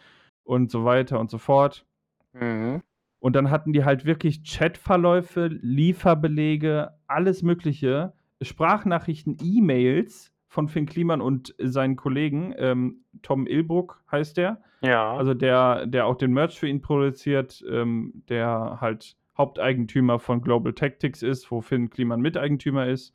[0.44, 1.86] und so weiter und so fort.
[2.34, 2.82] Mhm.
[3.20, 11.22] Und dann hatten die halt wirklich Chatverläufe, Lieferbelege, alles Mögliche, Sprachnachrichten, E-Mails von Finn Kliman
[11.22, 12.54] und seinen Kollegen.
[12.58, 14.62] Ähm, Tom Ilbruck heißt der.
[14.82, 15.14] Ja.
[15.14, 20.74] Also der, der auch den Merch für ihn produziert, ähm, der halt Haupteigentümer von Global
[20.74, 23.14] Tactics ist, wo Finn Kliman Miteigentümer ist.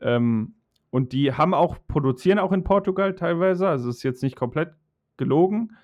[0.00, 0.54] Ähm,
[0.90, 4.74] und die haben auch, produzieren auch in Portugal teilweise, also ist jetzt nicht komplett
[5.16, 5.76] gelogen.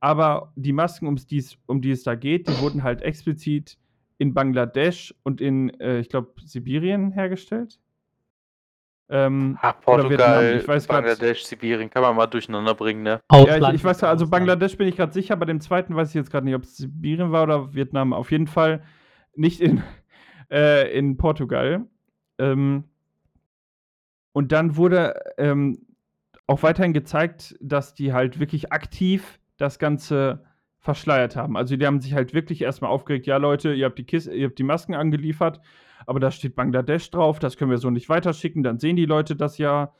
[0.00, 3.78] Aber die Masken, um die, es, um die es da geht, die wurden halt explizit
[4.18, 7.80] in Bangladesch und in, äh, ich glaube, Sibirien hergestellt.
[9.10, 13.20] Ähm, Ach, Portugal, ich weiß Bangladesch, grad, Sibirien, kann man mal durcheinander bringen, ne?
[13.32, 16.14] Ja, ich, ich weiß, also Bangladesch bin ich gerade sicher, bei dem zweiten weiß ich
[16.14, 18.12] jetzt gerade nicht, ob es Sibirien war oder Vietnam.
[18.12, 18.82] Auf jeden Fall
[19.38, 19.82] nicht in,
[20.50, 21.86] äh, in Portugal.
[22.38, 22.84] Ähm,
[24.32, 25.86] und dann wurde ähm,
[26.46, 30.44] auch weiterhin gezeigt, dass die halt wirklich aktiv das Ganze
[30.78, 31.56] verschleiert haben.
[31.56, 34.46] Also die haben sich halt wirklich erstmal aufgeregt, ja Leute, ihr habt die, Kis ihr
[34.46, 35.60] habt die Masken angeliefert,
[36.06, 39.34] aber da steht Bangladesch drauf, das können wir so nicht weiterschicken, dann sehen die Leute
[39.36, 39.92] das ja,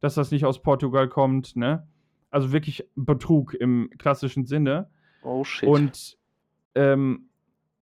[0.00, 1.86] dass das nicht aus Portugal kommt, ne?
[2.30, 4.90] Also wirklich Betrug im klassischen Sinne.
[5.22, 5.68] Oh shit.
[5.68, 6.18] Und
[6.74, 7.28] ähm,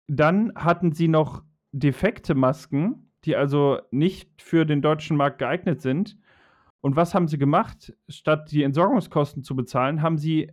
[0.09, 6.17] dann hatten sie noch defekte Masken, die also nicht für den deutschen Markt geeignet sind.
[6.81, 7.93] Und was haben sie gemacht?
[8.07, 10.51] Statt die Entsorgungskosten zu bezahlen, haben sie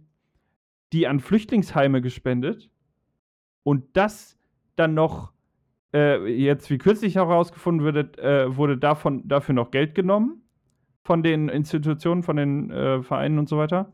[0.93, 2.70] die an Flüchtlingsheime gespendet
[3.62, 4.39] und das
[4.77, 5.33] dann noch,
[5.95, 10.43] äh, jetzt wie kürzlich herausgefunden wurde, äh, wurde davon, dafür noch Geld genommen
[11.03, 13.93] von den Institutionen, von den äh, Vereinen und so weiter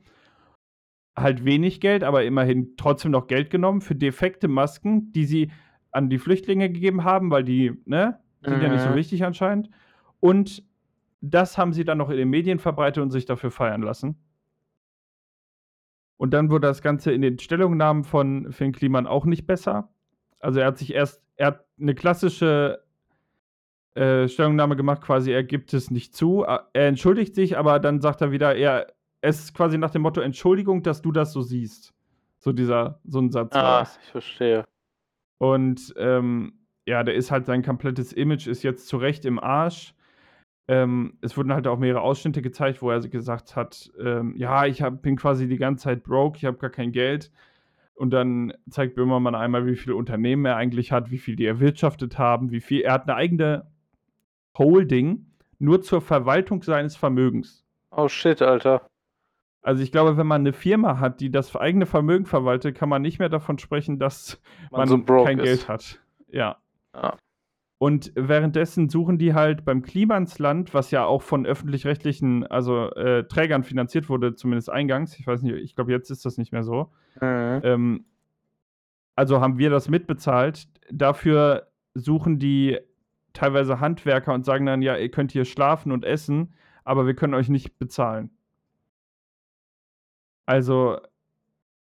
[1.16, 5.50] halt wenig Geld, aber immerhin trotzdem noch Geld genommen für defekte Masken, die sie
[5.90, 8.62] an die Flüchtlinge gegeben haben, weil die, ne, sind mhm.
[8.62, 8.94] ja nicht so mhm.
[8.94, 9.68] wichtig anscheinend.
[10.20, 10.64] Und
[11.20, 14.16] das haben sie dann noch in den Medien verbreitet und sich dafür feiern lassen.
[16.16, 19.90] Und dann wurde das Ganze in den Stellungnahmen von Finn Kliman auch nicht besser.
[20.38, 22.82] Also er hat sich erst, er hat eine klassische
[23.94, 26.42] äh, Stellungnahme gemacht, quasi er gibt es nicht zu.
[26.42, 28.86] Er entschuldigt sich, aber dann sagt er wieder, er
[29.22, 31.94] es ist quasi nach dem Motto Entschuldigung, dass du das so siehst.
[32.38, 33.54] So dieser, so ein Satz.
[33.54, 34.64] Ah, ich verstehe.
[35.38, 36.54] Und ähm,
[36.86, 39.94] ja, der ist halt sein komplettes Image ist jetzt zu Recht im Arsch.
[40.66, 44.82] Ähm, es wurden halt auch mehrere Ausschnitte gezeigt, wo er gesagt hat, ähm, ja, ich
[44.82, 47.30] hab, bin quasi die ganze Zeit broke, ich habe gar kein Geld.
[47.94, 52.18] Und dann zeigt Böhmermann einmal, wie viele Unternehmen er eigentlich hat, wie viel die erwirtschaftet
[52.18, 52.80] haben, wie viel.
[52.80, 53.70] Er hat eine eigene
[54.58, 55.26] Holding
[55.60, 57.64] nur zur Verwaltung seines Vermögens.
[57.92, 58.82] Oh shit, Alter.
[59.62, 63.00] Also ich glaube, wenn man eine Firma hat, die das eigene Vermögen verwaltet, kann man
[63.00, 64.40] nicht mehr davon sprechen, dass
[64.70, 65.44] man, Man so kein ist.
[65.44, 66.00] Geld hat.
[66.28, 66.56] Ja.
[66.94, 67.16] Ja.
[67.78, 73.64] Und währenddessen suchen die halt beim Klimansland, was ja auch von öffentlich-rechtlichen, also äh, Trägern
[73.64, 75.18] finanziert wurde, zumindest eingangs.
[75.18, 76.92] Ich weiß nicht, ich glaube, jetzt ist das nicht mehr so.
[77.20, 77.60] Mhm.
[77.64, 78.04] Ähm,
[79.16, 80.68] also haben wir das mitbezahlt.
[80.90, 82.78] Dafür suchen die
[83.32, 87.34] teilweise Handwerker und sagen dann, ja, ihr könnt hier schlafen und essen, aber wir können
[87.34, 88.30] euch nicht bezahlen.
[90.46, 90.98] Also,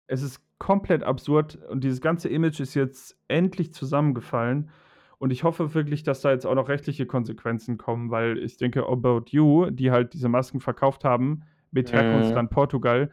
[0.07, 4.71] es ist komplett absurd und dieses ganze Image ist jetzt endlich zusammengefallen.
[5.19, 8.87] Und ich hoffe wirklich, dass da jetzt auch noch rechtliche Konsequenzen kommen, weil ich denke,
[8.87, 11.97] About You, die halt diese Masken verkauft haben, mit Mhm.
[11.97, 13.11] Herkunftsland Portugal,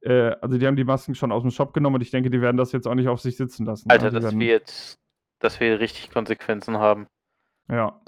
[0.00, 2.40] äh, also die haben die Masken schon aus dem Shop genommen und ich denke, die
[2.40, 3.90] werden das jetzt auch nicht auf sich sitzen lassen.
[3.90, 4.98] Alter, Also die das werden, wird,
[5.40, 7.06] das wird richtig Konsequenzen haben.
[7.68, 8.00] Ja,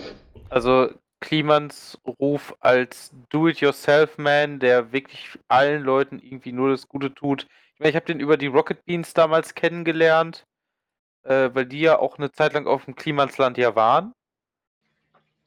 [0.51, 0.91] Also
[1.25, 7.47] Klimans Ruf als Do-it-yourself-Man, der wirklich allen Leuten irgendwie nur das Gute tut.
[7.73, 10.47] Ich meine, ich habe den über die Rocket Beans damals kennengelernt,
[11.23, 14.13] äh, weil die ja auch eine Zeit lang auf dem Klimansland ja waren.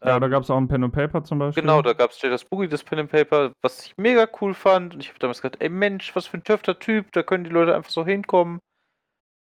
[0.04, 1.62] ja Ähm, da gab es auch ein Pen and Paper zum Beispiel.
[1.62, 4.95] Genau, da gab es Jada Spooky, das Pen and Paper, was ich mega cool fand.
[4.95, 7.52] Und ich habe damals gedacht, ey Mensch, was für ein töfter Typ, da können die
[7.52, 8.60] Leute einfach so hinkommen.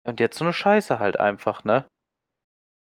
[0.04, 1.86] Und jetzt so eine Scheiße halt einfach, ne?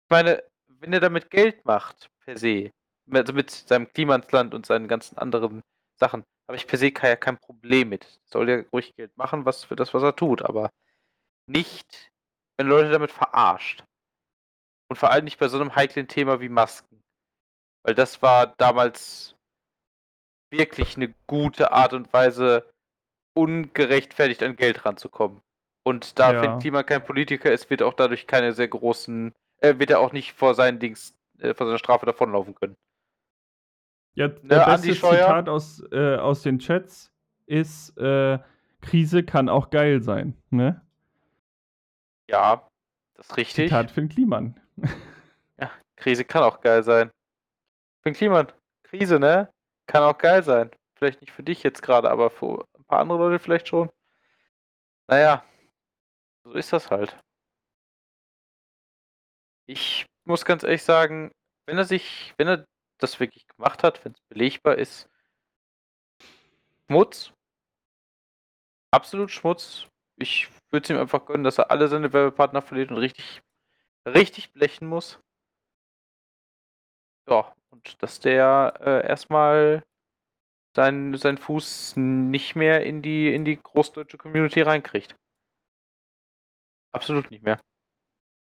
[0.04, 2.70] Ich meine, wenn er damit Geld macht, per se,
[3.10, 5.62] also mit seinem Klimansland und seinen ganzen anderen
[5.98, 8.20] Sachen, habe ich per se ja kein Problem mit.
[8.24, 10.70] Soll der ruhig Geld machen, was für das, was er tut, aber
[11.46, 12.10] nicht,
[12.56, 13.84] wenn Leute damit verarscht.
[14.88, 17.00] Und vor allem nicht bei so einem heiklen Thema wie Masken.
[17.84, 19.34] Weil das war damals
[20.52, 22.70] wirklich eine gute Art und Weise,
[23.34, 25.40] ungerechtfertigt an Geld ranzukommen.
[25.84, 26.42] Und da Ja.
[26.42, 30.00] wenn Klima kein Politiker ist, wird er auch dadurch keine sehr großen, äh, wird er
[30.00, 32.76] auch nicht vor seinen Dings, äh, vor seiner Strafe davonlaufen können.
[34.14, 34.93] Ja, der Ne, beste?
[34.93, 37.10] Zitat aus, äh, aus den Chats
[37.47, 38.39] ist, äh,
[38.80, 40.36] Krise kann auch geil sein.
[40.51, 40.80] Ne?
[42.28, 42.68] Ja,
[43.14, 43.68] das ist richtig.
[43.68, 44.60] Zitat Finn Kliman.
[45.97, 47.12] Krise kann auch geil sein.
[48.02, 48.48] Für Klima,
[48.82, 49.48] Krise, ne?
[49.86, 50.68] Kann auch geil sein.
[50.97, 53.89] Vielleicht nicht für dich jetzt gerade, aber für ein paar andere Leute vielleicht schon.
[55.09, 55.44] Naja,
[56.44, 57.16] so ist das halt.
[59.66, 61.30] Ich muss ganz ehrlich sagen,
[61.66, 62.64] wenn er sich, wenn er
[63.02, 65.08] das wirklich gemacht hat, wenn es belegbar ist,
[66.88, 67.32] Schmutz.
[68.90, 69.88] Absolut Schmutz.
[70.16, 73.42] Ich würde es ihm einfach gönnen, dass er alle seine Werbepartner verliert und richtig,
[74.06, 75.18] richtig blechen muss.
[77.28, 79.82] Ja, und dass der äh, erstmal
[80.76, 85.16] seinen, seinen Fuß nicht mehr in die, in die großdeutsche Community reinkriegt.
[86.92, 87.58] Absolut nicht mehr.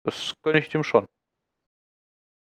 [0.03, 1.07] Das gönne ich dem schon.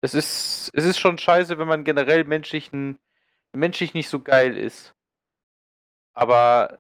[0.03, 2.71] Es ist, es ist schon scheiße, wenn man generell menschlich,
[3.53, 4.95] menschlich nicht so geil ist.
[6.15, 6.79] Aber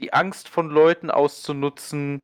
[0.00, 2.20] die Angst von Leuten auszunutzen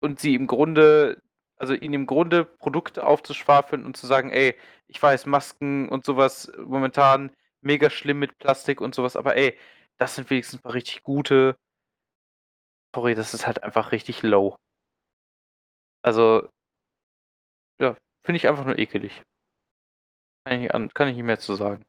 [0.00, 1.22] und sie im Grunde,
[1.56, 4.56] also ihnen im Grunde Produkte aufzuschwafeln und zu sagen, ey,
[4.88, 9.56] ich weiß, Masken und sowas momentan mega schlimm mit Plastik und sowas, aber ey,
[9.98, 11.56] das sind wenigstens mal richtig gute.
[12.94, 14.56] Sorry, das ist halt einfach richtig low.
[16.02, 16.48] Also,
[17.82, 19.22] ja, finde ich einfach nur ekelig.
[20.44, 21.84] Kann ich, nicht an, kann ich nicht mehr zu sagen.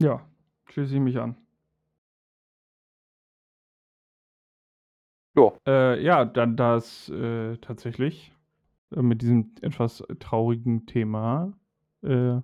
[0.00, 0.26] Ja,
[0.66, 1.36] schließe ich mich an.
[5.36, 5.52] Ja.
[5.66, 8.32] Äh, ja, dann das äh, tatsächlich
[8.92, 11.52] äh, mit diesem etwas traurigen Thema
[12.02, 12.40] äh,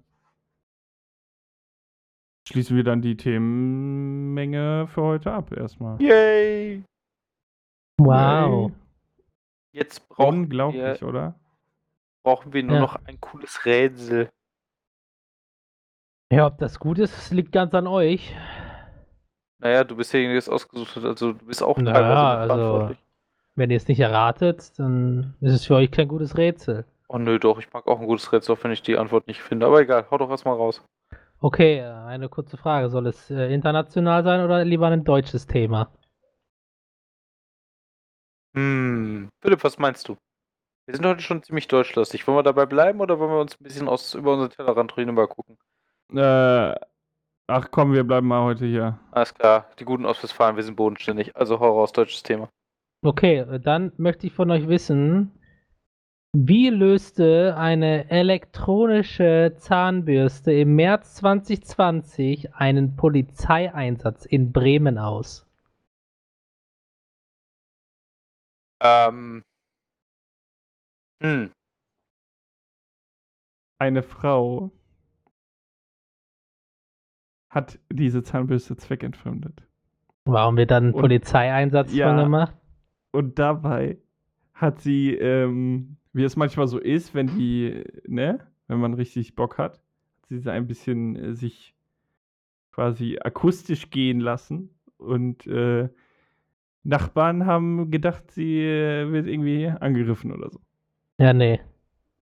[2.48, 6.00] schließen wir dann die Themenmenge für heute ab erstmal.
[6.02, 6.84] Yay!
[7.98, 8.70] Wow.
[8.70, 8.81] Yay.
[9.72, 11.34] Jetzt brauchen Unglaublich, wir, oder?
[12.22, 12.80] brauchen wir nur Ja.
[12.82, 14.28] noch ein cooles Rätsel.
[16.30, 18.34] Ja, ob das gut ist, liegt ganz an euch.
[19.58, 22.54] Naja, du bist derjenige, der es ausgesucht hat, also du bist auch Naja, teilweise also-
[22.54, 22.98] mitverantwortlich.
[23.54, 26.86] Wenn ihr es nicht erratet, dann ist es für euch kein gutes Rätsel.
[27.08, 29.42] Oh nö, doch, ich mag auch ein gutes Rätsel, auch wenn ich die Antwort nicht
[29.42, 29.66] finde.
[29.66, 30.82] Aber egal, hau doch erstmal raus.
[31.38, 32.88] Okay, äh, eine kurze Frage.
[32.88, 35.90] Soll es äh, international sein oder lieber ein deutsches Thema?
[38.54, 40.16] Hm, Philipp, was meinst du?
[40.86, 42.26] Wir sind heute schon ziemlich deutschlastig.
[42.26, 45.28] Wollen wir dabei bleiben oder wollen wir uns ein bisschen aus über unseren Tellerrand rüber
[45.28, 45.56] gucken?
[46.12, 46.74] Äh,
[47.46, 48.98] ach komm, wir bleiben mal heute hier.
[49.12, 51.36] Alles klar, die guten Ostwestfalen, wir sind bodenständig.
[51.36, 52.48] Also hau raus, deutsches Thema.
[53.04, 55.32] Okay, dann möchte ich von euch wissen,
[56.34, 65.46] wie löste eine elektronische Zahnbürste im März 2020 einen Polizeieinsatz in Bremen aus?
[68.82, 69.42] Ähm.
[71.22, 71.50] Hm.
[73.78, 74.70] eine Frau
[77.50, 79.66] hat diese Zahnbürste zweckentfremdet.
[80.24, 82.08] Warum wird dann ein Und- Polizeieinsatz Ja.
[82.08, 82.56] von gemacht?
[83.12, 83.98] Und dabei
[84.54, 89.58] hat sie, ähm, wie es manchmal so ist, wenn die, ne, wenn man richtig Bock
[89.58, 91.74] hat, hat sie sie ein bisschen äh, sich
[92.70, 94.70] quasi akustisch gehen lassen.
[94.96, 95.88] Und äh,
[96.84, 100.60] Nachbarn haben gedacht, sie äh, wird irgendwie angegriffen oder so.
[101.18, 101.60] Ja, nee.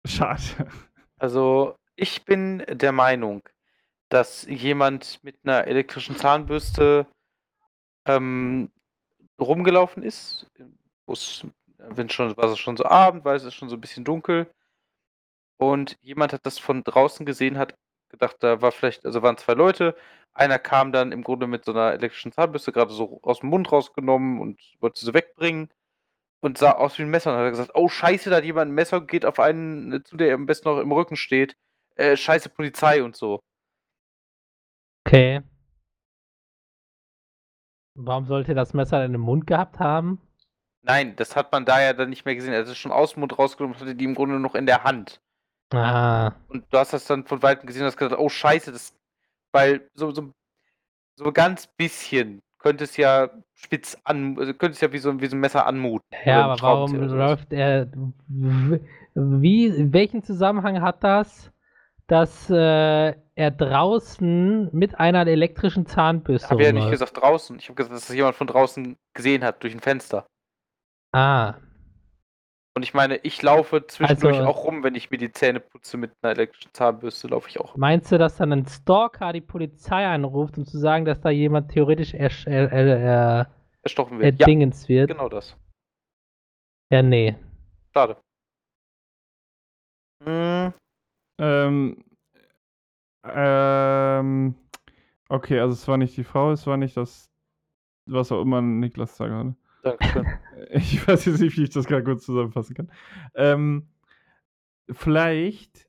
[0.05, 0.41] Schade.
[1.17, 3.41] Also, ich bin der Meinung,
[4.09, 7.07] dass jemand mit einer elektrischen Zahnbürste
[8.05, 8.69] ähm,
[9.39, 10.45] rumgelaufen ist.
[11.07, 11.45] wo's-
[11.77, 14.47] Wenn schon, war es schon so Abend, war es ist schon so ein bisschen dunkel.
[15.57, 17.75] Und jemand hat das von draußen gesehen, hat
[18.09, 19.95] gedacht, da war vielleicht, also waren zwei Leute.
[20.35, 23.71] Einer kam dann im Grunde mit so einer elektrischen Zahnbürste gerade so aus dem Mund
[23.71, 25.69] rausgenommen und wollte sie wegbringen
[26.41, 28.75] und sah aus wie ein Messer und hat gesagt, oh scheiße, da hat jemand ein
[28.75, 31.57] Messer, geht auf einen äh, zu, der am besten noch im Rücken steht.
[31.95, 33.41] Äh, scheiße Polizei und so.
[35.05, 35.41] Okay.
[37.95, 40.21] Warum sollte das Messer in den Mund gehabt haben?
[40.83, 42.53] Nein, das hat man da ja dann nicht mehr gesehen.
[42.53, 44.65] Er hat es schon aus dem Mund rausgenommen und hatte die im Grunde noch in
[44.65, 45.21] der Hand.
[45.73, 48.93] Ah, Und du hast das dann von Weitem gesehen und hast gedacht, oh scheiße, das.
[49.55, 50.33] Weil so, so,
[51.15, 55.27] so ganz bisschen könnte es ja spitz an, also könnte es ja wie so, wie
[55.27, 56.05] so ein Messer anmuten.
[56.25, 57.89] Ja, aber warum läuft er.
[59.13, 61.53] Wie, welchen Zusammenhang hat das,
[62.07, 67.57] dass äh, er draußen mit einer elektrischen Zahnbürste Hab ja nicht gesagt draußen.
[67.57, 70.27] Ich habe gesagt, dass das jemand von draußen gesehen hat durch ein Fenster.
[71.13, 71.53] Ah,
[72.77, 75.95] Und ich meine, ich laufe zwischendurch Also- auch rum, wenn ich mir die Zähne putze
[75.95, 77.77] mit einer elektrischen Zahnbürste, laufe ich auch.
[77.77, 81.71] meinst du, dass dann ein Stalker die Polizei anruft, um zu sagen, dass da jemand
[81.71, 84.33] theoretisch ersch- er, er, er, Erstochen wird.
[84.39, 85.07] Ja, erdingens wird?
[85.09, 85.55] genau das.
[86.91, 87.35] Ja, nee.
[87.93, 88.17] Schade.
[90.23, 90.73] Hm,
[91.39, 92.03] Ähm,
[93.25, 94.55] ähm,
[95.29, 97.29] okay, also es war nicht die Frau, es war nicht das,
[98.05, 99.55] was auch immer Niklas da gerade.
[99.85, 100.25] Dankeschön.
[100.71, 102.91] Ich weiß jetzt nicht, wie ich das gerade kurz zusammenfassen kann.
[103.35, 103.87] Ähm,
[104.89, 105.87] vielleicht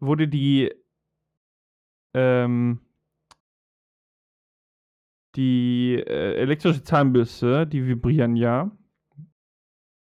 [0.00, 0.72] wurde die
[2.14, 2.80] ähm,
[5.36, 8.70] die äh, elektrische Zahnbürste, die vibrieren ja,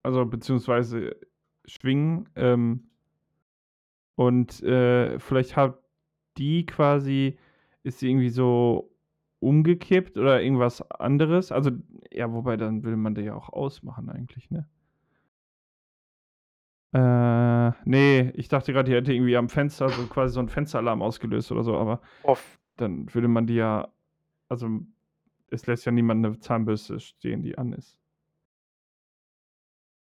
[0.04, 1.16] also beziehungsweise
[1.66, 2.88] schwingen ähm,
[4.14, 5.82] und äh, vielleicht hat
[6.36, 7.36] die quasi
[7.82, 8.94] ist sie irgendwie so
[9.40, 11.52] umgekippt oder irgendwas anderes.
[11.52, 11.70] Also,
[12.10, 14.68] ja, wobei dann will man die ja auch ausmachen eigentlich, ne?
[16.92, 21.02] Äh, nee, ich dachte gerade, die hätte irgendwie am Fenster so quasi so einen Fensteralarm
[21.02, 22.58] ausgelöst oder so, aber Off.
[22.76, 23.88] dann würde man die ja,
[24.48, 24.68] also
[25.50, 27.98] es lässt ja niemand eine Zahnbürste stehen, die an ist.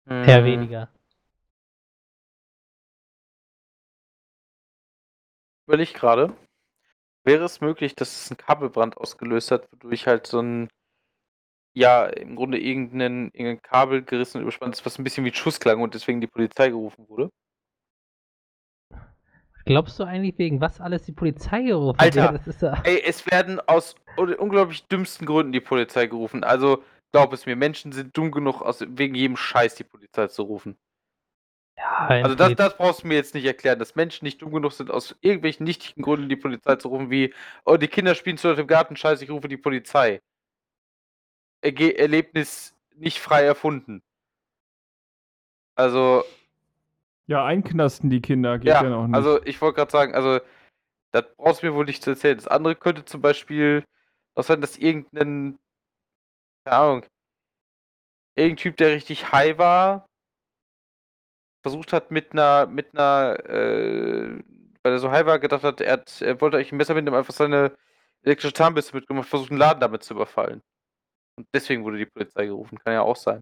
[0.07, 0.89] Eher Hm, weniger.
[5.66, 6.35] Überleg gerade.
[7.31, 10.69] Wäre es möglich, dass es einen Kabelbrand ausgelöst hat, wodurch halt so ein,
[11.77, 15.35] ja, im Grunde irgendein, irgendein Kabel gerissen und überspannt ist, was ein bisschen wie ein
[15.35, 17.31] Schuss klang und deswegen die Polizei gerufen wurde?
[19.65, 22.32] Glaubst du eigentlich, wegen was alles die Polizei gerufen Alter?
[22.32, 22.82] Das ist ja.
[22.82, 26.43] Ey, es werden aus un- unglaublich dümmsten Gründen die Polizei gerufen.
[26.43, 26.82] Also,
[27.12, 30.77] glaub es mir, Menschen sind dumm genug, aus, wegen jedem Scheiß die Polizei zu rufen.
[31.81, 34.73] Ja Also das, das brauchst du mir jetzt nicht erklären, dass Menschen nicht dumm genug
[34.73, 37.35] sind, aus irgendwelchen nichtigen Gründen die Polizei zu rufen, wie,
[37.65, 40.20] oh, die Kinder spielen zu laut im Garten, scheiße, ich rufe die Polizei.
[41.62, 44.02] Erge Erlebnis nicht frei erfunden.
[45.74, 46.24] Also,
[47.27, 49.15] Ja, einknasten die Kinder geht ja, ja, noch nicht.
[49.15, 50.40] also ich wollte gerade sagen, also,
[51.12, 52.36] das brauchst du mir wohl nicht zu erzählen.
[52.36, 53.85] Das andere könnte zum Beispiel
[54.35, 55.59] auch sein, dass irgendein,
[56.65, 57.07] keine Ahnung,
[58.36, 60.07] irgendein Typ, der richtig high war,
[61.62, 64.39] versucht hat mit einer, mit einer, äh,
[64.82, 67.16] weil er so high war, gedacht hat, er, hat, er wollte eigentlich ein Messer mitnehmen,
[67.16, 67.73] einfach seine
[68.23, 70.62] elektrische Zahnbürste mitgenommen und versucht, einen Laden damit zu überfallen.
[71.37, 72.78] Und deswegen wurde die Polizei gerufen.
[72.78, 73.41] Kann ja auch sein.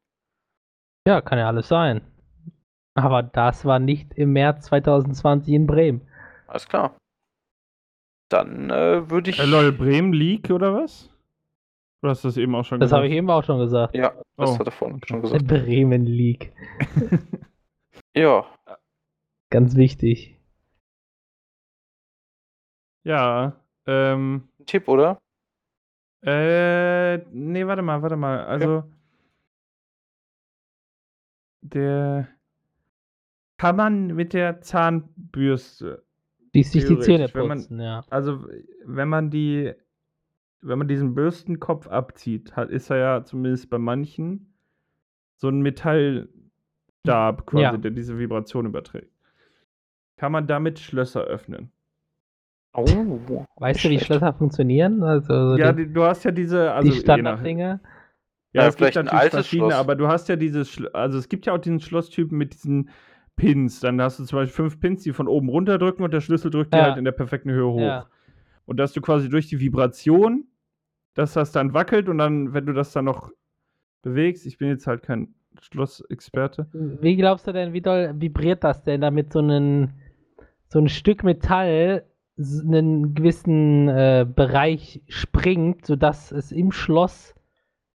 [1.07, 2.01] Ja, kann ja alles sein.
[2.95, 6.07] Aber das war nicht im März 2020 in Bremen.
[6.49, 6.97] Alles klar.
[8.31, 9.39] Dann äh, würde ich.
[9.39, 11.09] äh, lol, Bremen League oder was?
[12.03, 13.13] Du hast das eben auch schon Das habe gesagt.
[13.13, 13.97] ich eben auch schon gesagt.
[13.97, 15.47] Ja, das Oh, hat er vorhin schon gesagt.
[15.47, 16.53] Bremen League.
[18.15, 18.47] Ja.
[19.51, 20.35] Ganz wichtig.
[23.05, 25.19] ja, ähm, Ein Tipp, oder?
[26.23, 28.45] Äh, nee, warte mal, warte mal.
[28.45, 28.85] Also,
[31.63, 32.29] der
[33.57, 36.05] kann man mit der Zahnbürste,
[36.55, 38.05] Die sich die Zähne wenn man- putzen, ja.
[38.11, 38.47] also
[38.85, 39.73] wenn man die,
[40.61, 44.55] wenn man diesen Bürstenkopf abzieht, hat, ist er ja zumindest bei manchen
[45.37, 45.61] so ein
[47.05, 47.77] Metallstab quasi, Ja.
[47.77, 49.11] der diese Vibration überträgt.
[50.17, 51.71] kann man damit Schlösser öffnen.
[52.75, 52.85] Oh.
[53.57, 55.03] Weißt du, wie Schlösser funktionieren?
[55.05, 57.81] Also Ja, die, die, du hast ja diese, also die Standarddinge.
[58.53, 59.81] Ja, Ja, es gibt vielleicht ein natürlich altes verschiedene, Schloss.
[59.81, 62.91] aber du hast ja dieses, also es gibt ja auch diesen Schlosstypen mit diesen
[63.37, 63.79] Pins.
[63.81, 66.51] Dann hast du zum Beispiel fünf Pins, die von oben runter drücken und der Schlüssel
[66.51, 66.85] drückt die Ja.
[66.87, 67.81] halt in der perfekten Höhe hoch.
[67.81, 68.07] Ja.
[68.65, 70.47] Und dass du quasi durch die Vibration,
[71.15, 73.31] dass das dann wackelt und dann, wenn du das dann noch
[74.03, 76.67] bewegst, ich bin jetzt halt kein Schlossexperte.
[76.73, 79.95] Wie glaubst du denn, wie doll vibriert das denn, damit so ein,
[80.69, 82.05] so ein Stück Metall
[82.39, 87.35] einen gewissen äh, Bereich springt, sodass es im Schloss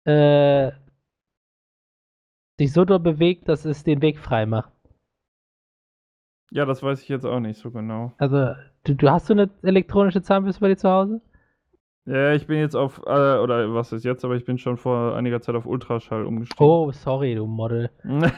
[0.05, 0.71] äh,
[2.57, 4.73] sich so doll bewegt, dass es den Weg frei macht?
[6.51, 8.13] Ja, das weiß ich jetzt auch nicht so genau.
[8.17, 11.21] Also, du, du hast so eine elektronische Zahnbürste bei dir zu Hause?
[12.05, 15.15] Ja, ich bin jetzt auf, äh, oder was ist jetzt, aber ich bin schon vor
[15.15, 16.65] einiger Zeit auf Ultraschall umgestiegen.
[16.65, 17.91] Oh, sorry, du Model.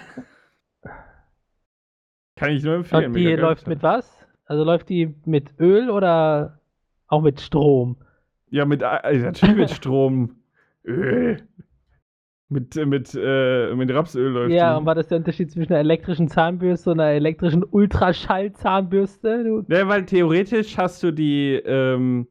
[2.36, 3.08] Kann ich nur empfehlen.
[3.08, 4.28] Und die läuft mit was?
[4.46, 6.60] Also läuft die mit Öl oder
[7.08, 7.98] auch mit Strom?
[8.50, 10.36] Ja, mit, äh, natürlich mit Strom.
[10.84, 11.38] Öl.
[12.50, 14.80] Mit, äh, mit, äh, mit Rapsöl läuft Ja, die.
[14.80, 19.64] und war das der Unterschied zwischen einer elektrischen Zahnbürste und einer elektrischen Ultraschallzahnbürste?
[19.70, 22.28] Ja, weil theoretisch hast du die, ähm,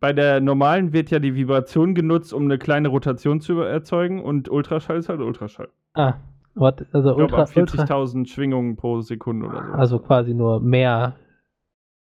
[0.00, 4.48] bei der normalen wird ja die Vibration genutzt, um eine kleine Rotation zu erzeugen und
[4.48, 5.68] Ultraschall ist halt Ultraschall.
[5.94, 6.14] Ah,
[6.54, 9.72] what, also Ich glaube, Ultra, ab Ultra, 40.000 Schwingungen pro Sekunde oder so.
[9.72, 11.16] also quasi nur mehr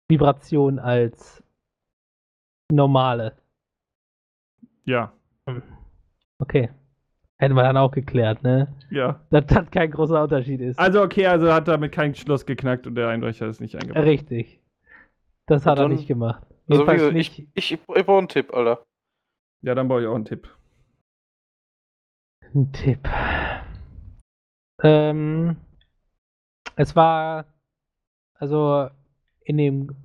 [0.10, 1.42] Vibration als
[2.72, 3.34] normale.
[4.86, 5.12] ja,
[6.40, 6.70] Okay.
[7.38, 8.68] Hätten wir dann auch geklärt, ne?
[8.90, 9.22] ja.
[9.30, 10.78] Dass das kein großer Unterschied ist.
[10.78, 14.04] Also okay, also hat damit kein Schloss geknackt und der Einbrecher ist nicht eingebracht.
[14.06, 14.60] Richtig.
[15.46, 16.46] Das hat er dann- nicht gemacht.
[16.70, 17.40] Also, wie Jedenfalls gesagt, nicht.
[17.40, 18.86] ich, ich, ich brauche einen Tipp, Alter.
[19.62, 20.48] Ja, dann brauche ich auch einen Tipp.
[22.54, 23.08] Ein Tipp.
[24.82, 25.58] Ähm,
[26.76, 27.46] es war,
[28.36, 28.90] also
[29.44, 29.96] in dem,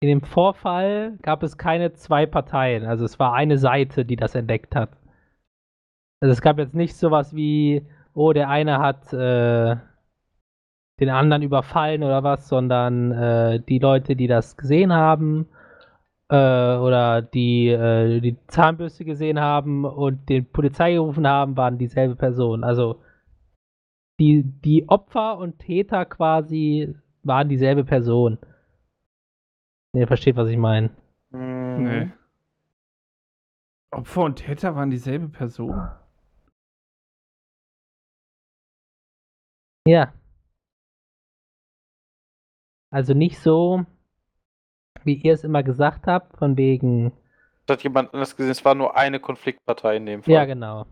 [0.00, 2.84] in dem Vorfall gab es keine zwei Parteien.
[2.84, 4.96] Also es war eine Seite, die das entdeckt hat.
[6.20, 9.76] Also es gab jetzt nicht sowas wie, oh, der eine hat äh,
[11.02, 15.48] den anderen überfallen oder was, sondern äh, die Leute, die das gesehen haben
[16.30, 22.14] äh, oder die äh, die Zahnbürste gesehen haben und den Polizei gerufen haben, waren dieselbe
[22.14, 22.62] Person.
[22.62, 23.02] Also
[24.20, 28.38] die, die Opfer und Täter quasi waren dieselbe Person.
[29.94, 30.90] Ihr versteht, was ich meine.
[31.30, 31.82] Mhm.
[31.82, 32.10] Nee.
[33.90, 35.88] Opfer und Täter waren dieselbe Person?
[39.86, 40.12] Ja.
[42.92, 43.86] Also nicht so,
[45.02, 47.12] wie ihr es immer gesagt habt, von wegen.
[47.66, 50.34] Das hat jemand anders gesehen, es war nur eine Konfliktpartei in dem Fall.
[50.34, 50.86] Ja, genau.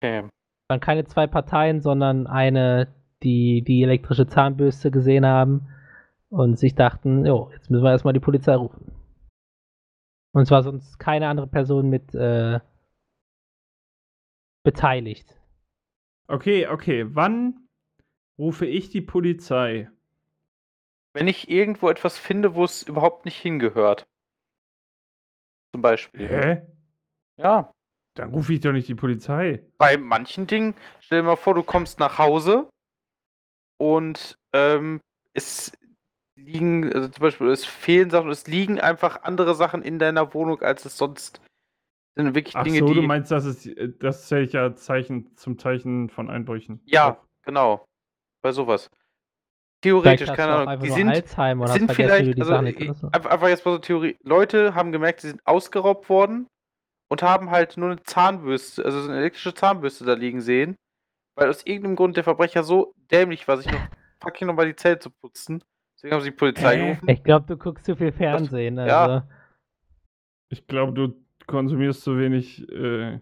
[0.00, 0.28] Okay.
[0.68, 5.68] waren keine zwei Parteien, sondern eine, die die elektrische Zahnbürste gesehen haben
[6.30, 8.92] und sich dachten, jo, jetzt müssen wir erstmal die Polizei rufen.
[10.32, 12.60] Und es war sonst keine andere Person mit äh,
[14.64, 15.38] beteiligt.
[16.28, 17.04] Okay, okay.
[17.14, 17.68] Wann
[18.38, 19.88] rufe ich die Polizei?
[21.16, 24.06] Wenn ich irgendwo etwas finde, wo es überhaupt nicht hingehört.
[25.72, 26.28] Zum Beispiel.
[26.28, 26.62] Hä?
[27.38, 27.72] Ja.
[28.12, 29.64] Dann rufe ich doch nicht die Polizei.
[29.78, 32.68] Bei manchen Dingen, stell dir mal vor, du kommst nach Hause
[33.78, 35.00] und ähm,
[35.32, 35.72] es
[36.34, 40.60] liegen, also zum Beispiel, es fehlen Sachen, es liegen einfach andere Sachen in deiner Wohnung,
[40.60, 41.40] als es sonst
[42.14, 42.34] sind.
[42.34, 42.94] Wirklich Ach Dinge, so, die.
[42.94, 46.82] du meinst, das ist äh, das zählt ja Zeichen zum Zeichen von Einbrüchen.
[46.84, 47.24] Ja, Auch.
[47.40, 47.86] genau.
[48.42, 48.90] Bei sowas.
[49.82, 50.80] Theoretisch, keine Ahnung.
[50.82, 54.16] Die sind, Alzheimer sind vielleicht, die also, einfach, jetzt mal so Theorie.
[54.22, 56.48] Leute haben gemerkt, sie sind ausgeraubt worden
[57.08, 60.76] und haben halt nur eine Zahnbürste, also so eine elektrische Zahnbürste da liegen sehen,
[61.36, 63.86] weil aus irgendeinem Grund der Verbrecher so dämlich war, sich noch
[64.22, 65.62] fucking nochmal die Zähne zu putzen.
[65.94, 67.08] Deswegen haben sie die Polizei gerufen.
[67.08, 68.78] Ich glaube, du guckst zu viel Fernsehen.
[68.78, 68.90] Also.
[68.90, 69.28] ja.
[70.48, 71.14] Ich glaube, du
[71.46, 73.20] konsumierst zu wenig äh,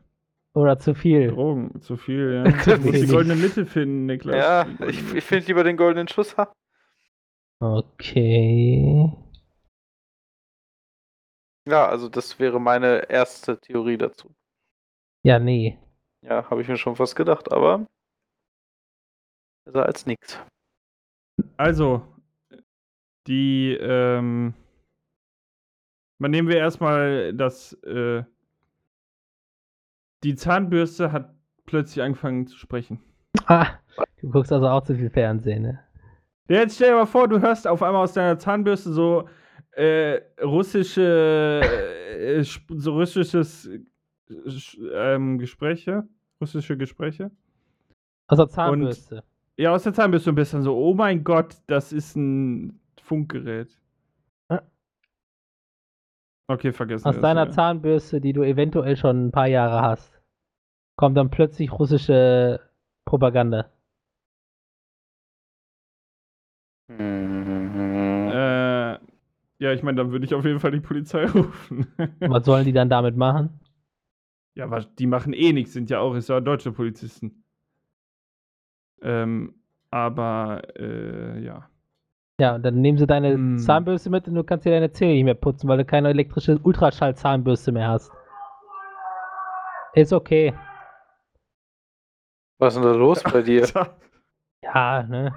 [0.54, 1.28] Oder zu viel.
[1.28, 2.42] Drogen, zu viel, ja.
[2.64, 4.36] Du musst die goldene Mitte finden, Niklas.
[4.36, 6.36] Ja, ich, ich finde lieber den goldenen Schuss.
[6.36, 6.52] ha.
[7.60, 9.12] Okay.
[11.66, 14.34] Ja, also das wäre meine erste Theorie dazu.
[15.24, 15.78] Ja, nee.
[16.22, 17.86] Ja, habe ich mir schon fast gedacht, aber
[19.64, 20.38] besser als nichts.
[21.56, 22.06] Also,
[23.26, 24.54] die, ähm,
[26.18, 28.24] mal nehmen wir erstmal das, äh,
[30.24, 31.34] die Zahnbürste hat
[31.66, 33.00] plötzlich angefangen zu sprechen.
[33.46, 33.66] Ah,
[34.20, 35.80] du guckst also auch zu viel Fernsehen, ne?
[36.48, 39.28] Ja, jetzt stell dir mal vor, du hörst auf einmal aus deiner Zahnbürste so
[39.72, 43.80] äh, russische, äh, sp- so russisches äh,
[44.92, 46.04] ähm, Gespräche,
[46.40, 47.30] russische Gespräche.
[48.26, 49.24] Also Zahnbürste.
[49.56, 53.70] Ja, aus der Zahnbürste ein bisschen so, oh mein Gott, das ist ein Funkgerät.
[54.48, 54.58] Äh.
[56.48, 57.06] Okay, vergessen.
[57.06, 57.50] Aus das, deiner ja.
[57.50, 60.13] Zahnbürste, die du eventuell schon ein paar Jahre hast,
[60.96, 62.60] kommt dann plötzlich russische
[63.04, 63.66] Propaganda.
[66.88, 68.30] Mhm.
[68.32, 68.92] Äh,
[69.58, 71.86] ja, ich meine, dann würde ich auf jeden Fall die Polizei rufen.
[72.20, 73.60] Was sollen die dann damit machen?
[74.56, 77.44] ja, aber die machen eh nichts, sind ja auch, ist ja deutsche Polizisten.
[79.02, 79.54] Ähm,
[79.90, 81.68] aber, äh, ja.
[82.40, 83.58] Ja, und dann nehmen sie deine Hm.
[83.58, 86.58] Zahnbürste mit und du kannst dir deine Zähne nicht mehr putzen, weil du keine elektrische
[86.58, 88.12] Ultraschall-Zahnbürste mehr hast.
[89.94, 90.52] Ist okay.
[92.58, 93.66] Was ist denn da los bei dir?
[94.62, 95.30] Ja, ne?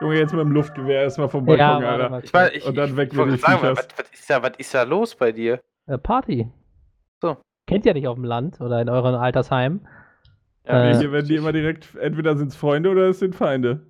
[0.00, 2.10] Junge, jetzt mit dem Luftgewehr erstmal vom Balkon, Ja, Alter.
[2.10, 2.22] mal.
[2.24, 4.72] Ich meine, ich, Und dann weg ich mit sagen, was, was, ist da, was ist
[4.72, 5.60] da los bei dir?
[5.86, 6.48] Äh, Party.
[7.20, 7.38] So.
[7.66, 9.86] Kennt ihr nicht auf dem Land oder in euren Altersheimen?
[10.64, 13.84] Ja, Äh, Hier werden die immer direkt, entweder sind es Freunde oder es sind Feinde.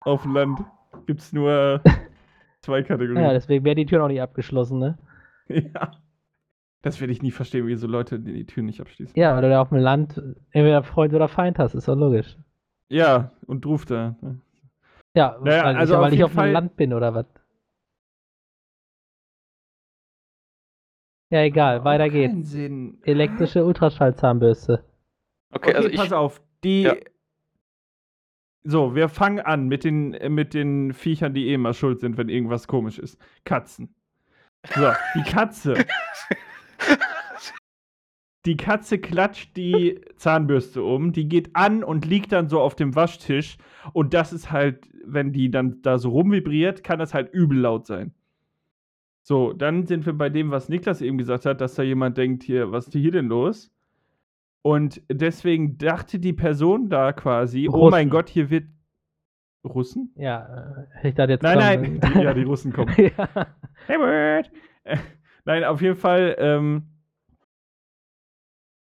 [0.00, 0.60] Auf dem Land
[1.06, 1.80] gibt's nur
[2.62, 3.30] zwei Ja, Kategorien.
[3.30, 4.98] deswegen wäre die Tür noch nicht abgeschlossen, ne?
[5.48, 5.92] Ja.
[6.84, 9.18] Das werde ich nie verstehen, wie so Leute die, die Türen nicht abschließen.
[9.18, 10.18] Ja, weil du da auf dem Land
[10.50, 12.36] entweder Freund oder Feind hast, ist doch logisch.
[12.90, 14.16] Ja, und ruft da.
[15.16, 17.14] Ja, Naja, weil also ich, auf weil ich jeden auf dem Fall- Land bin oder
[17.14, 17.26] was?
[21.30, 22.50] Ja, egal, weiter geht's.
[22.50, 22.98] Sinn.
[23.02, 24.84] Elektrische Ultraschallzahnbürste.
[25.52, 26.12] okay, Okay, also pass ich.
[26.12, 26.42] auf.
[26.62, 26.82] Die.
[26.82, 26.94] Ja.
[28.66, 32.28] So, wir fangen an mit den, mit den Viechern, die eh immer schuld sind, wenn
[32.28, 33.18] irgendwas komisch ist.
[33.44, 33.94] Katzen.
[34.74, 35.74] So, die Katze.
[38.46, 42.94] Die Katze klatscht die Zahnbürste um, die geht an und liegt dann so auf dem
[42.94, 43.56] Waschtisch.
[43.94, 47.86] Und das ist halt, wenn die dann da so rumvibriert, kann das halt übel laut
[47.86, 48.12] sein.
[49.22, 52.42] So, dann sind wir bei dem, was Niklas eben gesagt hat, dass da jemand denkt,
[52.42, 53.72] hier, was ist hier denn los?
[54.60, 57.90] Und deswegen dachte die Person da quasi, oh Russen.
[57.92, 58.64] mein Gott, hier wird.
[59.64, 60.12] Russen?
[60.16, 61.42] Ja, äh, ich dachte jetzt.
[61.42, 62.92] Nein, kommen- nein, die, ja, die Russen kommen.
[62.98, 63.46] ja.
[63.86, 64.50] Hey, Bird!
[65.44, 66.88] Nein, auf jeden Fall ähm,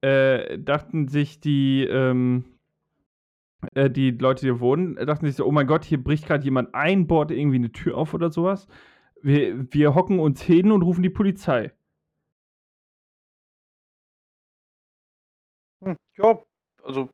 [0.03, 2.59] äh, dachten sich die, ähm,
[3.75, 6.45] äh, die Leute, die hier wohnen, dachten sich so, oh mein Gott, hier bricht gerade
[6.45, 8.67] jemand ein, bohrt irgendwie eine Tür auf oder sowas.
[9.23, 11.73] Wir, wir hocken uns hin und rufen die Polizei.
[15.83, 16.39] Hm, ja,
[16.85, 17.09] also.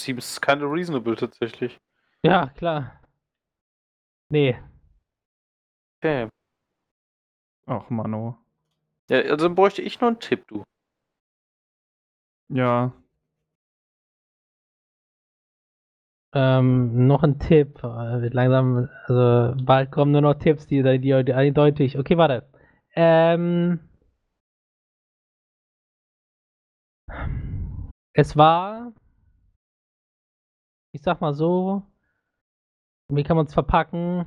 [0.00, 1.78] Seems kind of reasonable tatsächlich.
[2.24, 3.00] ja, klar.
[4.28, 4.58] Nee,
[6.04, 6.28] Okay.
[7.66, 8.38] Ach, Mano.
[9.10, 10.64] Ja, also dann bräuchte ich noch einen Tipp, du.
[12.48, 12.92] Ja.
[16.34, 17.78] ähm, noch ein Tipp.
[17.82, 21.98] Äh, Wird langsam, also bald kommen nur noch Tipps, die, die, die eindeutig.
[21.98, 22.44] Okay, warte.
[22.94, 23.80] Ähm,
[28.12, 28.92] es war,
[30.92, 31.82] ich sag mal so,
[33.08, 34.26] wie kann man es verpacken?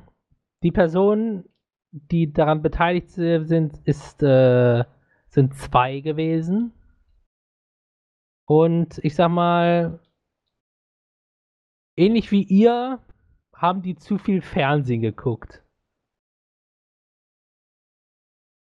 [0.62, 1.44] Die Personen,
[1.90, 4.84] die daran beteiligt sind, ist, äh,
[5.28, 6.72] sind zwei gewesen.
[8.46, 10.00] Und ich sag mal,
[11.96, 13.02] ähnlich wie ihr,
[13.54, 15.62] haben die zu viel Fernsehen geguckt.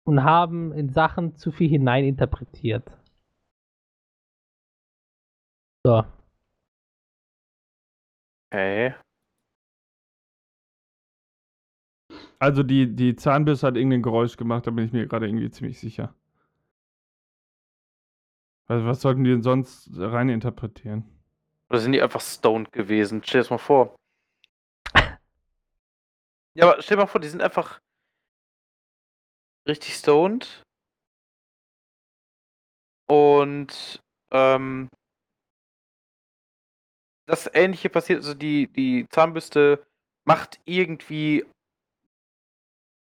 [0.04, 2.90] Und haben in Sachen zu viel hineininterpretiert.
[5.84, 6.04] So.
[8.52, 8.94] Okay.
[12.42, 15.78] Also die, die Zahnbürste hat irgendein Geräusch gemacht, da bin ich mir gerade irgendwie ziemlich
[15.78, 16.12] sicher.
[18.66, 21.04] Also was sollten die denn sonst rein interpretieren?
[21.70, 23.22] Oder sind die einfach stoned gewesen?
[23.24, 23.94] Stell dir das mal vor.
[26.54, 27.78] Ja, aber stell dir mal vor, die sind einfach
[29.68, 30.64] richtig stoned.
[33.08, 34.00] Und
[34.32, 34.88] ähm,
[37.26, 39.86] das ähnliche passiert, also die, die Zahnbürste
[40.26, 41.46] macht irgendwie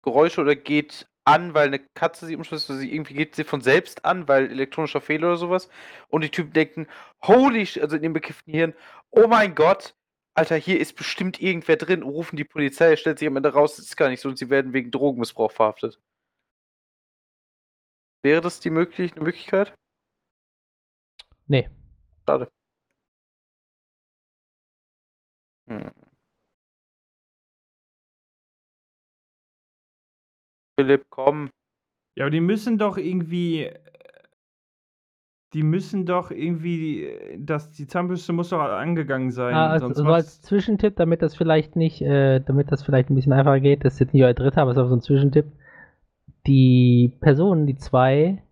[0.06, 3.60] Geräusche oder geht an, weil eine Katze sie umschmeißt, also sie irgendwie geht sie von
[3.60, 5.68] selbst an, weil elektronischer Fehler oder sowas.
[6.08, 6.86] Und die Typen denken,
[7.22, 8.74] holy sh also in dem bekifften Hirn,
[9.10, 9.96] oh mein Gott,
[10.34, 13.86] Alter, hier ist bestimmt irgendwer drin, rufen die Polizei, stellt sich am Ende raus, das
[13.86, 16.00] ist gar nicht so und sie werden wegen Drogenmissbrauch verhaftet.
[18.22, 19.72] Wäre das die möglich, eine Möglichkeit?
[21.48, 21.68] Nee.
[22.26, 22.48] Schade.
[25.68, 26.05] Hm.
[30.78, 31.50] Philipp, komm.
[32.16, 33.70] Ja, aber die müssen doch irgendwie.
[35.52, 37.38] Die müssen doch irgendwie.
[37.38, 39.54] Das, die Zahnbürste muss doch angegangen sein.
[39.54, 43.14] Ah, also, sonst so als Zwischentipp, damit das vielleicht nicht, äh, damit das vielleicht ein
[43.14, 45.02] bisschen einfacher geht, das ist jetzt nicht euer dritter, aber es ist auch so ein
[45.02, 45.46] Zwischentipp.
[46.46, 48.42] Die Personen, die zwei,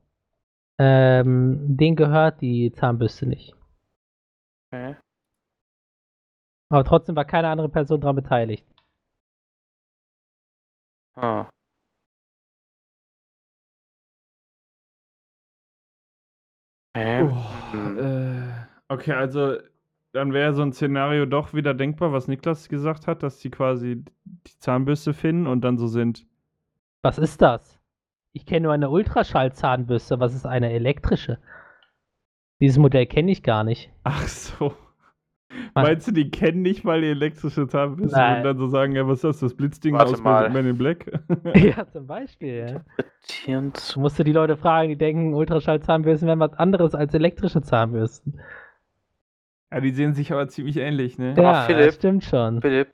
[0.78, 3.54] ähm, denen gehört die Zahnbürste nicht.
[4.72, 4.96] Okay.
[6.70, 8.66] Aber trotzdem war keine andere Person daran beteiligt.
[11.16, 11.48] Ah.
[16.96, 17.22] Hä?
[17.22, 17.98] Oh, Hm.
[17.98, 18.42] äh,
[18.88, 19.56] okay, also
[20.12, 24.04] dann wäre so ein Szenario doch wieder denkbar, was Niklas gesagt hat, dass sie quasi
[24.24, 26.24] die Zahnbürste finden und dann so sind.
[27.02, 27.80] Was ist das?
[28.32, 30.20] Ich kenne nur eine Ultraschallzahnbürste.
[30.20, 31.38] Was ist eine elektrische?
[32.60, 33.90] Dieses Modell kenne ich gar nicht.
[34.04, 34.74] Ach so.
[35.74, 38.38] Meinst du, die kennen nicht mal die elektrische Zahnbürste Nein.
[38.38, 40.50] und dann so sagen, ja, was ist das, das Blitzding Warte aus mal.
[40.50, 41.06] Men in Black?
[41.54, 42.82] ja, zum Beispiel.
[43.46, 43.60] Ja.
[43.60, 48.40] Du musst du die Leute fragen, die denken, Ultraschallzahnbürsten wären was anderes als elektrische Zahnbürsten.
[49.72, 51.34] ja, die sehen sich aber ziemlich ähnlich, ne?
[51.36, 52.60] Ja, Philipp- das stimmt schon.
[52.60, 52.88] Philipp,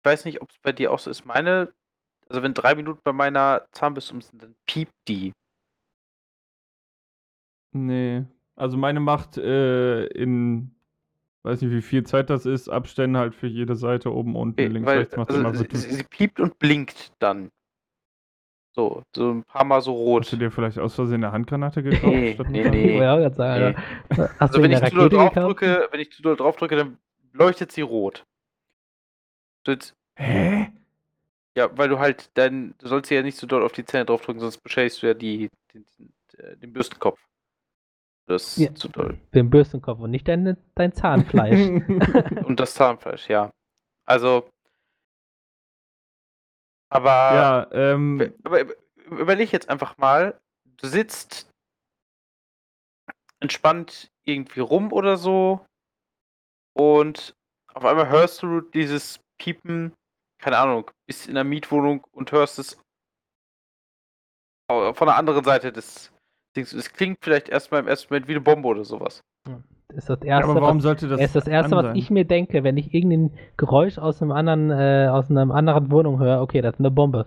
[0.00, 1.24] ich weiß nicht, ob es bei dir auch so ist.
[1.26, 1.72] Meine,
[2.28, 5.32] also wenn drei Minuten bei meiner Zahnbürste um sind, dann piept die.
[7.72, 8.24] Nee.
[8.56, 10.74] Also meine macht äh, in,
[11.44, 14.66] weiß nicht wie viel Zeit das ist, Abstände halt für jede Seite oben, unten, Okay,
[14.66, 15.64] links, weil, rechts macht also, immer so.
[15.70, 17.50] sie, sie piept und blinkt dann.
[18.74, 20.40] So, so ein paar Mal so Hast du rot.
[20.40, 22.04] dir vielleicht aus Versehen eine Handgranate gekauft?
[22.04, 22.98] Nee, statt nee, einer nee.
[22.98, 23.74] Grad sagen,
[24.10, 24.28] Nee.
[24.38, 26.98] Also wenn ich zu doll Rakete drauf drücke, wenn ich zu doll drauf drücke, dann
[27.32, 28.24] leuchtet sie rot.
[29.66, 30.72] So jetzt, Hä?
[31.56, 34.40] ja, weil du halt dann, du sollst ja nicht zu doll auf die Zähne draufdrücken,
[34.40, 37.20] sonst beschädigst du ja die, den, den, den Bürstenkopf.
[38.28, 38.74] Das ist Ja.
[38.74, 39.18] zu doll.
[39.34, 41.58] Den Bürstenkopf und nicht dein, dein Zahnfleisch.
[42.46, 43.50] Und das Zahnfleisch, ja.
[44.06, 44.48] Also.
[46.90, 48.74] Aber, ja, ähm, aber über-
[49.06, 50.38] überleg jetzt einfach mal,
[50.76, 51.50] du sitzt
[53.40, 55.64] entspannt irgendwie rum oder so
[56.74, 57.34] und
[57.74, 59.92] auf einmal hörst du dieses Piepen,
[60.40, 62.78] keine Ahnung, bist in der Mietwohnung und hörst es
[64.70, 66.12] von der anderen Seite des.
[66.56, 69.22] Es klingt vielleicht erstmal im ersten Moment wie eine Bombe oder sowas.
[69.88, 72.10] Das ist das ja, Erste, aber warum was, sollte das ist das Erste, was ich
[72.10, 76.42] mir denke, wenn ich irgendein Geräusch aus einem anderen, äh, aus einer anderen Wohnung höre.
[76.42, 77.26] Okay, das ist eine Bombe.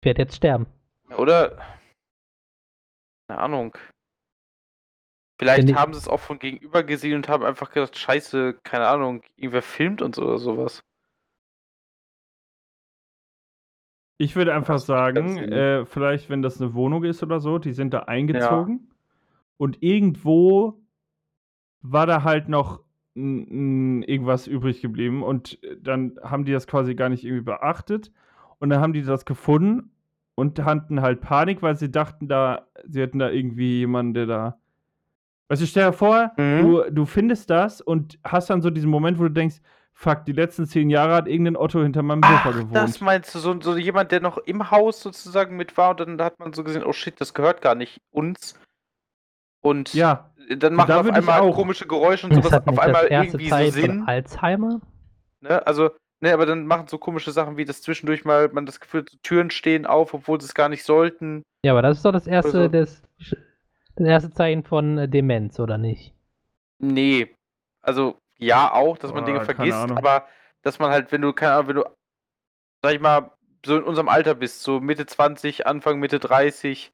[0.00, 0.66] Ich werde jetzt sterben.
[1.16, 1.56] Oder?
[3.28, 3.78] Keine Ahnung.
[5.38, 9.22] Vielleicht haben sie es auch von gegenüber gesehen und haben einfach gedacht, scheiße, keine Ahnung,
[9.36, 10.82] irgendwer filmt uns oder sowas.
[14.18, 17.94] Ich würde einfach sagen, äh, vielleicht, wenn das eine Wohnung ist oder so, die sind
[17.94, 18.88] da eingezogen
[19.56, 20.80] und irgendwo
[21.82, 22.80] war da halt noch
[23.14, 28.12] irgendwas übrig geblieben und äh, dann haben die das quasi gar nicht irgendwie beachtet
[28.60, 29.90] und dann haben die das gefunden
[30.36, 34.58] und hatten halt Panik, weil sie dachten da, sie hätten da irgendwie jemanden, der da.
[35.48, 36.58] Weißt du, stell dir vor, Mhm.
[36.60, 39.56] du, du findest das und hast dann so diesen Moment, wo du denkst,
[40.00, 42.74] fuck, die letzten zehn Jahre hat irgendein Otto hinter meinem Sofa Ach, gewohnt.
[42.76, 46.22] das meinst du, so, so jemand, der noch im Haus sozusagen mit war und dann
[46.22, 48.56] hat man so gesehen, oh shit, das gehört gar nicht uns.
[49.60, 53.10] Und ja, dann machen da auf einmal komische Geräusche und Das sowas auf einmal das
[53.10, 54.02] erste irgendwie Teil so von Sinn.
[54.06, 54.80] Alzheimer?
[55.40, 55.66] Ne?
[55.66, 59.04] Also, ne, aber dann machen so komische Sachen wie, dass zwischendurch mal man das Gefühl,
[59.10, 61.42] so Türen stehen auf, obwohl sie es gar nicht sollten.
[61.64, 63.02] Ja, aber das ist doch das erste, Also- das,
[63.96, 66.14] das erste Zeichen von äh, Demenz, oder nicht?
[66.78, 67.34] Nee.
[67.82, 69.98] Also, ja, auch, dass man Dinge vergisst, Ahnung.
[69.98, 70.26] aber
[70.62, 71.84] dass man halt, wenn du, keine Ahnung, wenn du,
[72.82, 73.32] sag ich mal,
[73.64, 76.92] so in unserem Alter bist, so Mitte 20, Anfang Mitte 30,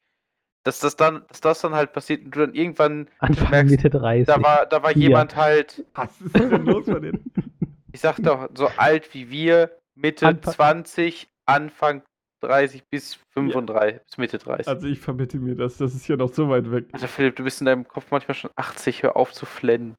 [0.64, 3.90] dass das dann, dass das dann halt passiert und du dann irgendwann, Anfang merkst, Mitte
[3.90, 4.26] 30.
[4.26, 5.08] da war, da war Hier.
[5.08, 7.30] jemand halt, was ist denn los bei denen?
[7.92, 12.02] ich sag doch, so alt wie wir, Mitte Anfang- 20, Anfang
[12.40, 14.68] 30 bis 35, bis Mitte 30.
[14.68, 16.86] Also ich verbitte mir das, das ist ja noch so weit weg.
[16.92, 19.94] Alter Philipp, du bist in deinem Kopf manchmal schon 80, hör auf zu flennen.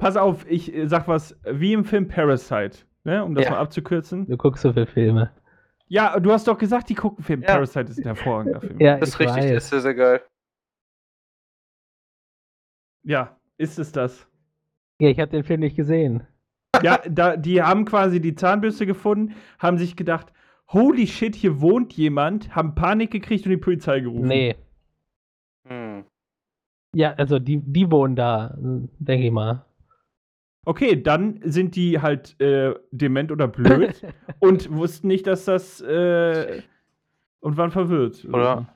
[0.00, 3.50] Pass auf, ich äh, sag was, wie im Film Parasite, ne, um das Ja.
[3.52, 4.26] mal abzukürzen.
[4.26, 5.30] Du guckst so viele Filme.
[5.88, 7.42] Ja, du hast doch gesagt, die gucken Film.
[7.42, 7.48] Ja.
[7.48, 8.80] Parasite ist ein hervorragender Film.
[8.80, 9.50] Ja, Das ist ich richtig, weiß.
[9.52, 10.22] ist sehr, sehr geil.
[13.04, 14.26] Ja, ist es das.
[15.00, 16.26] Ja, ich habe den Film nicht gesehen.
[16.82, 20.32] Ja, da, die haben quasi die Zahnbürste gefunden, haben sich gedacht,
[20.68, 24.28] holy shit, hier wohnt jemand, haben Panik gekriegt und die Polizei gerufen.
[24.28, 24.56] Nee.
[25.68, 26.04] Hm.
[26.94, 29.64] Ja, also die, die wohnen da, denke ich mal.
[30.66, 34.02] Okay, dann sind die halt äh, dement oder blöd
[34.40, 36.62] und wussten nicht, dass das äh,
[37.40, 38.24] und waren verwirrt.
[38.24, 38.66] Oder?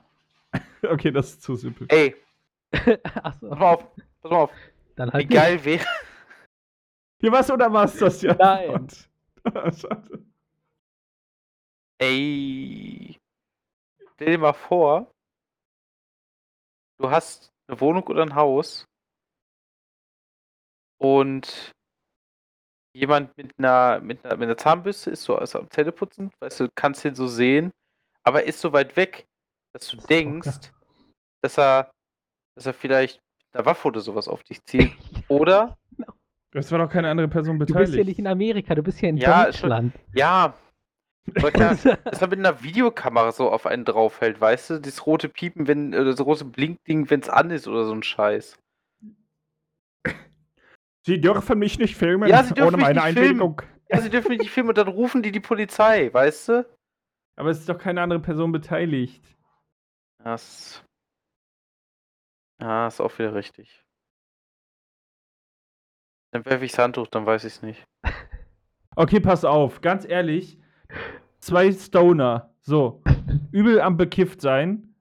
[0.87, 1.87] Okay, das ist zu simpel.
[1.89, 2.15] Ey,
[3.23, 4.51] Achso, pass mal auf, pass mal auf.
[4.95, 5.85] dann Wie halt geil wäre.
[7.19, 8.35] Hier was oder was das ja?
[8.35, 8.87] Nein.
[9.73, 10.23] Schade.
[11.97, 13.17] Ey.
[14.13, 15.11] Stell dir mal vor,
[16.99, 18.87] du hast eine Wohnung oder ein Haus
[21.05, 21.71] und
[22.93, 26.69] jemand mit einer, mit einer, mit einer Zahnbürste ist so also am Zähneputzen, weißt du,
[26.75, 27.71] kannst ihn so sehen,
[28.23, 29.25] aber er ist so weit weg,
[29.73, 30.69] dass du Das denkst, okay.
[31.43, 31.91] dass er,
[32.55, 34.91] dass er vielleicht mit einer Waffe oder sowas auf dich zielt.
[35.27, 35.77] Oder
[36.51, 37.87] Das war doch keine andere Person Du beteiligt.
[37.91, 39.93] bist hier nicht in Amerika, du bist hier in Ja, ist schon- Deutschland.
[40.13, 40.55] Ja.
[41.27, 41.73] Ja,
[42.05, 44.79] dass er mit einer Videokamera so auf einen draufhält, weißt du?
[44.79, 48.03] Das rote Piepen, wenn, oder das rote Blinkding, wenn es an ist oder so ein
[48.03, 48.57] Scheiß.
[51.05, 53.17] Sie dürfen mich nicht filmen Ja, ohne mich meine filmen.
[53.17, 53.61] Einwilligung.
[53.89, 56.69] Ja, sie dürfen nicht filmen und dann rufen die die Polizei, weißt du?
[57.35, 59.23] Aber es ist doch keine andere Person beteiligt.
[60.23, 60.83] Das.
[62.59, 63.85] Ja, ist auch wieder richtig.
[66.31, 67.85] Dann werfe ich Handtuch, dann weiß ich es nicht.
[68.97, 70.57] Okay, pass auf, ganz ehrlich.
[71.39, 73.03] Zwei Stoner, so,
[73.51, 74.94] übel am bekifft sein.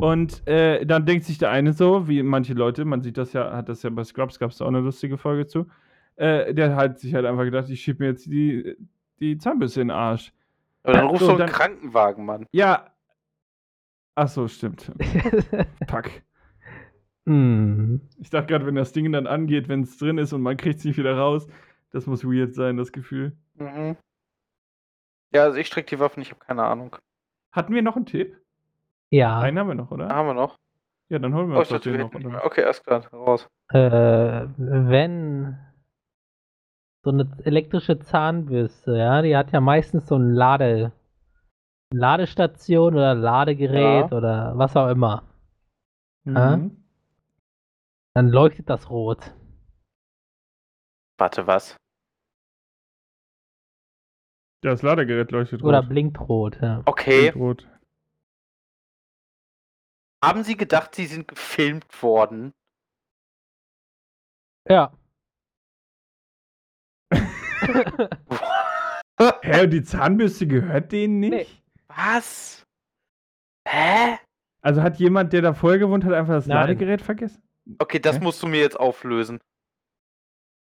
[0.00, 3.52] Und äh, dann denkt sich der eine so, wie manche Leute, man sieht das ja,
[3.54, 5.66] hat das ja bei Scrubs, gab es da auch eine lustige Folge zu.
[6.16, 8.76] Äh, der hat sich halt einfach gedacht, ich schieb mir jetzt die,
[9.20, 10.32] die Zahnbürste in den Arsch.
[10.82, 12.46] Aber dann rufst So, du einen dann- Krankenwagen, Mann.
[12.52, 12.86] Ja.
[14.14, 14.90] Ach so, stimmt.
[15.88, 16.10] Fuck.
[17.26, 18.00] hm.
[18.18, 20.78] Ich dachte gerade, wenn das Ding dann angeht, wenn es drin ist und man kriegt
[20.80, 21.46] es nicht wieder raus,
[21.90, 23.36] das muss weird sein, das Gefühl.
[23.54, 23.96] Mhm.
[25.32, 26.96] Ja, also ich strecke die Waffen, ich habe keine Ahnung.
[27.52, 28.36] Hatten wir noch einen Tipp?
[29.10, 30.08] Ja, Einen haben wir noch, oder?
[30.08, 30.56] Haben wir noch.
[31.08, 32.14] Ja, dann holen wir Oh, uns dachte, den noch.
[32.14, 32.44] Oder?
[32.44, 33.48] Okay, alles klar, raus.
[33.72, 35.58] äh, wenn
[37.02, 40.92] so eine elektrische Zahnbürste, ja, die hat ja meistens so ein Lade,
[41.92, 44.16] Ladestation oder Ladegerät Ja.
[44.16, 45.24] oder was auch immer.
[46.24, 46.84] Mhm.
[48.14, 49.34] Dann leuchtet das rot.
[51.18, 51.76] Warte, was?
[54.62, 55.88] Das Ladegerät leuchtet Oder rot.
[55.88, 56.82] blinkt rot, ja.
[56.84, 57.30] Okay.
[57.32, 57.69] Blinkt rot.
[60.22, 62.52] Haben Sie gedacht, Sie sind gefilmt worden?
[64.68, 64.92] Ja.
[69.42, 71.32] Hä, und die Zahnbürste gehört denen nicht?
[71.32, 71.46] Nee.
[71.88, 72.66] Was?
[73.66, 74.18] Hä?
[74.62, 76.58] Also hat jemand, der da vorher gewohnt hat, einfach das Nein.
[76.58, 77.42] Ladegerät vergessen?
[77.78, 78.22] Okay, das Hä?
[78.22, 79.40] musst du mir jetzt auflösen.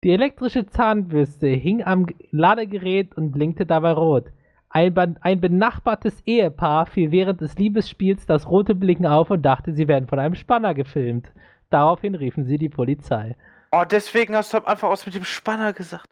[0.04, 4.32] Die elektrische Zahnbürste hing am Ladegerät und blinkte dabei rot.
[4.74, 9.88] Ein, ein benachbartes Ehepaar fiel während des Liebesspiels das rote Blinken auf und dachte, sie
[9.90, 11.32] werden von einem Spanner gefilmt.
[11.70, 13.36] Daraufhin riefen sie die Polizei.
[13.72, 16.10] Oh, deswegen hast du am Anfang aus mit dem Spanner gesagt.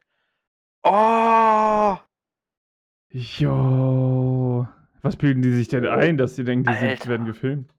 [0.83, 1.97] Oh!
[3.11, 4.67] Jo.
[5.01, 7.71] Was bilden die sich denn ein, dass sie denken, die sind, werden gefilmt?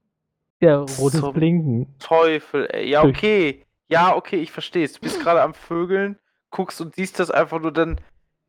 [0.59, 1.87] Ja, rotes So- Blinken.
[1.99, 2.89] Teufel, ey.
[2.89, 3.65] Ja, okay.
[3.87, 4.93] Ja, okay, ich verstehe es.
[4.93, 6.17] Du bist gerade am Vögeln,
[6.49, 7.99] guckst und siehst das einfach nur, dann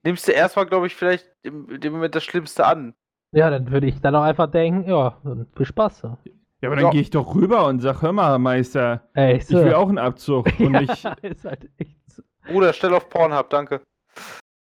[0.04, 2.94] nimmst du erstmal, glaube ich, vielleicht im, dem Moment das Schlimmste an.
[3.34, 5.98] Ja, dann würde ich dann auch einfach denken, ja, dann viel Spaß.
[6.00, 6.18] So.
[6.60, 6.90] Ja, aber dann Ja.
[6.90, 10.46] gehe ich doch rüber und sag, hör mal, Meister, Ey, ich will auch einen Abzug.
[10.60, 12.22] Und ja, ist halt echt so.
[12.46, 13.80] Bruder, stell auf Pornhub, danke.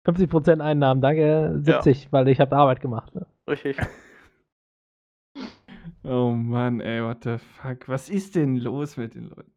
[0.08, 1.60] 50% Einnahmen, danke.
[1.62, 3.14] 70, weil ich habe Arbeit gemacht.
[3.16, 3.26] Ne?
[3.50, 3.78] Richtig.
[6.04, 7.88] oh Mann, ey, what the fuck.
[7.88, 9.52] Was ist denn los mit den Leuten?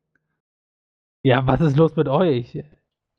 [1.24, 2.62] Ja, was ist los mit euch?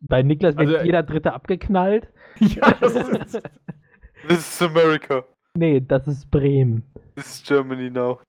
[0.02, 2.12] Bei Niklas wird Also, jeder Dritte abgeknallt.
[2.40, 3.42] Ja, das ist,
[4.28, 5.24] This is America.
[5.56, 6.84] Nee, das ist Bremen.
[7.16, 8.20] This is Germany now.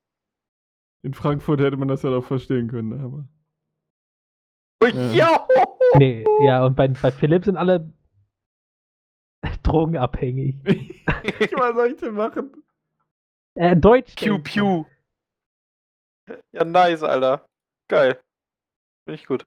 [1.03, 3.27] in Frankfurt hätte man das ja doch verstehen können, aber.
[4.83, 5.13] Oh, Ja.
[5.13, 5.47] ja.
[5.97, 7.91] Nee, ja, und bei, bei Philipp sind alle
[9.63, 10.57] drogenabhängig.
[10.65, 12.63] Was soll ich denn machen?
[13.55, 14.15] Äh, Deutsch.
[14.17, 14.85] Pew, pew.
[16.53, 17.49] Ja, nice, Alter.
[17.89, 18.21] Geil.
[19.05, 19.45] Finde ich gut.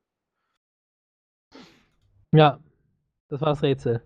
[2.34, 2.60] Ja,
[3.30, 4.02] das war das Rätsel.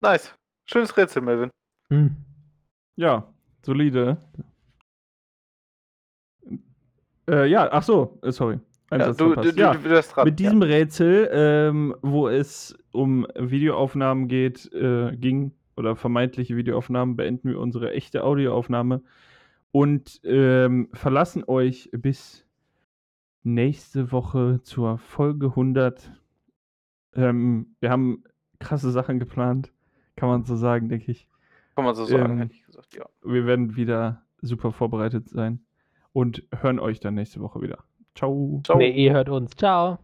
[0.00, 0.34] Nice.
[0.66, 1.50] Schönes Rätsel, Melvin.
[1.90, 2.16] Hm.
[2.96, 3.32] Ja,
[3.64, 4.18] solide.
[7.28, 8.58] Äh, ja, ach so, äh, sorry.
[8.90, 9.74] Ein Ja, Satz du, du, ja.
[9.74, 10.24] du bist dran.
[10.24, 17.50] Mit diesem Rätsel, ähm, wo es um Videoaufnahmen geht, äh, ging oder vermeintliche Videoaufnahmen, beenden
[17.50, 19.02] wir unsere echte Audioaufnahme
[19.72, 22.46] und ähm, verlassen euch bis
[23.42, 26.10] nächste Woche zur Folge 100.
[27.14, 28.24] Ähm, wir haben
[28.58, 29.72] krasse Sachen geplant,
[30.18, 31.28] kann man so sagen, denke ich.
[31.76, 33.06] Kann man so sagen, ähm, hätte ich gesagt, ja.
[33.22, 35.60] Wir werden wieder super vorbereitet sein
[36.12, 37.78] und hören euch dann nächste Woche wieder.
[38.14, 38.60] Ciao.
[38.64, 38.78] Ciao.
[38.78, 39.52] Nee, ihr hört uns.
[39.52, 39.98] Ciao.